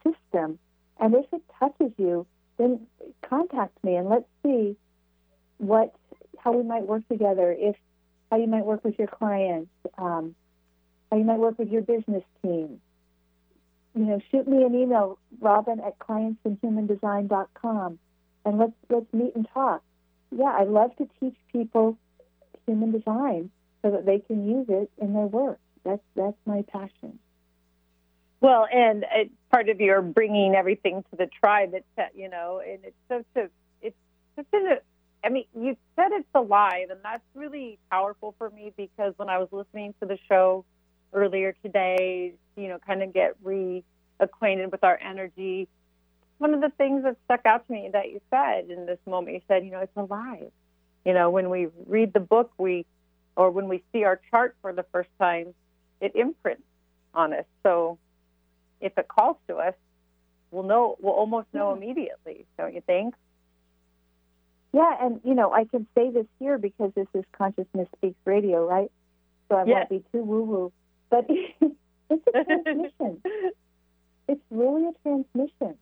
system, 0.05 0.59
and 1.01 1.15
if 1.15 1.27
it 1.33 1.43
touches 1.59 1.93
you, 1.97 2.27
then 2.59 2.87
contact 3.29 3.83
me 3.83 3.97
and 3.97 4.09
let's 4.09 4.27
see 4.45 4.77
what 5.59 5.95
how 6.39 6.53
we 6.53 6.63
might 6.63 6.87
work 6.87 7.07
together, 7.09 7.55
if 7.57 7.77
how 8.31 8.37
you 8.37 8.47
might 8.47 8.65
work 8.65 8.85
with 8.85 8.99
your 8.99 9.09
clients, 9.09 9.71
um, 9.99 10.35
how 11.11 11.19
you 11.19 11.25
might 11.25 11.39
work 11.39 11.59
with 11.59 11.69
your 11.69 11.83
business 11.83 12.25
team. 12.43 12.81
You 13.95 14.07
know, 14.07 14.21
shoot 14.31 14.49
me 14.49 14.65
an 14.65 14.75
email, 14.75 15.19
Robin 15.41 15.79
at 15.81 15.99
clientsinhumandesign.com, 15.99 17.99
and 18.45 18.59
let's 18.59 18.73
let's 18.89 19.13
meet 19.13 19.35
and 19.35 19.47
talk. 19.53 19.83
Yeah, 20.31 20.55
I 20.59 20.63
love 20.65 20.97
to 20.97 21.07
teach 21.21 21.37
people 21.53 21.99
human 22.67 22.93
design 22.93 23.51
so 23.83 23.91
that 23.91 24.07
they 24.07 24.21
can 24.21 24.49
use 24.49 24.67
it 24.69 24.91
in 24.99 25.13
their 25.13 25.27
work. 25.27 25.59
That's 25.85 26.01
that's 26.17 26.39
my 26.47 26.65
passion. 26.73 27.19
Well, 28.41 28.67
and 28.73 29.05
it's 29.15 29.31
part 29.51 29.69
of 29.69 29.79
your 29.81 30.01
bringing 30.03 30.55
everything 30.55 31.05
to 31.11 31.17
the 31.17 31.27
tribe. 31.27 31.75
It's 31.75 31.85
uh, 31.99 32.05
you 32.15 32.31
know, 32.31 32.63
and 32.65 32.79
it's 32.85 32.97
such 33.09 33.27
a 33.37 33.51
it's 33.83 33.97
such 34.37 34.47
a. 34.55 34.81
I 35.25 35.29
mean, 35.29 35.45
you 35.55 35.77
said 35.95 36.09
it's 36.13 36.27
alive, 36.35 36.89
and 36.91 36.99
that's 37.05 37.23
really 37.35 37.79
powerful 37.91 38.35
for 38.39 38.49
me 38.51 38.73
because 38.77 39.13
when 39.17 39.29
I 39.29 39.39
was 39.39 39.49
listening 39.53 39.95
to 40.01 40.07
the 40.07 40.19
show 40.29 40.65
earlier 41.13 41.55
today, 41.63 42.35
you 42.57 42.69
know, 42.69 42.79
kind 42.79 43.03
of 43.03 43.13
get 43.13 43.43
reacquainted 43.45 44.71
with 44.71 44.83
our 44.83 44.99
energy. 44.99 45.69
One 46.39 46.55
of 46.55 46.61
the 46.61 46.71
things 46.71 47.05
that 47.05 47.17
stuck 47.25 47.47
out 47.47 47.67
to 47.67 47.73
me 47.73 47.91
that 47.93 48.11
you 48.11 48.21
said 48.31 48.71
in 48.71 48.87
this 48.87 48.99
moment, 49.07 49.35
you 49.35 49.43
said, 49.49 49.65
you 49.65 49.71
know, 49.71 49.81
it's 49.81 49.97
alive. 49.97 50.51
You 51.05 51.15
know, 51.15 51.31
when 51.31 51.51
we 51.51 51.69
read 51.87 52.13
the 52.13 52.21
book, 52.21 52.53
we, 52.59 52.87
or 53.37 53.51
when 53.51 53.69
we 53.69 53.83
see 53.93 54.05
our 54.05 54.21
chart 54.31 54.57
for 54.63 54.73
the 54.73 54.85
first 54.93 55.11
time, 55.19 55.55
it 56.01 56.15
imprints 56.15 56.63
on 57.15 57.33
us. 57.33 57.45
So 57.63 57.99
if 58.81 58.97
it 58.97 59.09
calls 59.09 59.37
to 59.49 59.57
us, 59.57 59.75
we'll 60.51 60.65
know, 60.65 60.97
we'll 61.01 61.15
almost 61.15 61.49
know 61.53 61.75
hmm. 61.75 61.83
immediately, 61.83 62.47
don't 62.59 62.75
you 62.75 62.83
think? 62.83 63.15
Yeah, 64.73 64.97
and 65.01 65.21
you 65.25 65.35
know, 65.35 65.53
I 65.53 65.65
can 65.65 65.87
say 65.95 66.11
this 66.11 66.27
here 66.39 66.57
because 66.57 66.93
this 66.95 67.07
is 67.15 67.25
Consciousness 67.33 67.89
Speaks 67.97 68.19
Radio, 68.25 68.67
right? 68.67 68.91
So 69.49 69.57
I 69.57 69.65
yes. 69.65 69.75
won't 69.75 69.89
be 69.91 69.99
too 70.13 70.25
woo 70.25 70.43
woo. 70.43 70.73
But 71.13 71.27
it's 72.11 72.27
a 72.27 72.45
transmission. 72.45 73.21
it's 74.29 74.41
really 74.51 74.89
a 74.89 74.93
transmission. 75.03 75.77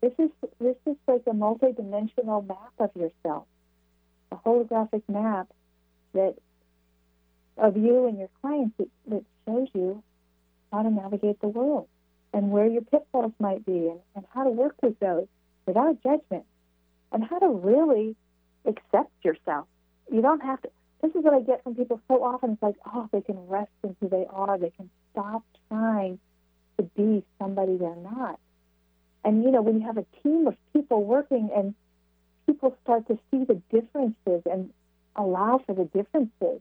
This 0.00 0.12
is 0.16 0.30
this 0.60 0.76
is 0.86 0.96
like 1.08 1.22
a 1.26 1.32
multidimensional 1.32 2.46
map 2.46 2.72
of 2.78 2.90
yourself, 2.94 3.46
a 4.30 4.36
holographic 4.36 5.02
map 5.08 5.48
that 6.14 6.36
of 7.56 7.76
you 7.76 8.06
and 8.06 8.16
your 8.16 8.28
clients 8.40 8.76
that, 8.78 8.88
that 9.08 9.24
shows 9.44 9.66
you 9.74 10.04
how 10.72 10.84
to 10.84 10.90
navigate 10.90 11.40
the 11.40 11.48
world 11.48 11.88
and 12.32 12.52
where 12.52 12.68
your 12.68 12.82
pitfalls 12.82 13.32
might 13.40 13.66
be 13.66 13.88
and, 13.88 13.98
and 14.14 14.24
how 14.32 14.44
to 14.44 14.50
work 14.50 14.76
with 14.80 14.96
those 15.00 15.26
without 15.66 16.00
judgment 16.04 16.44
and 17.10 17.24
how 17.24 17.40
to 17.40 17.48
really 17.48 18.14
accept 18.64 19.10
yourself. 19.24 19.66
You 20.12 20.22
don't 20.22 20.44
have 20.44 20.62
to. 20.62 20.68
This 21.00 21.14
is 21.14 21.22
what 21.22 21.34
I 21.34 21.40
get 21.40 21.62
from 21.62 21.74
people 21.76 22.00
so 22.08 22.24
often. 22.24 22.52
It's 22.52 22.62
like, 22.62 22.76
oh, 22.86 23.08
they 23.12 23.20
can 23.20 23.46
rest 23.48 23.70
in 23.84 23.96
who 24.00 24.08
they 24.08 24.26
are. 24.30 24.58
They 24.58 24.70
can 24.70 24.90
stop 25.12 25.44
trying 25.68 26.18
to 26.76 26.82
be 26.96 27.24
somebody 27.38 27.76
they're 27.76 27.94
not. 27.96 28.38
And, 29.24 29.44
you 29.44 29.50
know, 29.50 29.62
when 29.62 29.80
you 29.80 29.86
have 29.86 29.98
a 29.98 30.06
team 30.22 30.46
of 30.46 30.56
people 30.72 31.04
working 31.04 31.50
and 31.54 31.74
people 32.46 32.76
start 32.82 33.06
to 33.08 33.18
see 33.30 33.44
the 33.44 33.60
differences 33.70 34.42
and 34.50 34.70
allow 35.14 35.60
for 35.66 35.74
the 35.74 35.84
differences, 35.84 36.60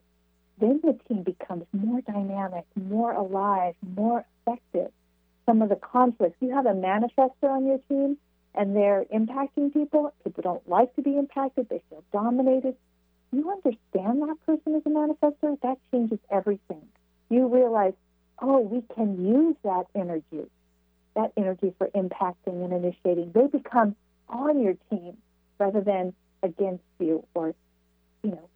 then 0.59 0.81
the 0.83 0.97
team 1.07 1.23
becomes 1.23 1.65
more 1.71 2.01
dynamic, 2.01 2.65
more 2.75 3.13
alive, 3.13 3.75
more 3.95 4.25
effective. 4.45 4.91
Some 5.45 5.61
of 5.61 5.69
the 5.69 5.75
conflicts, 5.75 6.35
you 6.41 6.53
have 6.53 6.65
a 6.65 6.73
manifestor 6.73 7.43
on 7.43 7.65
your 7.65 7.79
team 7.89 8.17
and 8.53 8.75
they're 8.75 9.05
impacting 9.13 9.71
people. 9.71 10.13
People 10.23 10.43
don't 10.43 10.67
like 10.67 10.95
to 10.95 11.01
be 11.01 11.15
impacted, 11.17 11.69
they 11.69 11.81
feel 11.89 12.03
dominated. 12.11 12.75
You 13.32 13.51
understand 13.51 14.21
that 14.21 14.38
person 14.45 14.75
as 14.75 14.84
a 14.86 14.89
manifestor, 14.89 15.59
that 15.61 15.78
changes 15.91 16.19
everything. 16.32 16.82
You 17.30 17.47
realize, 17.47 17.93
oh, 18.41 18.59
we 18.59 18.84
can 18.95 19.25
use 19.25 19.55
that 19.63 19.86
energy, 19.95 20.49
that 21.15 21.34
energy 21.36 21.73
for 21.78 21.88
impacting 21.89 22.63
and 22.63 22.71
initiating. 22.71 23.32
They 23.34 23.47
become 23.47 23.95
on 24.30 24.61
your 24.61 24.75
team 24.89 25.17
rather 25.59 25.82
than 25.82 26.13
against 26.43 26.84
you 26.99 27.25
or, 27.34 27.53
you 28.23 28.32
know, 28.32 28.49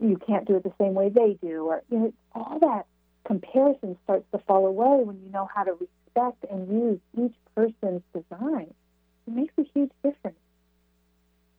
you 0.00 0.18
can't 0.26 0.46
do 0.46 0.56
it 0.56 0.62
the 0.62 0.72
same 0.78 0.94
way 0.94 1.08
they 1.08 1.38
do, 1.40 1.64
or 1.64 1.82
you 1.90 1.98
know, 1.98 2.12
all 2.34 2.58
that 2.60 2.86
comparison 3.24 3.96
starts 4.04 4.24
to 4.32 4.38
fall 4.46 4.66
away 4.66 5.04
when 5.04 5.20
you 5.24 5.30
know 5.30 5.48
how 5.52 5.64
to 5.64 5.72
respect 5.72 6.44
and 6.50 6.68
use 6.68 7.00
each 7.18 7.34
person's 7.54 8.02
design. 8.12 8.72
It 9.26 9.32
makes 9.32 9.54
a 9.58 9.64
huge 9.74 9.90
difference. 10.02 10.36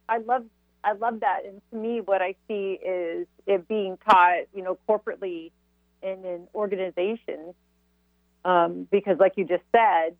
I 0.07 0.19
love 0.19 0.45
I 0.83 0.93
love 0.93 1.19
that, 1.21 1.45
and 1.45 1.61
to 1.71 1.77
me, 1.77 2.01
what 2.01 2.21
I 2.21 2.35
see 2.47 2.79
is 2.83 3.27
it 3.45 3.67
being 3.67 3.97
taught, 4.09 4.45
you 4.53 4.63
know, 4.63 4.77
corporately 4.87 5.51
and 6.01 6.23
in 6.25 6.47
organizations, 6.55 7.55
um, 8.45 8.87
because, 8.91 9.17
like 9.19 9.33
you 9.35 9.45
just 9.45 9.63
said, 9.75 10.15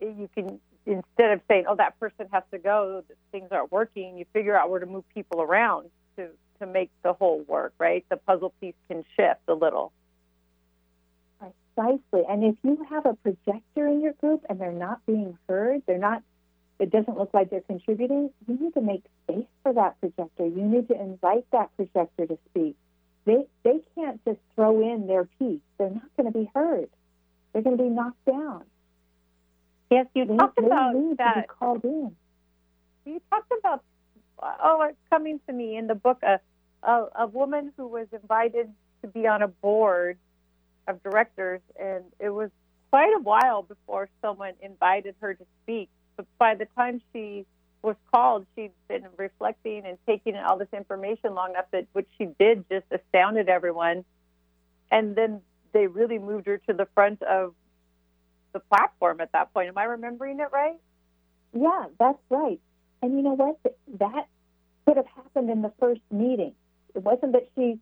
you 0.00 0.28
can 0.34 0.60
instead 0.86 1.30
of 1.32 1.40
saying, 1.48 1.64
"Oh, 1.68 1.76
that 1.76 1.98
person 2.00 2.26
has 2.32 2.42
to 2.50 2.58
go," 2.58 3.04
things 3.32 3.48
aren't 3.50 3.70
working. 3.72 4.18
You 4.18 4.26
figure 4.32 4.56
out 4.56 4.70
where 4.70 4.80
to 4.80 4.86
move 4.86 5.04
people 5.14 5.40
around 5.40 5.90
to 6.16 6.28
to 6.58 6.66
make 6.66 6.90
the 7.02 7.12
whole 7.12 7.40
work, 7.42 7.72
right? 7.78 8.04
The 8.10 8.16
puzzle 8.16 8.52
piece 8.60 8.74
can 8.88 9.04
shift 9.16 9.40
a 9.48 9.54
little. 9.54 9.92
Precisely. 11.38 12.24
And 12.28 12.44
if 12.44 12.56
you 12.62 12.84
have 12.90 13.06
a 13.06 13.14
projector 13.14 13.86
in 13.86 14.00
your 14.02 14.12
group 14.14 14.44
and 14.48 14.60
they're 14.60 14.72
not 14.72 15.04
being 15.06 15.38
heard, 15.48 15.82
they're 15.86 15.98
not, 15.98 16.22
it 16.80 16.90
doesn't 16.90 17.18
look 17.18 17.30
like 17.34 17.50
they're 17.50 17.60
contributing, 17.60 18.30
you 18.48 18.58
need 18.58 18.74
to 18.74 18.80
make 18.80 19.04
space 19.24 19.46
for 19.62 19.72
that 19.74 20.00
projector. 20.00 20.46
You 20.46 20.62
need 20.62 20.88
to 20.88 21.00
invite 21.00 21.44
that 21.52 21.70
projector 21.76 22.26
to 22.26 22.38
speak. 22.50 22.76
They, 23.26 23.44
they 23.64 23.80
can't 23.94 24.24
just 24.24 24.38
throw 24.54 24.80
in 24.80 25.06
their 25.06 25.24
piece. 25.38 25.60
They're 25.78 25.90
not 25.90 26.16
going 26.16 26.32
to 26.32 26.38
be 26.38 26.50
heard. 26.54 26.88
They're 27.52 27.62
going 27.62 27.76
to 27.76 27.82
be 27.82 27.90
knocked 27.90 28.24
down. 28.24 28.64
Yes, 29.90 30.06
you 30.14 30.24
they, 30.24 30.36
talked 30.36 30.58
they 30.58 30.66
about 30.66 30.94
need 30.94 31.18
that. 31.18 31.48
Called 31.48 31.84
in. 31.84 32.16
You 33.04 33.20
talked 33.28 33.52
about 33.58 33.82
oh, 34.40 34.86
it's 34.88 34.98
coming 35.10 35.40
to 35.46 35.52
me 35.52 35.76
in 35.76 35.86
the 35.86 35.94
book 35.94 36.22
a, 36.22 36.40
a 36.82 37.06
a 37.20 37.26
woman 37.26 37.72
who 37.76 37.88
was 37.88 38.06
invited 38.12 38.70
to 39.02 39.08
be 39.08 39.26
on 39.26 39.42
a 39.42 39.48
board 39.48 40.16
of 40.86 41.02
directors, 41.02 41.60
and 41.78 42.04
it 42.20 42.30
was 42.30 42.50
quite 42.90 43.12
a 43.16 43.20
while 43.20 43.62
before 43.62 44.08
someone 44.22 44.54
invited 44.62 45.14
her 45.20 45.34
to 45.34 45.44
speak. 45.62 45.88
But 46.16 46.26
by 46.38 46.54
the 46.54 46.66
time 46.76 47.00
she 47.12 47.46
was 47.82 47.96
called, 48.12 48.46
she'd 48.54 48.72
been 48.88 49.06
reflecting 49.16 49.84
and 49.86 49.98
taking 50.06 50.34
in 50.34 50.42
all 50.42 50.58
this 50.58 50.68
information 50.72 51.34
long 51.34 51.50
enough 51.50 51.66
that 51.72 51.86
what 51.92 52.06
she 52.18 52.28
did 52.38 52.64
just 52.70 52.86
astounded 52.90 53.48
everyone. 53.48 54.04
And 54.90 55.16
then 55.16 55.40
they 55.72 55.86
really 55.86 56.18
moved 56.18 56.46
her 56.46 56.58
to 56.68 56.72
the 56.72 56.86
front 56.94 57.22
of 57.22 57.54
the 58.52 58.60
platform 58.60 59.20
at 59.20 59.32
that 59.32 59.52
point. 59.54 59.68
Am 59.68 59.78
I 59.78 59.84
remembering 59.84 60.40
it 60.40 60.48
right? 60.52 60.78
Yeah, 61.52 61.86
that's 61.98 62.18
right. 62.28 62.60
And 63.02 63.16
you 63.16 63.22
know 63.22 63.34
what? 63.34 63.58
That 63.98 64.26
could 64.86 64.96
have 64.96 65.06
happened 65.06 65.50
in 65.50 65.62
the 65.62 65.72
first 65.80 66.00
meeting. 66.10 66.54
It 66.94 67.02
wasn't 67.02 67.32
that 67.32 67.48
she 67.56 67.78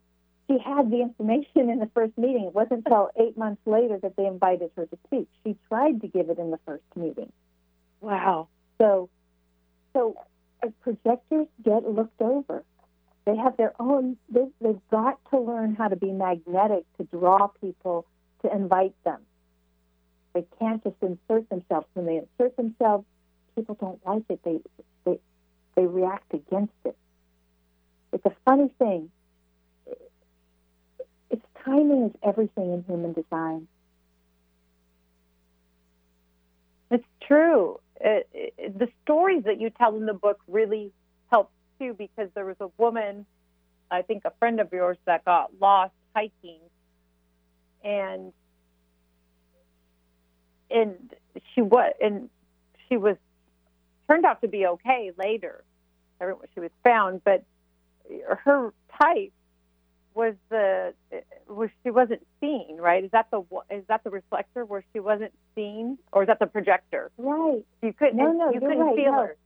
she 0.50 0.58
had 0.58 0.90
the 0.90 1.02
information 1.02 1.68
in 1.70 1.78
the 1.78 1.90
first 1.94 2.16
meeting. 2.16 2.44
It 2.46 2.54
wasn't 2.54 2.84
until 2.86 3.10
eight 3.20 3.36
months 3.36 3.60
later 3.66 3.98
that 4.02 4.16
they 4.16 4.26
invited 4.26 4.70
her 4.76 4.86
to 4.86 4.98
speak. 5.06 5.28
She 5.44 5.56
tried 5.68 6.00
to 6.00 6.08
give 6.08 6.30
it 6.30 6.38
in 6.38 6.50
the 6.50 6.58
first 6.64 6.84
meeting. 6.96 7.30
Wow. 8.00 8.48
So, 8.78 9.08
so 9.92 10.16
as 10.62 10.70
projectors 10.82 11.46
get 11.64 11.84
looked 11.84 12.20
over. 12.20 12.64
They 13.24 13.36
have 13.36 13.56
their 13.58 13.74
own. 13.78 14.16
They, 14.30 14.46
they've 14.60 14.80
got 14.90 15.18
to 15.30 15.38
learn 15.38 15.74
how 15.74 15.88
to 15.88 15.96
be 15.96 16.10
magnetic 16.10 16.84
to 16.96 17.04
draw 17.04 17.48
people 17.60 18.06
to 18.42 18.50
invite 18.50 18.94
them. 19.04 19.20
They 20.32 20.46
can't 20.58 20.82
just 20.82 20.96
insert 21.02 21.48
themselves. 21.50 21.86
When 21.92 22.06
they 22.06 22.16
insert 22.16 22.56
themselves, 22.56 23.04
people 23.54 23.76
don't 23.78 24.00
like 24.06 24.22
it. 24.30 24.40
They 24.44 24.60
they 25.04 25.18
they 25.74 25.84
react 25.86 26.32
against 26.32 26.72
it. 26.84 26.96
It's 28.12 28.24
a 28.24 28.32
funny 28.46 28.70
thing. 28.78 29.10
It's 31.30 31.44
timing 31.64 32.04
is 32.04 32.12
everything 32.22 32.72
in 32.72 32.84
human 32.84 33.12
design. 33.12 33.68
It's 36.90 37.04
true. 37.26 37.78
It, 38.00 38.78
the 38.78 38.88
stories 39.02 39.44
that 39.44 39.60
you 39.60 39.70
tell 39.70 39.96
in 39.96 40.06
the 40.06 40.14
book 40.14 40.40
really 40.46 40.92
help 41.30 41.50
too, 41.78 41.94
because 41.94 42.28
there 42.34 42.44
was 42.44 42.56
a 42.60 42.68
woman, 42.78 43.26
I 43.90 44.02
think 44.02 44.22
a 44.24 44.32
friend 44.38 44.60
of 44.60 44.72
yours, 44.72 44.98
that 45.06 45.24
got 45.24 45.50
lost 45.60 45.92
hiking, 46.14 46.60
and 47.84 48.32
and 50.70 51.14
she 51.54 51.62
was 51.62 51.92
and 52.00 52.28
she 52.88 52.96
was 52.96 53.16
turned 54.08 54.24
out 54.24 54.40
to 54.42 54.48
be 54.48 54.66
okay 54.66 55.12
later. 55.18 55.64
She 56.54 56.60
was 56.60 56.70
found, 56.82 57.22
but 57.24 57.44
her 58.44 58.72
type 59.00 59.32
was 60.18 60.34
the 60.50 60.92
was 61.46 61.70
she 61.84 61.90
wasn't 61.92 62.26
seen, 62.40 62.76
right? 62.76 63.04
Is 63.04 63.12
that 63.12 63.30
the 63.30 63.44
is 63.70 63.84
that 63.86 64.02
the 64.02 64.10
reflector 64.10 64.64
where 64.64 64.84
she 64.92 64.98
wasn't 64.98 65.32
seen, 65.54 65.96
or 66.12 66.24
is 66.24 66.26
that 66.26 66.40
the 66.40 66.46
projector? 66.46 67.12
Right. 67.16 67.64
You 67.82 67.92
couldn't. 67.92 68.16
No, 68.16 68.32
no, 68.32 68.50
you 68.52 68.58
couldn't 68.58 68.80
right. 68.80 68.96
feel 68.96 69.12
No. 69.12 69.18
her. 69.22 69.36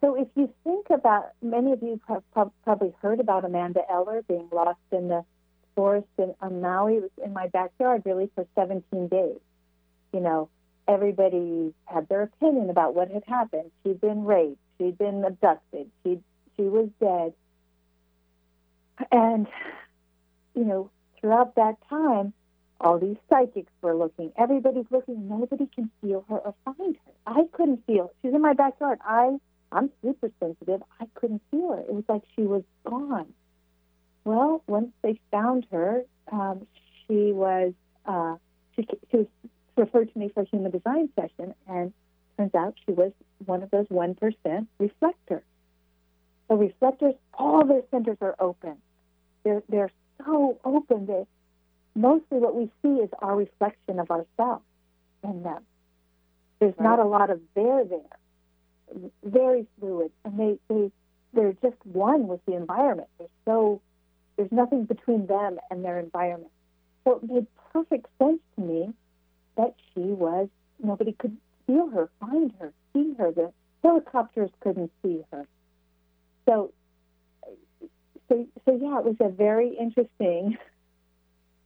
So 0.00 0.14
if 0.14 0.28
you 0.34 0.50
think 0.64 0.86
about, 0.90 1.32
many 1.42 1.72
of 1.72 1.82
you 1.82 2.00
have 2.08 2.22
probably 2.64 2.94
heard 3.00 3.20
about 3.20 3.44
Amanda 3.44 3.80
Eller 3.90 4.22
being 4.22 4.48
lost 4.50 4.78
in 4.90 5.08
the 5.08 5.24
forest 5.74 6.08
in 6.18 6.34
on 6.40 6.62
Maui. 6.62 6.96
It 6.96 7.02
was 7.02 7.10
in 7.22 7.34
my 7.34 7.48
backyard 7.48 8.02
really 8.06 8.30
for 8.34 8.46
17 8.54 9.08
days. 9.08 9.40
You 10.14 10.20
know, 10.20 10.48
everybody 10.88 11.74
had 11.84 12.08
their 12.08 12.22
opinion 12.22 12.70
about 12.70 12.94
what 12.94 13.10
had 13.10 13.24
happened. 13.26 13.70
She'd 13.82 14.00
been 14.00 14.24
raped. 14.24 14.58
She'd 14.78 14.96
been 14.96 15.22
abducted. 15.22 15.90
She 16.02 16.18
she 16.56 16.62
was 16.62 16.88
dead. 16.98 17.34
And, 19.10 19.46
you 20.54 20.64
know, 20.64 20.90
throughout 21.20 21.54
that 21.56 21.76
time, 21.88 22.32
all 22.80 22.98
these 22.98 23.16
psychics 23.30 23.72
were 23.82 23.94
looking. 23.96 24.32
Everybody's 24.36 24.86
looking. 24.90 25.28
Nobody 25.28 25.68
can 25.74 25.90
feel 26.00 26.24
her 26.28 26.38
or 26.38 26.54
find 26.64 26.96
her. 26.96 27.12
I 27.26 27.44
couldn't 27.52 27.86
feel. 27.86 28.12
She's 28.20 28.34
in 28.34 28.42
my 28.42 28.52
backyard. 28.52 28.98
I 29.04 29.38
I'm 29.72 29.90
super 30.02 30.30
sensitive. 30.38 30.82
I 31.00 31.06
couldn't 31.14 31.42
feel 31.50 31.72
her. 31.72 31.80
It 31.80 31.92
was 31.92 32.04
like 32.08 32.22
she 32.36 32.42
was 32.42 32.62
gone. 32.84 33.26
Well, 34.24 34.62
once 34.66 34.92
they 35.02 35.20
found 35.30 35.66
her, 35.72 36.04
um, 36.30 36.66
she 37.06 37.32
was 37.32 37.72
uh, 38.06 38.36
she, 38.76 38.86
she 39.10 39.16
was 39.18 39.26
referred 39.76 40.12
to 40.12 40.18
me 40.18 40.28
for 40.28 40.42
a 40.42 40.46
human 40.46 40.70
design 40.70 41.08
session, 41.16 41.54
and 41.68 41.92
turns 42.36 42.54
out 42.54 42.74
she 42.86 42.92
was 42.92 43.12
one 43.44 43.62
of 43.62 43.70
those 43.70 43.86
one 43.88 44.14
percent 44.14 44.68
reflectors. 44.78 45.42
So 46.48 46.56
reflectors, 46.56 47.14
all 47.32 47.64
their 47.64 47.82
centers 47.90 48.18
are 48.20 48.36
open. 48.38 48.76
They're 49.44 49.62
they're 49.68 49.90
so 50.24 50.58
open 50.64 51.06
that 51.06 51.26
mostly 51.94 52.38
what 52.38 52.54
we 52.54 52.70
see 52.82 53.00
is 53.02 53.10
our 53.20 53.36
reflection 53.36 53.98
of 53.98 54.10
ourselves 54.10 54.64
in 55.22 55.42
them. 55.42 55.62
There's 56.60 56.74
right. 56.78 56.84
not 56.84 56.98
a 56.98 57.04
lot 57.04 57.30
of 57.30 57.40
there 57.54 57.84
there. 57.84 59.08
Very 59.24 59.66
fluid, 59.78 60.12
and 60.24 60.38
they 60.38 60.58
they 60.68 60.90
they're 61.32 61.54
just 61.62 61.76
one 61.84 62.28
with 62.28 62.44
the 62.46 62.54
environment. 62.54 63.08
They're 63.18 63.28
so 63.44 63.80
there's 64.36 64.52
nothing 64.52 64.84
between 64.84 65.26
them 65.26 65.58
and 65.70 65.84
their 65.84 65.98
environment. 65.98 66.50
So 67.04 67.16
it 67.16 67.30
made 67.30 67.46
perfect 67.72 68.06
sense 68.18 68.40
to 68.56 68.62
me 68.62 68.92
that 69.56 69.74
she 69.92 70.00
was 70.00 70.48
nobody 70.82 71.12
could 71.12 71.36
feel 71.66 71.88
her, 71.90 72.08
find 72.20 72.52
her, 72.60 72.72
see 72.92 73.14
her. 73.18 73.32
The 73.32 73.52
helicopters 73.82 74.50
couldn't 74.60 74.90
see 75.02 75.24
her. 75.32 75.46
So, 76.46 76.72
so, 78.28 78.46
so 78.64 78.78
yeah, 78.80 78.98
it 78.98 79.04
was 79.04 79.16
a 79.20 79.28
very 79.28 79.76
interesting 79.78 80.56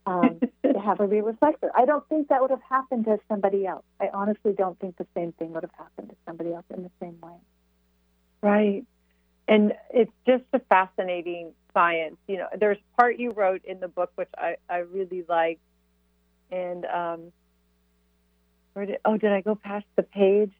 um, 0.07 0.41
to 0.63 0.81
have 0.81 0.99
her 0.99 1.07
be 1.07 1.19
a 1.19 1.23
reflector. 1.23 1.71
I 1.77 1.85
don't 1.85 2.07
think 2.09 2.29
that 2.29 2.41
would 2.41 2.51
have 2.51 2.63
happened 2.69 3.05
to 3.07 3.19
somebody 3.29 3.67
else. 3.67 3.85
I 4.01 4.09
honestly 4.13 4.53
don't 4.53 4.79
think 4.79 4.97
the 4.97 5.07
same 5.15 5.33
thing 5.33 5.53
would 5.53 5.63
have 5.63 5.75
happened 5.77 6.11
to 6.11 6.17
somebody 6.27 6.53
else 6.53 6.65
in 6.75 6.83
the 6.83 6.91
same 7.01 7.19
way. 7.23 7.37
Right. 8.41 8.85
And 9.47 9.73
it's 9.91 10.13
just 10.27 10.45
a 10.53 10.59
fascinating 10.59 11.53
science. 11.73 12.17
You 12.27 12.39
know, 12.39 12.49
there's 12.59 12.79
part 12.99 13.19
you 13.19 13.31
wrote 13.31 13.65
in 13.65 13.81
the 13.81 13.89
book 13.89 14.13
which 14.15 14.29
I, 14.37 14.57
I 14.69 14.79
really 14.79 15.25
like, 15.29 15.59
and 16.51 16.85
um, 16.85 17.33
where 18.73 18.87
did 18.87 18.99
oh 19.05 19.17
did 19.17 19.33
I 19.33 19.41
go 19.41 19.55
past 19.55 19.87
the 19.97 20.03
page? 20.03 20.53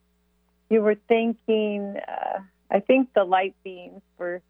You 0.71 0.83
were 0.83 0.97
thinking. 1.09 1.97
Uh, 2.09 2.41
I 2.71 2.81
think 2.81 3.13
the 3.15 3.25
light 3.25 3.55
beams 3.65 4.03
were 4.19 4.43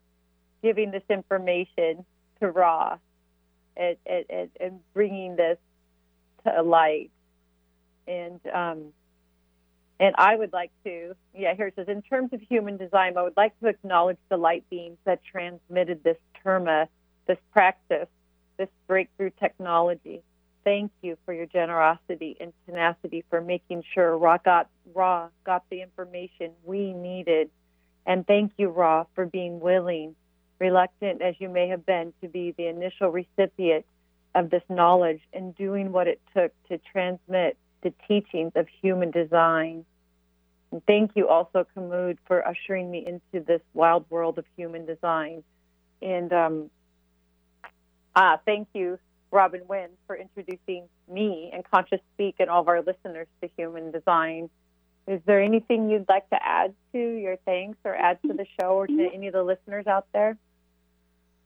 giving 0.61 0.91
this 0.91 1.03
information 1.09 2.05
to 2.41 2.51
Ra 2.51 2.97
and, 3.77 3.95
and, 4.05 4.49
and 4.59 4.79
bringing 4.93 5.35
this 5.35 5.57
to 6.45 6.61
light. 6.61 7.11
And 8.07 8.39
um, 8.53 8.93
and 9.99 10.15
I 10.17 10.35
would 10.35 10.53
like 10.53 10.71
to, 10.85 11.13
yeah, 11.35 11.53
here 11.55 11.67
it 11.67 11.75
says, 11.75 11.87
in 11.89 12.01
terms 12.01 12.31
of 12.31 12.41
human 12.41 12.77
design, 12.77 13.17
I 13.17 13.23
would 13.23 13.35
like 13.35 13.59
to 13.59 13.67
acknowledge 13.67 14.17
the 14.29 14.37
light 14.37 14.63
beams 14.69 14.97
that 15.03 15.19
transmitted 15.29 16.03
this 16.03 16.15
terma, 16.43 16.87
this 17.27 17.37
practice, 17.51 18.07
this 18.57 18.69
breakthrough 18.87 19.31
technology. 19.39 20.21
Thank 20.63 20.91
you 21.01 21.17
for 21.25 21.33
your 21.33 21.47
generosity 21.47 22.37
and 22.39 22.53
tenacity 22.65 23.25
for 23.29 23.41
making 23.41 23.83
sure 23.93 24.17
Ra 24.17 24.37
got, 24.37 24.69
Ra 24.93 25.29
got 25.45 25.63
the 25.69 25.81
information 25.81 26.51
we 26.63 26.93
needed. 26.93 27.49
And 28.05 28.25
thank 28.25 28.53
you, 28.57 28.69
Ra, 28.69 29.05
for 29.15 29.25
being 29.25 29.59
willing 29.59 30.15
reluctant 30.59 31.21
as 31.21 31.35
you 31.39 31.49
may 31.49 31.69
have 31.69 31.85
been 31.85 32.13
to 32.21 32.27
be 32.27 32.53
the 32.57 32.67
initial 32.67 33.09
recipient 33.09 33.85
of 34.35 34.49
this 34.49 34.63
knowledge 34.69 35.21
and 35.33 35.55
doing 35.55 35.91
what 35.91 36.07
it 36.07 36.21
took 36.35 36.51
to 36.67 36.77
transmit 36.91 37.57
the 37.81 37.93
teachings 38.07 38.51
of 38.55 38.67
human 38.81 39.09
design. 39.09 39.85
And 40.71 40.85
thank 40.85 41.11
you 41.15 41.27
also, 41.27 41.65
Kamud, 41.75 42.17
for 42.27 42.45
ushering 42.47 42.91
me 42.91 43.05
into 43.05 43.43
this 43.45 43.61
wild 43.73 44.05
world 44.09 44.37
of 44.37 44.45
human 44.55 44.85
design. 44.85 45.43
And 46.01 46.31
um, 46.31 46.69
ah, 48.15 48.39
thank 48.45 48.67
you, 48.73 48.99
Robin 49.31 49.61
Winn, 49.67 49.89
for 50.05 50.15
introducing 50.15 50.87
me 51.11 51.49
and 51.53 51.63
Conscious 51.69 52.01
Speak 52.13 52.35
and 52.39 52.49
all 52.49 52.61
of 52.61 52.67
our 52.67 52.81
listeners 52.81 53.27
to 53.41 53.49
human 53.57 53.91
design. 53.91 54.49
Is 55.09 55.21
there 55.25 55.41
anything 55.41 55.89
you'd 55.89 56.07
like 56.07 56.29
to 56.29 56.37
add 56.41 56.73
to 56.93 56.99
your 56.99 57.37
thanks 57.45 57.77
or 57.83 57.95
add 57.95 58.19
to 58.27 58.33
the 58.33 58.45
show 58.59 58.73
or 58.75 58.87
to 58.87 59.09
any 59.13 59.27
of 59.27 59.33
the 59.33 59.43
listeners 59.43 59.87
out 59.87 60.05
there? 60.13 60.37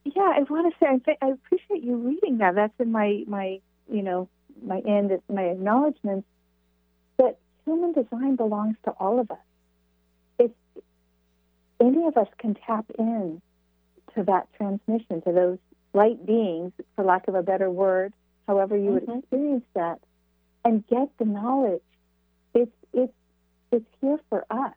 yeah, 0.05 0.34
I 0.36 0.41
want 0.41 0.74
to 0.74 0.80
say 0.80 0.88
I, 0.89 0.97
th- 0.97 1.18
I 1.22 1.28
appreciate 1.30 1.84
you 1.84 1.95
reading 1.95 2.39
that. 2.39 2.55
That's 2.55 2.74
in 2.80 2.91
my 2.91 3.24
my 3.28 3.59
you 3.89 4.01
know 4.01 4.28
my 4.66 4.80
end 4.80 5.11
my 5.30 5.43
acknowledgments 5.43 6.28
that 7.18 7.38
human 7.66 7.93
design 7.93 8.36
belongs 8.36 8.76
to 8.86 8.91
all 8.91 9.20
of 9.20 9.32
us. 9.32 9.38
If 10.39 10.51
any 11.80 12.05
of 12.05 12.18
us 12.18 12.28
can 12.38 12.55
tap 12.55 12.86
in 12.99 13.41
to 14.16 14.24
that 14.24 14.47
transmission 14.57 15.22
to 15.22 15.32
those 15.32 15.57
light 15.93 16.26
beings, 16.26 16.74
for 16.95 17.05
lack 17.05 17.28
of 17.28 17.36
a 17.36 17.43
better 17.43 17.70
word, 17.70 18.14
however 18.47 18.76
you 18.76 18.91
mm-hmm. 18.91 19.11
would 19.11 19.20
experience 19.20 19.66
that, 19.74 19.99
and 20.66 20.86
get 20.88 21.09
the 21.18 21.26
knowledge, 21.26 21.82
it's 22.53 22.72
it's 22.93 23.14
it's 23.74 23.86
here 24.01 24.19
for 24.30 24.45
us, 24.51 24.76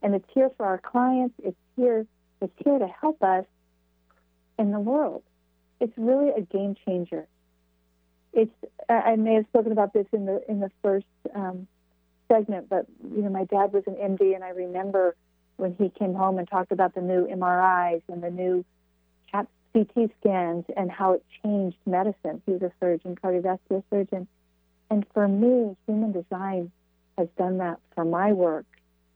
and 0.00 0.14
it's 0.14 0.28
here 0.32 0.50
for 0.56 0.64
our 0.64 0.78
clients. 0.78 1.34
It's 1.42 1.56
here 1.76 2.06
it's 2.40 2.52
here 2.64 2.78
to 2.78 2.86
help 2.86 3.22
us 3.22 3.46
in 4.58 4.70
the 4.70 4.78
world. 4.78 5.22
It's 5.80 5.92
really 5.96 6.30
a 6.30 6.40
game 6.40 6.76
changer. 6.86 7.26
It's 8.32 8.54
I 8.88 9.16
may 9.16 9.34
have 9.34 9.46
spoken 9.46 9.72
about 9.72 9.92
this 9.92 10.06
in 10.12 10.24
the 10.24 10.42
in 10.48 10.60
the 10.60 10.70
first 10.82 11.06
um, 11.34 11.66
segment, 12.30 12.68
but 12.68 12.86
you 13.02 13.22
know 13.22 13.30
my 13.30 13.44
dad 13.44 13.72
was 13.72 13.82
an 13.88 13.94
MD, 13.94 14.36
and 14.36 14.44
I 14.44 14.50
remember 14.50 15.16
when 15.56 15.74
he 15.74 15.88
came 15.88 16.14
home 16.14 16.38
and 16.38 16.48
talked 16.48 16.70
about 16.70 16.94
the 16.94 17.00
new 17.00 17.26
MRIs 17.26 18.02
and 18.08 18.22
the 18.22 18.30
new 18.30 18.64
CT 19.32 20.10
scans 20.20 20.64
and 20.76 20.88
how 20.88 21.14
it 21.14 21.24
changed 21.42 21.76
medicine. 21.84 22.40
He 22.46 22.52
was 22.52 22.62
a 22.62 22.70
surgeon, 22.78 23.16
cardiovascular 23.16 23.82
surgeon, 23.90 24.28
and 24.88 25.04
for 25.12 25.26
me, 25.26 25.76
human 25.86 26.12
design 26.12 26.70
has 27.18 27.28
done 27.38 27.58
that 27.58 27.78
for 27.94 28.04
my 28.04 28.32
work 28.32 28.66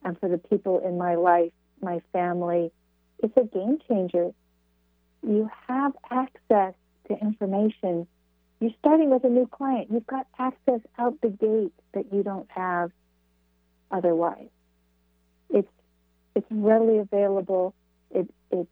and 0.04 0.18
for 0.18 0.28
the 0.28 0.38
people 0.38 0.80
in 0.80 0.98
my 0.98 1.16
life, 1.16 1.52
my 1.80 2.00
family. 2.12 2.70
It's 3.22 3.36
a 3.36 3.44
game 3.44 3.78
changer 3.88 4.32
you 5.22 5.50
have 5.66 5.92
access 6.10 6.74
to 7.08 7.18
information. 7.20 8.06
You're 8.60 8.72
starting 8.78 9.10
with 9.10 9.24
a 9.24 9.28
new 9.28 9.46
client. 9.46 9.88
You've 9.90 10.06
got 10.06 10.26
access 10.38 10.80
out 10.98 11.20
the 11.20 11.28
gate 11.28 11.72
that 11.92 12.12
you 12.12 12.22
don't 12.22 12.50
have 12.50 12.90
otherwise. 13.90 14.48
It's 15.50 15.68
it's 16.34 16.46
readily 16.50 16.98
available. 16.98 17.74
It 18.10 18.28
it 18.50 18.68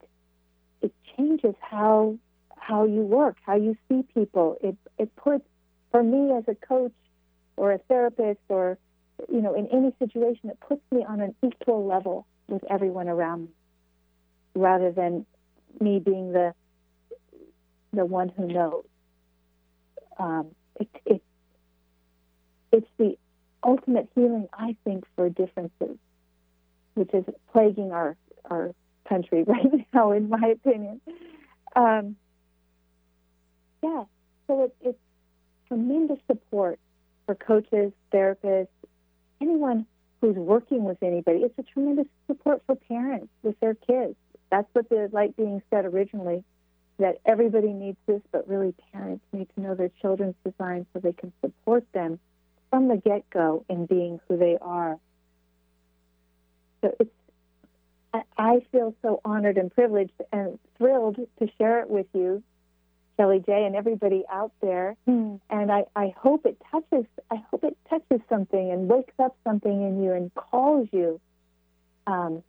it 0.82 0.92
changes 1.16 1.54
how 1.60 2.18
how 2.56 2.84
you 2.84 3.00
work, 3.00 3.36
how 3.44 3.56
you 3.56 3.76
see 3.88 4.04
people. 4.14 4.56
It 4.62 4.76
it 4.98 5.14
puts 5.16 5.44
for 5.90 6.02
me 6.02 6.32
as 6.32 6.44
a 6.48 6.54
coach 6.54 6.92
or 7.56 7.72
a 7.72 7.78
therapist 7.78 8.40
or 8.48 8.78
you 9.28 9.40
know 9.40 9.54
in 9.54 9.66
any 9.68 9.92
situation 9.98 10.50
it 10.50 10.58
puts 10.60 10.82
me 10.92 11.04
on 11.08 11.20
an 11.20 11.34
equal 11.42 11.86
level 11.86 12.26
with 12.48 12.62
everyone 12.70 13.08
around 13.08 13.44
me 13.44 13.48
rather 14.54 14.90
than 14.90 15.26
me 15.80 15.98
being 15.98 16.32
the 16.32 16.54
the 17.92 18.04
one 18.04 18.28
who 18.28 18.46
knows. 18.46 18.84
Um, 20.18 20.48
it, 20.78 20.88
it, 21.04 21.22
it's 22.72 22.86
the 22.98 23.16
ultimate 23.64 24.08
healing, 24.14 24.48
I 24.52 24.76
think, 24.84 25.04
for 25.16 25.28
differences, 25.28 25.96
which 26.94 27.12
is 27.12 27.24
plaguing 27.52 27.92
our 27.92 28.16
our 28.48 28.74
country 29.08 29.42
right 29.46 29.86
now, 29.92 30.12
in 30.12 30.28
my 30.28 30.54
opinion. 30.54 31.00
Um, 31.74 32.16
yeah, 33.82 34.04
so 34.46 34.64
it, 34.64 34.76
it's 34.80 34.98
tremendous 35.68 36.18
support 36.26 36.78
for 37.26 37.34
coaches, 37.34 37.92
therapists, 38.12 38.68
anyone 39.40 39.86
who's 40.20 40.36
working 40.36 40.84
with 40.84 41.02
anybody. 41.02 41.40
It's 41.40 41.58
a 41.58 41.62
tremendous 41.62 42.06
support 42.26 42.62
for 42.66 42.74
parents 42.74 43.28
with 43.42 43.58
their 43.60 43.74
kids. 43.74 44.16
That's 44.50 44.68
what 44.72 44.88
the 44.88 45.08
light 45.12 45.36
being 45.36 45.62
said 45.70 45.84
originally, 45.84 46.44
that 46.98 47.18
everybody 47.26 47.72
needs 47.72 47.98
this, 48.06 48.22
but 48.32 48.48
really 48.48 48.74
parents 48.92 49.24
need 49.32 49.48
to 49.54 49.60
know 49.60 49.74
their 49.74 49.90
children's 50.00 50.36
design 50.44 50.86
so 50.92 51.00
they 51.00 51.12
can 51.12 51.32
support 51.40 51.84
them 51.92 52.18
from 52.70 52.88
the 52.88 52.96
get 52.96 53.28
go 53.30 53.64
in 53.68 53.86
being 53.86 54.20
who 54.28 54.36
they 54.36 54.56
are. 54.60 54.98
So 56.80 56.94
it's 57.00 57.10
I 58.38 58.60
feel 58.72 58.94
so 59.02 59.20
honored 59.24 59.58
and 59.58 59.70
privileged 59.70 60.12
and 60.32 60.58
thrilled 60.78 61.16
to 61.16 61.48
share 61.58 61.80
it 61.80 61.90
with 61.90 62.06
you, 62.14 62.42
Kellie 63.16 63.42
J, 63.44 63.64
and 63.64 63.74
everybody 63.74 64.24
out 64.30 64.52
there. 64.60 64.96
Mm. 65.08 65.40
And 65.48 65.72
I, 65.72 65.84
I 65.94 66.14
hope 66.16 66.46
it 66.46 66.60
touches 66.70 67.06
I 67.30 67.36
hope 67.50 67.64
it 67.64 67.76
touches 67.88 68.20
something 68.28 68.70
and 68.70 68.88
wakes 68.88 69.14
up 69.18 69.36
something 69.44 69.82
in 69.82 70.02
you 70.02 70.12
and 70.12 70.34
calls 70.34 70.88
you 70.92 71.20
um, 72.06 72.42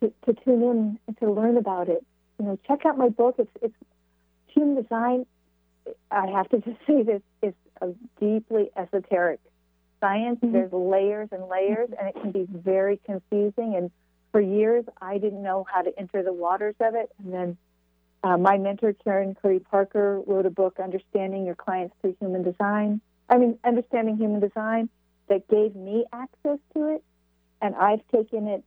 to, 0.00 0.12
to 0.26 0.32
tune 0.44 0.62
in 0.62 0.98
and 1.06 1.18
to 1.18 1.30
learn 1.30 1.56
about 1.56 1.88
it 1.88 2.04
you 2.40 2.46
know, 2.46 2.58
check 2.66 2.86
out 2.86 2.96
my 2.96 3.10
book. 3.10 3.36
It's 3.38 3.50
it's 3.60 3.74
human 4.46 4.82
design. 4.82 5.26
I 6.10 6.26
have 6.26 6.48
to 6.50 6.58
just 6.64 6.78
say 6.86 7.02
this 7.02 7.22
is 7.42 7.54
a 7.82 7.88
deeply 8.18 8.70
esoteric 8.76 9.40
science. 10.00 10.40
Mm-hmm. 10.42 10.52
There's 10.52 10.72
layers 10.72 11.28
and 11.32 11.48
layers, 11.48 11.90
and 11.98 12.08
it 12.08 12.20
can 12.20 12.32
be 12.32 12.46
very 12.50 12.98
confusing. 13.04 13.76
And 13.76 13.90
for 14.32 14.40
years, 14.40 14.86
I 15.02 15.18
didn't 15.18 15.42
know 15.42 15.66
how 15.70 15.82
to 15.82 15.92
enter 15.98 16.22
the 16.22 16.32
waters 16.32 16.76
of 16.80 16.94
it. 16.94 17.10
And 17.22 17.32
then 17.32 17.58
uh, 18.22 18.36
my 18.36 18.58
mentor, 18.58 18.94
Karen 19.04 19.34
Curry 19.40 19.60
Parker, 19.60 20.20
wrote 20.26 20.46
a 20.46 20.50
book, 20.50 20.78
Understanding 20.82 21.46
Your 21.46 21.54
Clients 21.54 21.94
Through 22.00 22.16
Human 22.20 22.42
Design. 22.42 23.00
I 23.28 23.38
mean, 23.38 23.58
Understanding 23.64 24.16
Human 24.16 24.40
Design, 24.40 24.88
that 25.28 25.48
gave 25.48 25.74
me 25.74 26.04
access 26.12 26.58
to 26.74 26.94
it. 26.94 27.04
And 27.62 27.74
I've 27.74 28.00
taken 28.12 28.46
it, 28.48 28.64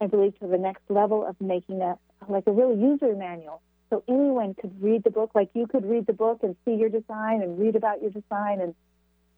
I 0.00 0.06
believe, 0.06 0.38
to 0.40 0.46
the 0.46 0.58
next 0.58 0.82
level 0.88 1.24
of 1.24 1.40
making 1.40 1.78
that 1.80 1.98
like 2.28 2.44
a 2.46 2.52
real 2.52 2.76
user 2.76 3.14
manual. 3.14 3.60
So 3.90 4.02
anyone 4.08 4.54
could 4.54 4.82
read 4.82 5.04
the 5.04 5.10
book, 5.10 5.32
like 5.34 5.50
you 5.54 5.66
could 5.66 5.84
read 5.84 6.06
the 6.06 6.12
book 6.12 6.40
and 6.42 6.56
see 6.64 6.74
your 6.74 6.88
design 6.88 7.42
and 7.42 7.58
read 7.58 7.76
about 7.76 8.02
your 8.02 8.10
design 8.10 8.60
and 8.60 8.74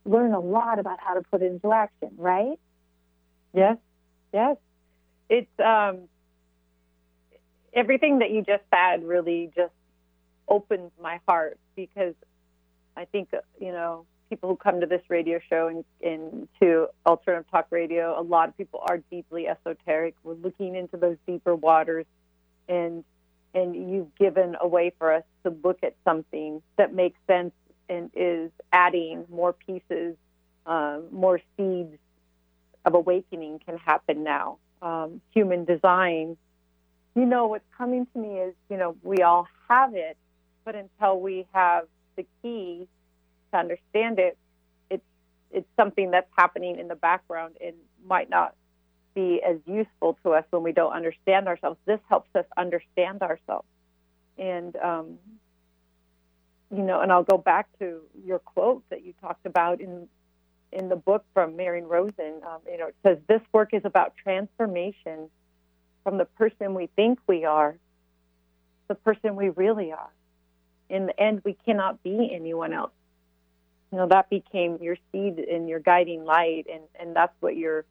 learn 0.07 0.33
a 0.33 0.41
lot 0.41 0.79
about 0.79 0.99
how 1.01 1.15
to 1.15 1.23
put 1.23 1.43
it 1.43 1.47
into 1.47 1.73
action, 1.73 2.11
right? 2.17 2.59
Yes, 3.53 3.77
yes. 4.33 4.57
It's 5.29 5.61
um, 5.61 6.09
everything 7.73 8.21
that 8.21 8.31
you 8.31 8.43
just 8.43 8.65
said 8.73 9.05
really 9.05 9.51
just 9.55 9.73
opened 10.49 10.91
my 11.01 11.21
heart 11.29 11.59
because 11.77 12.15
I 12.97 13.05
think 13.05 13.31
you 13.61 13.73
know 13.73 14.07
people 14.29 14.49
who 14.49 14.57
come 14.57 14.81
to 14.81 14.87
this 14.87 15.03
radio 15.09 15.41
show 15.49 15.69
and, 15.69 15.85
and 16.03 16.49
to 16.61 16.89
alternative 17.07 17.51
talk 17.51 17.67
radio, 17.71 18.19
a 18.19 18.23
lot 18.23 18.49
of 18.49 18.57
people 18.57 18.81
are 18.87 18.99
deeply 19.11 19.47
esoteric. 19.49 20.15
We're 20.23 20.35
looking 20.35 20.75
into 20.77 20.97
those 20.97 21.17
deeper 21.27 21.55
waters, 21.55 22.07
and 22.69 23.05
and 23.55 23.75
you've 23.91 24.15
given 24.17 24.57
a 24.61 24.69
way 24.69 24.93
for 24.99 25.13
us 25.13 25.25
to 25.45 25.55
look 25.65 25.79
at 25.83 25.95
something 26.05 26.63
that 26.77 26.93
makes 26.95 27.19
sense 27.27 27.53
and 27.89 28.11
is 28.15 28.51
adding 28.73 29.25
more 29.31 29.55
pieces, 29.55 30.17
um, 30.67 31.05
more 31.11 31.41
seeds 31.57 31.97
of 32.85 32.95
awakening 32.95 33.61
can 33.65 33.79
happen 33.79 34.23
now. 34.23 34.59
Um, 34.83 35.21
human 35.33 35.65
design, 35.65 36.37
you 37.19 37.27
know, 37.27 37.49
what's 37.49 37.65
coming 37.77 38.07
to 38.13 38.19
me 38.19 38.39
is, 38.39 38.55
you 38.71 38.77
know, 38.77 38.97
we 39.03 39.23
all 39.23 39.49
have 39.69 39.95
it, 39.95 40.17
but 40.65 40.77
until 40.77 41.21
we 41.21 41.47
have 41.53 41.87
the 42.17 42.25
key 42.43 42.87
to 43.53 43.59
understand 43.59 44.21
it, 44.21 44.39
it's 44.89 45.03
it's 45.51 45.67
something 45.77 46.13
that's 46.13 46.31
happening 46.37 46.79
in 46.79 46.87
the 46.87 46.95
background 46.95 47.57
and 47.65 47.75
might 48.07 48.31
not 48.31 48.55
be 49.15 49.41
as 49.45 49.57
useful 49.67 50.17
to 50.23 50.31
us 50.31 50.45
when 50.51 50.63
we 50.63 50.71
don't 50.71 50.93
understand 50.93 51.49
ourselves. 51.49 51.77
This 51.87 51.99
helps 52.09 52.29
us 52.37 52.45
understand 52.57 53.23
ourselves, 53.23 53.67
and 54.39 54.77
um, 54.77 55.19
you 56.71 56.85
know, 56.85 57.01
and 57.01 57.11
I'll 57.11 57.25
go 57.25 57.39
back 57.39 57.67
to 57.81 58.03
your 58.25 58.39
quote 58.39 58.85
that 58.91 59.05
you 59.05 59.13
talked 59.21 59.45
about 59.45 59.81
in 59.81 60.07
in 60.71 60.89
the 60.89 60.97
book 60.97 61.25
from 61.35 61.57
Marion 61.57 61.89
Rosen. 61.89 62.43
Um, 62.47 62.61
you 62.71 62.79
know, 62.79 62.89
it 62.89 62.97
says 63.03 63.19
this 63.27 63.41
work 63.53 63.75
is 63.75 63.83
about 63.85 64.15
transformation 64.23 65.31
from 66.05 66.19
the 66.19 66.25
person 66.25 66.75
we 66.75 66.89
think 66.97 67.19
we 67.27 67.45
are, 67.45 67.77
the 68.89 68.95
person 68.95 69.37
we 69.37 69.51
really 69.51 69.93
are. 69.93 70.11
In 70.89 71.07
the 71.07 71.21
end, 71.21 71.43
we 71.45 71.57
cannot 71.67 72.03
be 72.03 72.31
anyone 72.33 72.73
else. 72.73 72.93
You 73.93 73.99
know, 73.99 74.09
that 74.09 74.31
became 74.31 74.79
your 74.81 74.97
seed 75.13 75.39
and 75.39 75.69
your 75.69 75.81
guiding 75.81 76.25
light, 76.25 76.67
and 76.71 76.83
and 76.99 77.15
that's 77.15 77.35
what 77.41 77.57
you're 77.57 77.85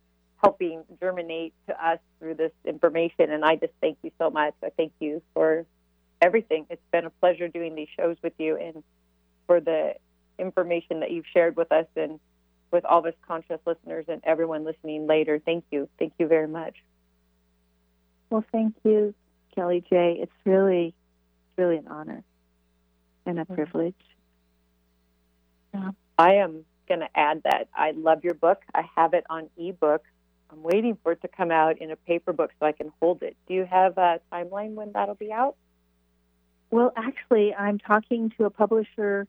helping 0.43 0.83
germinate 0.99 1.53
to 1.67 1.85
us 1.85 1.99
through 2.19 2.35
this 2.35 2.51
information. 2.65 3.31
And 3.31 3.43
I 3.43 3.55
just 3.55 3.73
thank 3.81 3.97
you 4.03 4.11
so 4.19 4.29
much. 4.29 4.53
I 4.63 4.69
thank 4.69 4.93
you 4.99 5.21
for 5.33 5.65
everything. 6.21 6.65
It's 6.69 6.81
been 6.91 7.05
a 7.05 7.09
pleasure 7.09 7.47
doing 7.47 7.75
these 7.75 7.87
shows 7.97 8.17
with 8.21 8.33
you 8.37 8.57
and 8.57 8.83
for 9.47 9.59
the 9.59 9.95
information 10.37 10.99
that 10.99 11.11
you've 11.11 11.25
shared 11.33 11.55
with 11.55 11.71
us 11.71 11.87
and 11.95 12.19
with 12.71 12.85
all 12.85 12.99
of 12.99 13.05
us 13.05 13.13
conscious 13.27 13.59
listeners 13.65 14.05
and 14.07 14.21
everyone 14.23 14.63
listening 14.63 15.07
later. 15.07 15.39
Thank 15.43 15.65
you. 15.71 15.89
Thank 15.97 16.13
you 16.19 16.27
very 16.27 16.47
much. 16.47 16.75
Well, 18.29 18.43
thank 18.51 18.75
you, 18.83 19.13
Kellie 19.55 19.83
J. 19.89 20.17
It's 20.21 20.31
really, 20.45 20.93
really 21.57 21.77
an 21.77 21.87
honor 21.87 22.23
and 23.25 23.39
a 23.39 23.43
mm-hmm. 23.43 23.53
privilege. 23.53 23.95
Yeah. 25.73 25.91
I 26.17 26.35
am 26.35 26.65
going 26.87 27.01
to 27.01 27.09
add 27.15 27.43
that 27.43 27.67
I 27.75 27.91
love 27.91 28.23
your 28.23 28.33
book. 28.33 28.61
I 28.73 28.83
have 28.95 29.13
it 29.13 29.25
on 29.29 29.49
ebook. 29.57 30.03
I'm 30.49 30.63
waiting 30.63 30.97
for 31.03 31.11
it 31.11 31.21
to 31.21 31.27
come 31.27 31.51
out 31.51 31.79
in 31.81 31.91
a 31.91 31.95
paper 31.95 32.33
book 32.33 32.51
so 32.59 32.65
I 32.65 32.71
can 32.71 32.91
hold 33.01 33.21
it. 33.21 33.35
Do 33.47 33.53
you 33.53 33.65
have 33.65 33.97
a 33.97 34.19
timeline 34.31 34.75
when 34.75 34.93
that'll 34.93 35.15
be 35.15 35.31
out? 35.31 35.55
Well, 36.71 36.93
actually, 36.95 37.53
I'm 37.53 37.79
talking 37.79 38.31
to 38.37 38.45
a 38.45 38.49
publisher 38.49 39.27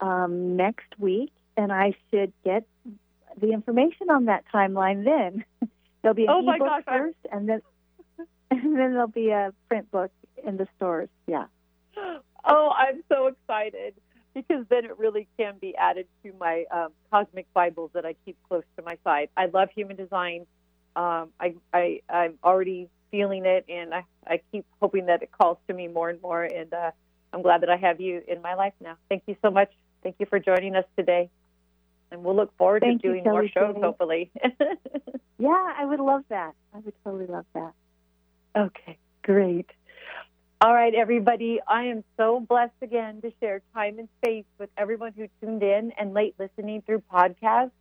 um, 0.00 0.56
next 0.56 0.98
week, 0.98 1.32
and 1.56 1.72
I 1.72 1.94
should 2.10 2.32
get 2.44 2.64
the 3.40 3.52
information 3.52 4.10
on 4.10 4.26
that 4.26 4.44
timeline 4.52 5.04
then. 5.04 5.44
There'll 6.02 6.14
be 6.14 6.24
an 6.24 6.30
oh 6.30 6.40
ebook 6.40 6.58
gosh, 6.58 6.82
first, 6.86 7.16
and 7.32 7.48
then 7.48 7.62
and 8.62 8.76
then 8.78 8.92
there'll 8.92 9.08
be 9.08 9.30
a 9.30 9.52
print 9.68 9.90
book 9.90 10.10
in 10.46 10.56
the 10.56 10.66
stores. 10.76 11.08
Yeah. 11.26 11.46
Oh, 12.44 12.70
I'm 12.76 13.02
so 13.08 13.28
excited 13.28 13.94
because 14.34 14.66
then 14.68 14.84
it 14.84 14.98
really 14.98 15.28
can 15.38 15.54
be 15.60 15.74
added 15.76 16.06
to 16.22 16.32
my 16.38 16.64
um, 16.70 16.88
cosmic 17.10 17.46
Bibles 17.54 17.90
that 17.94 18.04
I 18.04 18.14
keep 18.24 18.36
close 18.48 18.64
to 18.76 18.82
my 18.82 18.98
side. 19.04 19.28
I 19.36 19.46
love 19.46 19.68
human 19.74 19.96
design. 19.96 20.46
Um, 20.96 21.30
I, 21.40 21.54
I 21.72 22.00
I'm 22.08 22.34
already 22.44 22.88
feeling 23.10 23.46
it, 23.46 23.64
and 23.68 23.94
I, 23.94 24.04
I 24.26 24.40
keep 24.52 24.66
hoping 24.80 25.06
that 25.06 25.22
it 25.22 25.30
calls 25.32 25.58
to 25.68 25.74
me 25.74 25.88
more 25.88 26.10
and 26.10 26.20
more. 26.20 26.42
And 26.42 26.72
uh, 26.72 26.90
I'm 27.32 27.42
glad 27.42 27.62
that 27.62 27.70
I 27.70 27.76
have 27.76 28.00
you 28.00 28.22
in 28.26 28.42
my 28.42 28.54
life 28.54 28.74
now. 28.80 28.96
Thank 29.08 29.22
you 29.26 29.36
so 29.42 29.50
much. 29.50 29.70
Thank 30.02 30.16
you 30.18 30.26
for 30.26 30.38
joining 30.38 30.76
us 30.76 30.84
today. 30.96 31.30
And 32.10 32.22
we'll 32.22 32.36
look 32.36 32.56
forward 32.56 32.82
Thank 32.82 33.02
to 33.02 33.08
doing 33.08 33.24
more 33.24 33.48
shows, 33.48 33.76
hopefully. 33.80 34.30
yeah, 35.38 35.72
I 35.78 35.84
would 35.84 36.00
love 36.00 36.22
that. 36.28 36.54
I 36.74 36.78
would 36.78 36.94
totally 37.02 37.26
love 37.26 37.46
that. 37.54 37.72
Okay, 38.56 38.98
great. 39.22 39.68
All 40.60 40.72
right, 40.72 40.94
everybody. 40.94 41.60
I 41.66 41.84
am 41.84 42.04
so 42.16 42.40
blessed 42.40 42.72
again 42.82 43.20
to 43.22 43.32
share 43.40 43.60
time 43.74 43.98
and 43.98 44.08
space 44.22 44.44
with 44.58 44.70
everyone 44.78 45.12
who 45.16 45.26
tuned 45.40 45.62
in 45.62 45.92
and 45.98 46.14
late 46.14 46.34
listening 46.38 46.82
through 46.86 47.02
podcasts. 47.12 47.72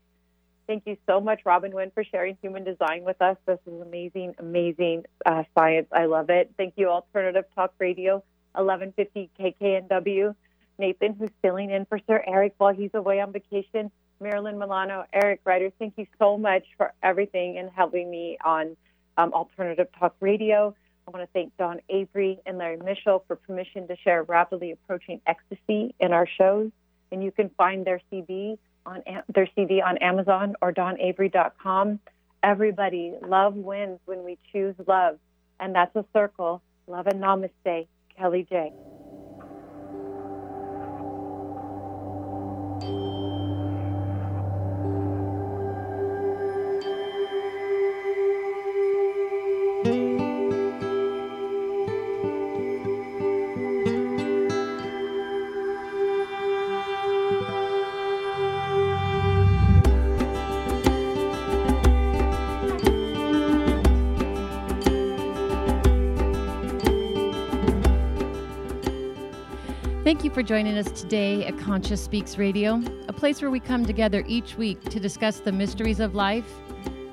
Thank 0.65 0.83
you 0.85 0.97
so 1.07 1.21
much, 1.21 1.41
Robin 1.45 1.73
Winn, 1.73 1.91
for 1.93 2.03
sharing 2.03 2.37
human 2.41 2.63
design 2.63 3.03
with 3.03 3.21
us. 3.21 3.37
This 3.45 3.59
is 3.67 3.81
amazing, 3.81 4.35
amazing 4.39 5.03
uh, 5.25 5.43
science. 5.57 5.87
I 5.91 6.05
love 6.05 6.29
it. 6.29 6.51
Thank 6.57 6.73
you, 6.77 6.89
Alternative 6.89 7.45
Talk 7.53 7.73
Radio, 7.79 8.23
1150 8.53 9.29
KKNW. 9.39 10.35
Nathan, 10.79 11.13
who's 11.13 11.29
filling 11.41 11.69
in 11.69 11.85
for 11.85 11.99
Sir 12.07 12.23
Eric 12.25 12.55
while 12.57 12.73
he's 12.73 12.93
away 12.93 13.21
on 13.21 13.31
vacation. 13.31 13.91
Marilyn 14.19 14.57
Milano, 14.57 15.05
Eric 15.13 15.41
Ryder, 15.43 15.71
thank 15.77 15.93
you 15.97 16.07
so 16.17 16.37
much 16.37 16.65
for 16.77 16.93
everything 17.03 17.57
and 17.57 17.69
helping 17.69 18.09
me 18.09 18.37
on 18.43 18.75
um, 19.17 19.33
Alternative 19.33 19.87
Talk 19.99 20.15
Radio. 20.19 20.75
I 21.07 21.11
want 21.11 21.23
to 21.23 21.33
thank 21.33 21.55
Don 21.57 21.79
Avery 21.89 22.39
and 22.45 22.57
Larry 22.57 22.77
Mitchell 22.77 23.23
for 23.27 23.35
permission 23.35 23.87
to 23.87 23.97
share 23.97 24.23
rapidly 24.23 24.71
approaching 24.71 25.21
ecstasy 25.27 25.93
in 25.99 26.13
our 26.13 26.27
shows. 26.37 26.71
And 27.11 27.23
you 27.23 27.31
can 27.31 27.49
find 27.57 27.85
their 27.85 28.01
CD 28.09 28.57
on 28.85 29.03
their 29.33 29.47
CD 29.55 29.81
on 29.81 29.97
Amazon 29.97 30.55
or 30.61 30.73
DonAvery.com. 30.73 31.99
Everybody, 32.41 33.13
love 33.25 33.55
wins 33.55 33.99
when 34.05 34.23
we 34.23 34.37
choose 34.51 34.75
love, 34.87 35.17
and 35.59 35.75
that's 35.75 35.95
a 35.95 36.05
circle. 36.13 36.61
Love 36.87 37.07
and 37.07 37.21
namaste, 37.21 37.87
Kellie 38.17 38.45
J. 38.49 38.73
Thank 70.23 70.37
you 70.37 70.41
for 70.41 70.47
joining 70.47 70.77
us 70.77 70.89
today 71.01 71.45
at 71.45 71.57
Conscious 71.57 72.01
Speaks 72.01 72.37
Radio, 72.37 72.81
a 73.09 73.11
place 73.11 73.41
where 73.41 73.51
we 73.51 73.59
come 73.59 73.85
together 73.85 74.23
each 74.25 74.55
week 74.55 74.81
to 74.85 74.97
discuss 74.97 75.41
the 75.41 75.51
mysteries 75.51 75.99
of 75.99 76.15
life, 76.15 76.49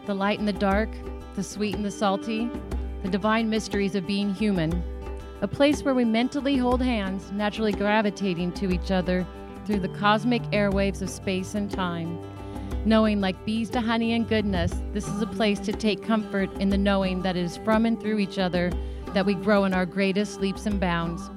the 0.07 0.15
light 0.15 0.39
and 0.39 0.47
the 0.47 0.53
dark, 0.53 0.89
the 1.35 1.43
sweet 1.43 1.75
and 1.75 1.85
the 1.85 1.91
salty, 1.91 2.49
the 3.03 3.09
divine 3.09 3.51
mysteries 3.51 3.97
of 3.97 4.07
being 4.07 4.33
human. 4.33 4.81
A 5.41 5.49
place 5.49 5.83
where 5.83 5.93
we 5.93 6.05
mentally 6.05 6.57
hold 6.57 6.81
hands, 6.81 7.33
naturally 7.33 7.73
gravitating 7.73 8.53
to 8.53 8.71
each 8.71 8.93
other 8.93 9.27
through 9.67 9.81
the 9.81 9.89
cosmic 9.89 10.43
airwaves 10.53 11.03
of 11.03 11.11
space 11.11 11.57
and 11.57 11.69
time. 11.69 12.17
Knowing, 12.85 13.21
like 13.21 13.45
bees 13.45 13.71
to 13.71 13.81
honey 13.81 14.13
and 14.13 14.29
goodness, 14.29 14.73
this 14.93 15.09
is 15.09 15.21
a 15.21 15.27
place 15.27 15.59
to 15.59 15.73
take 15.73 16.01
comfort 16.01 16.49
in 16.61 16.69
the 16.69 16.79
knowing 16.79 17.23
that 17.23 17.37
it 17.37 17.45
is 17.45 17.57
from 17.57 17.87
and 17.87 18.01
through 18.01 18.21
each 18.21 18.39
other 18.39 18.71
that 19.15 19.27
we 19.27 19.35
grow 19.35 19.65
in 19.65 19.75
our 19.75 19.85
greatest 19.85 20.41
leaps 20.41 20.67
and 20.67 20.79
bounds. 20.79 21.29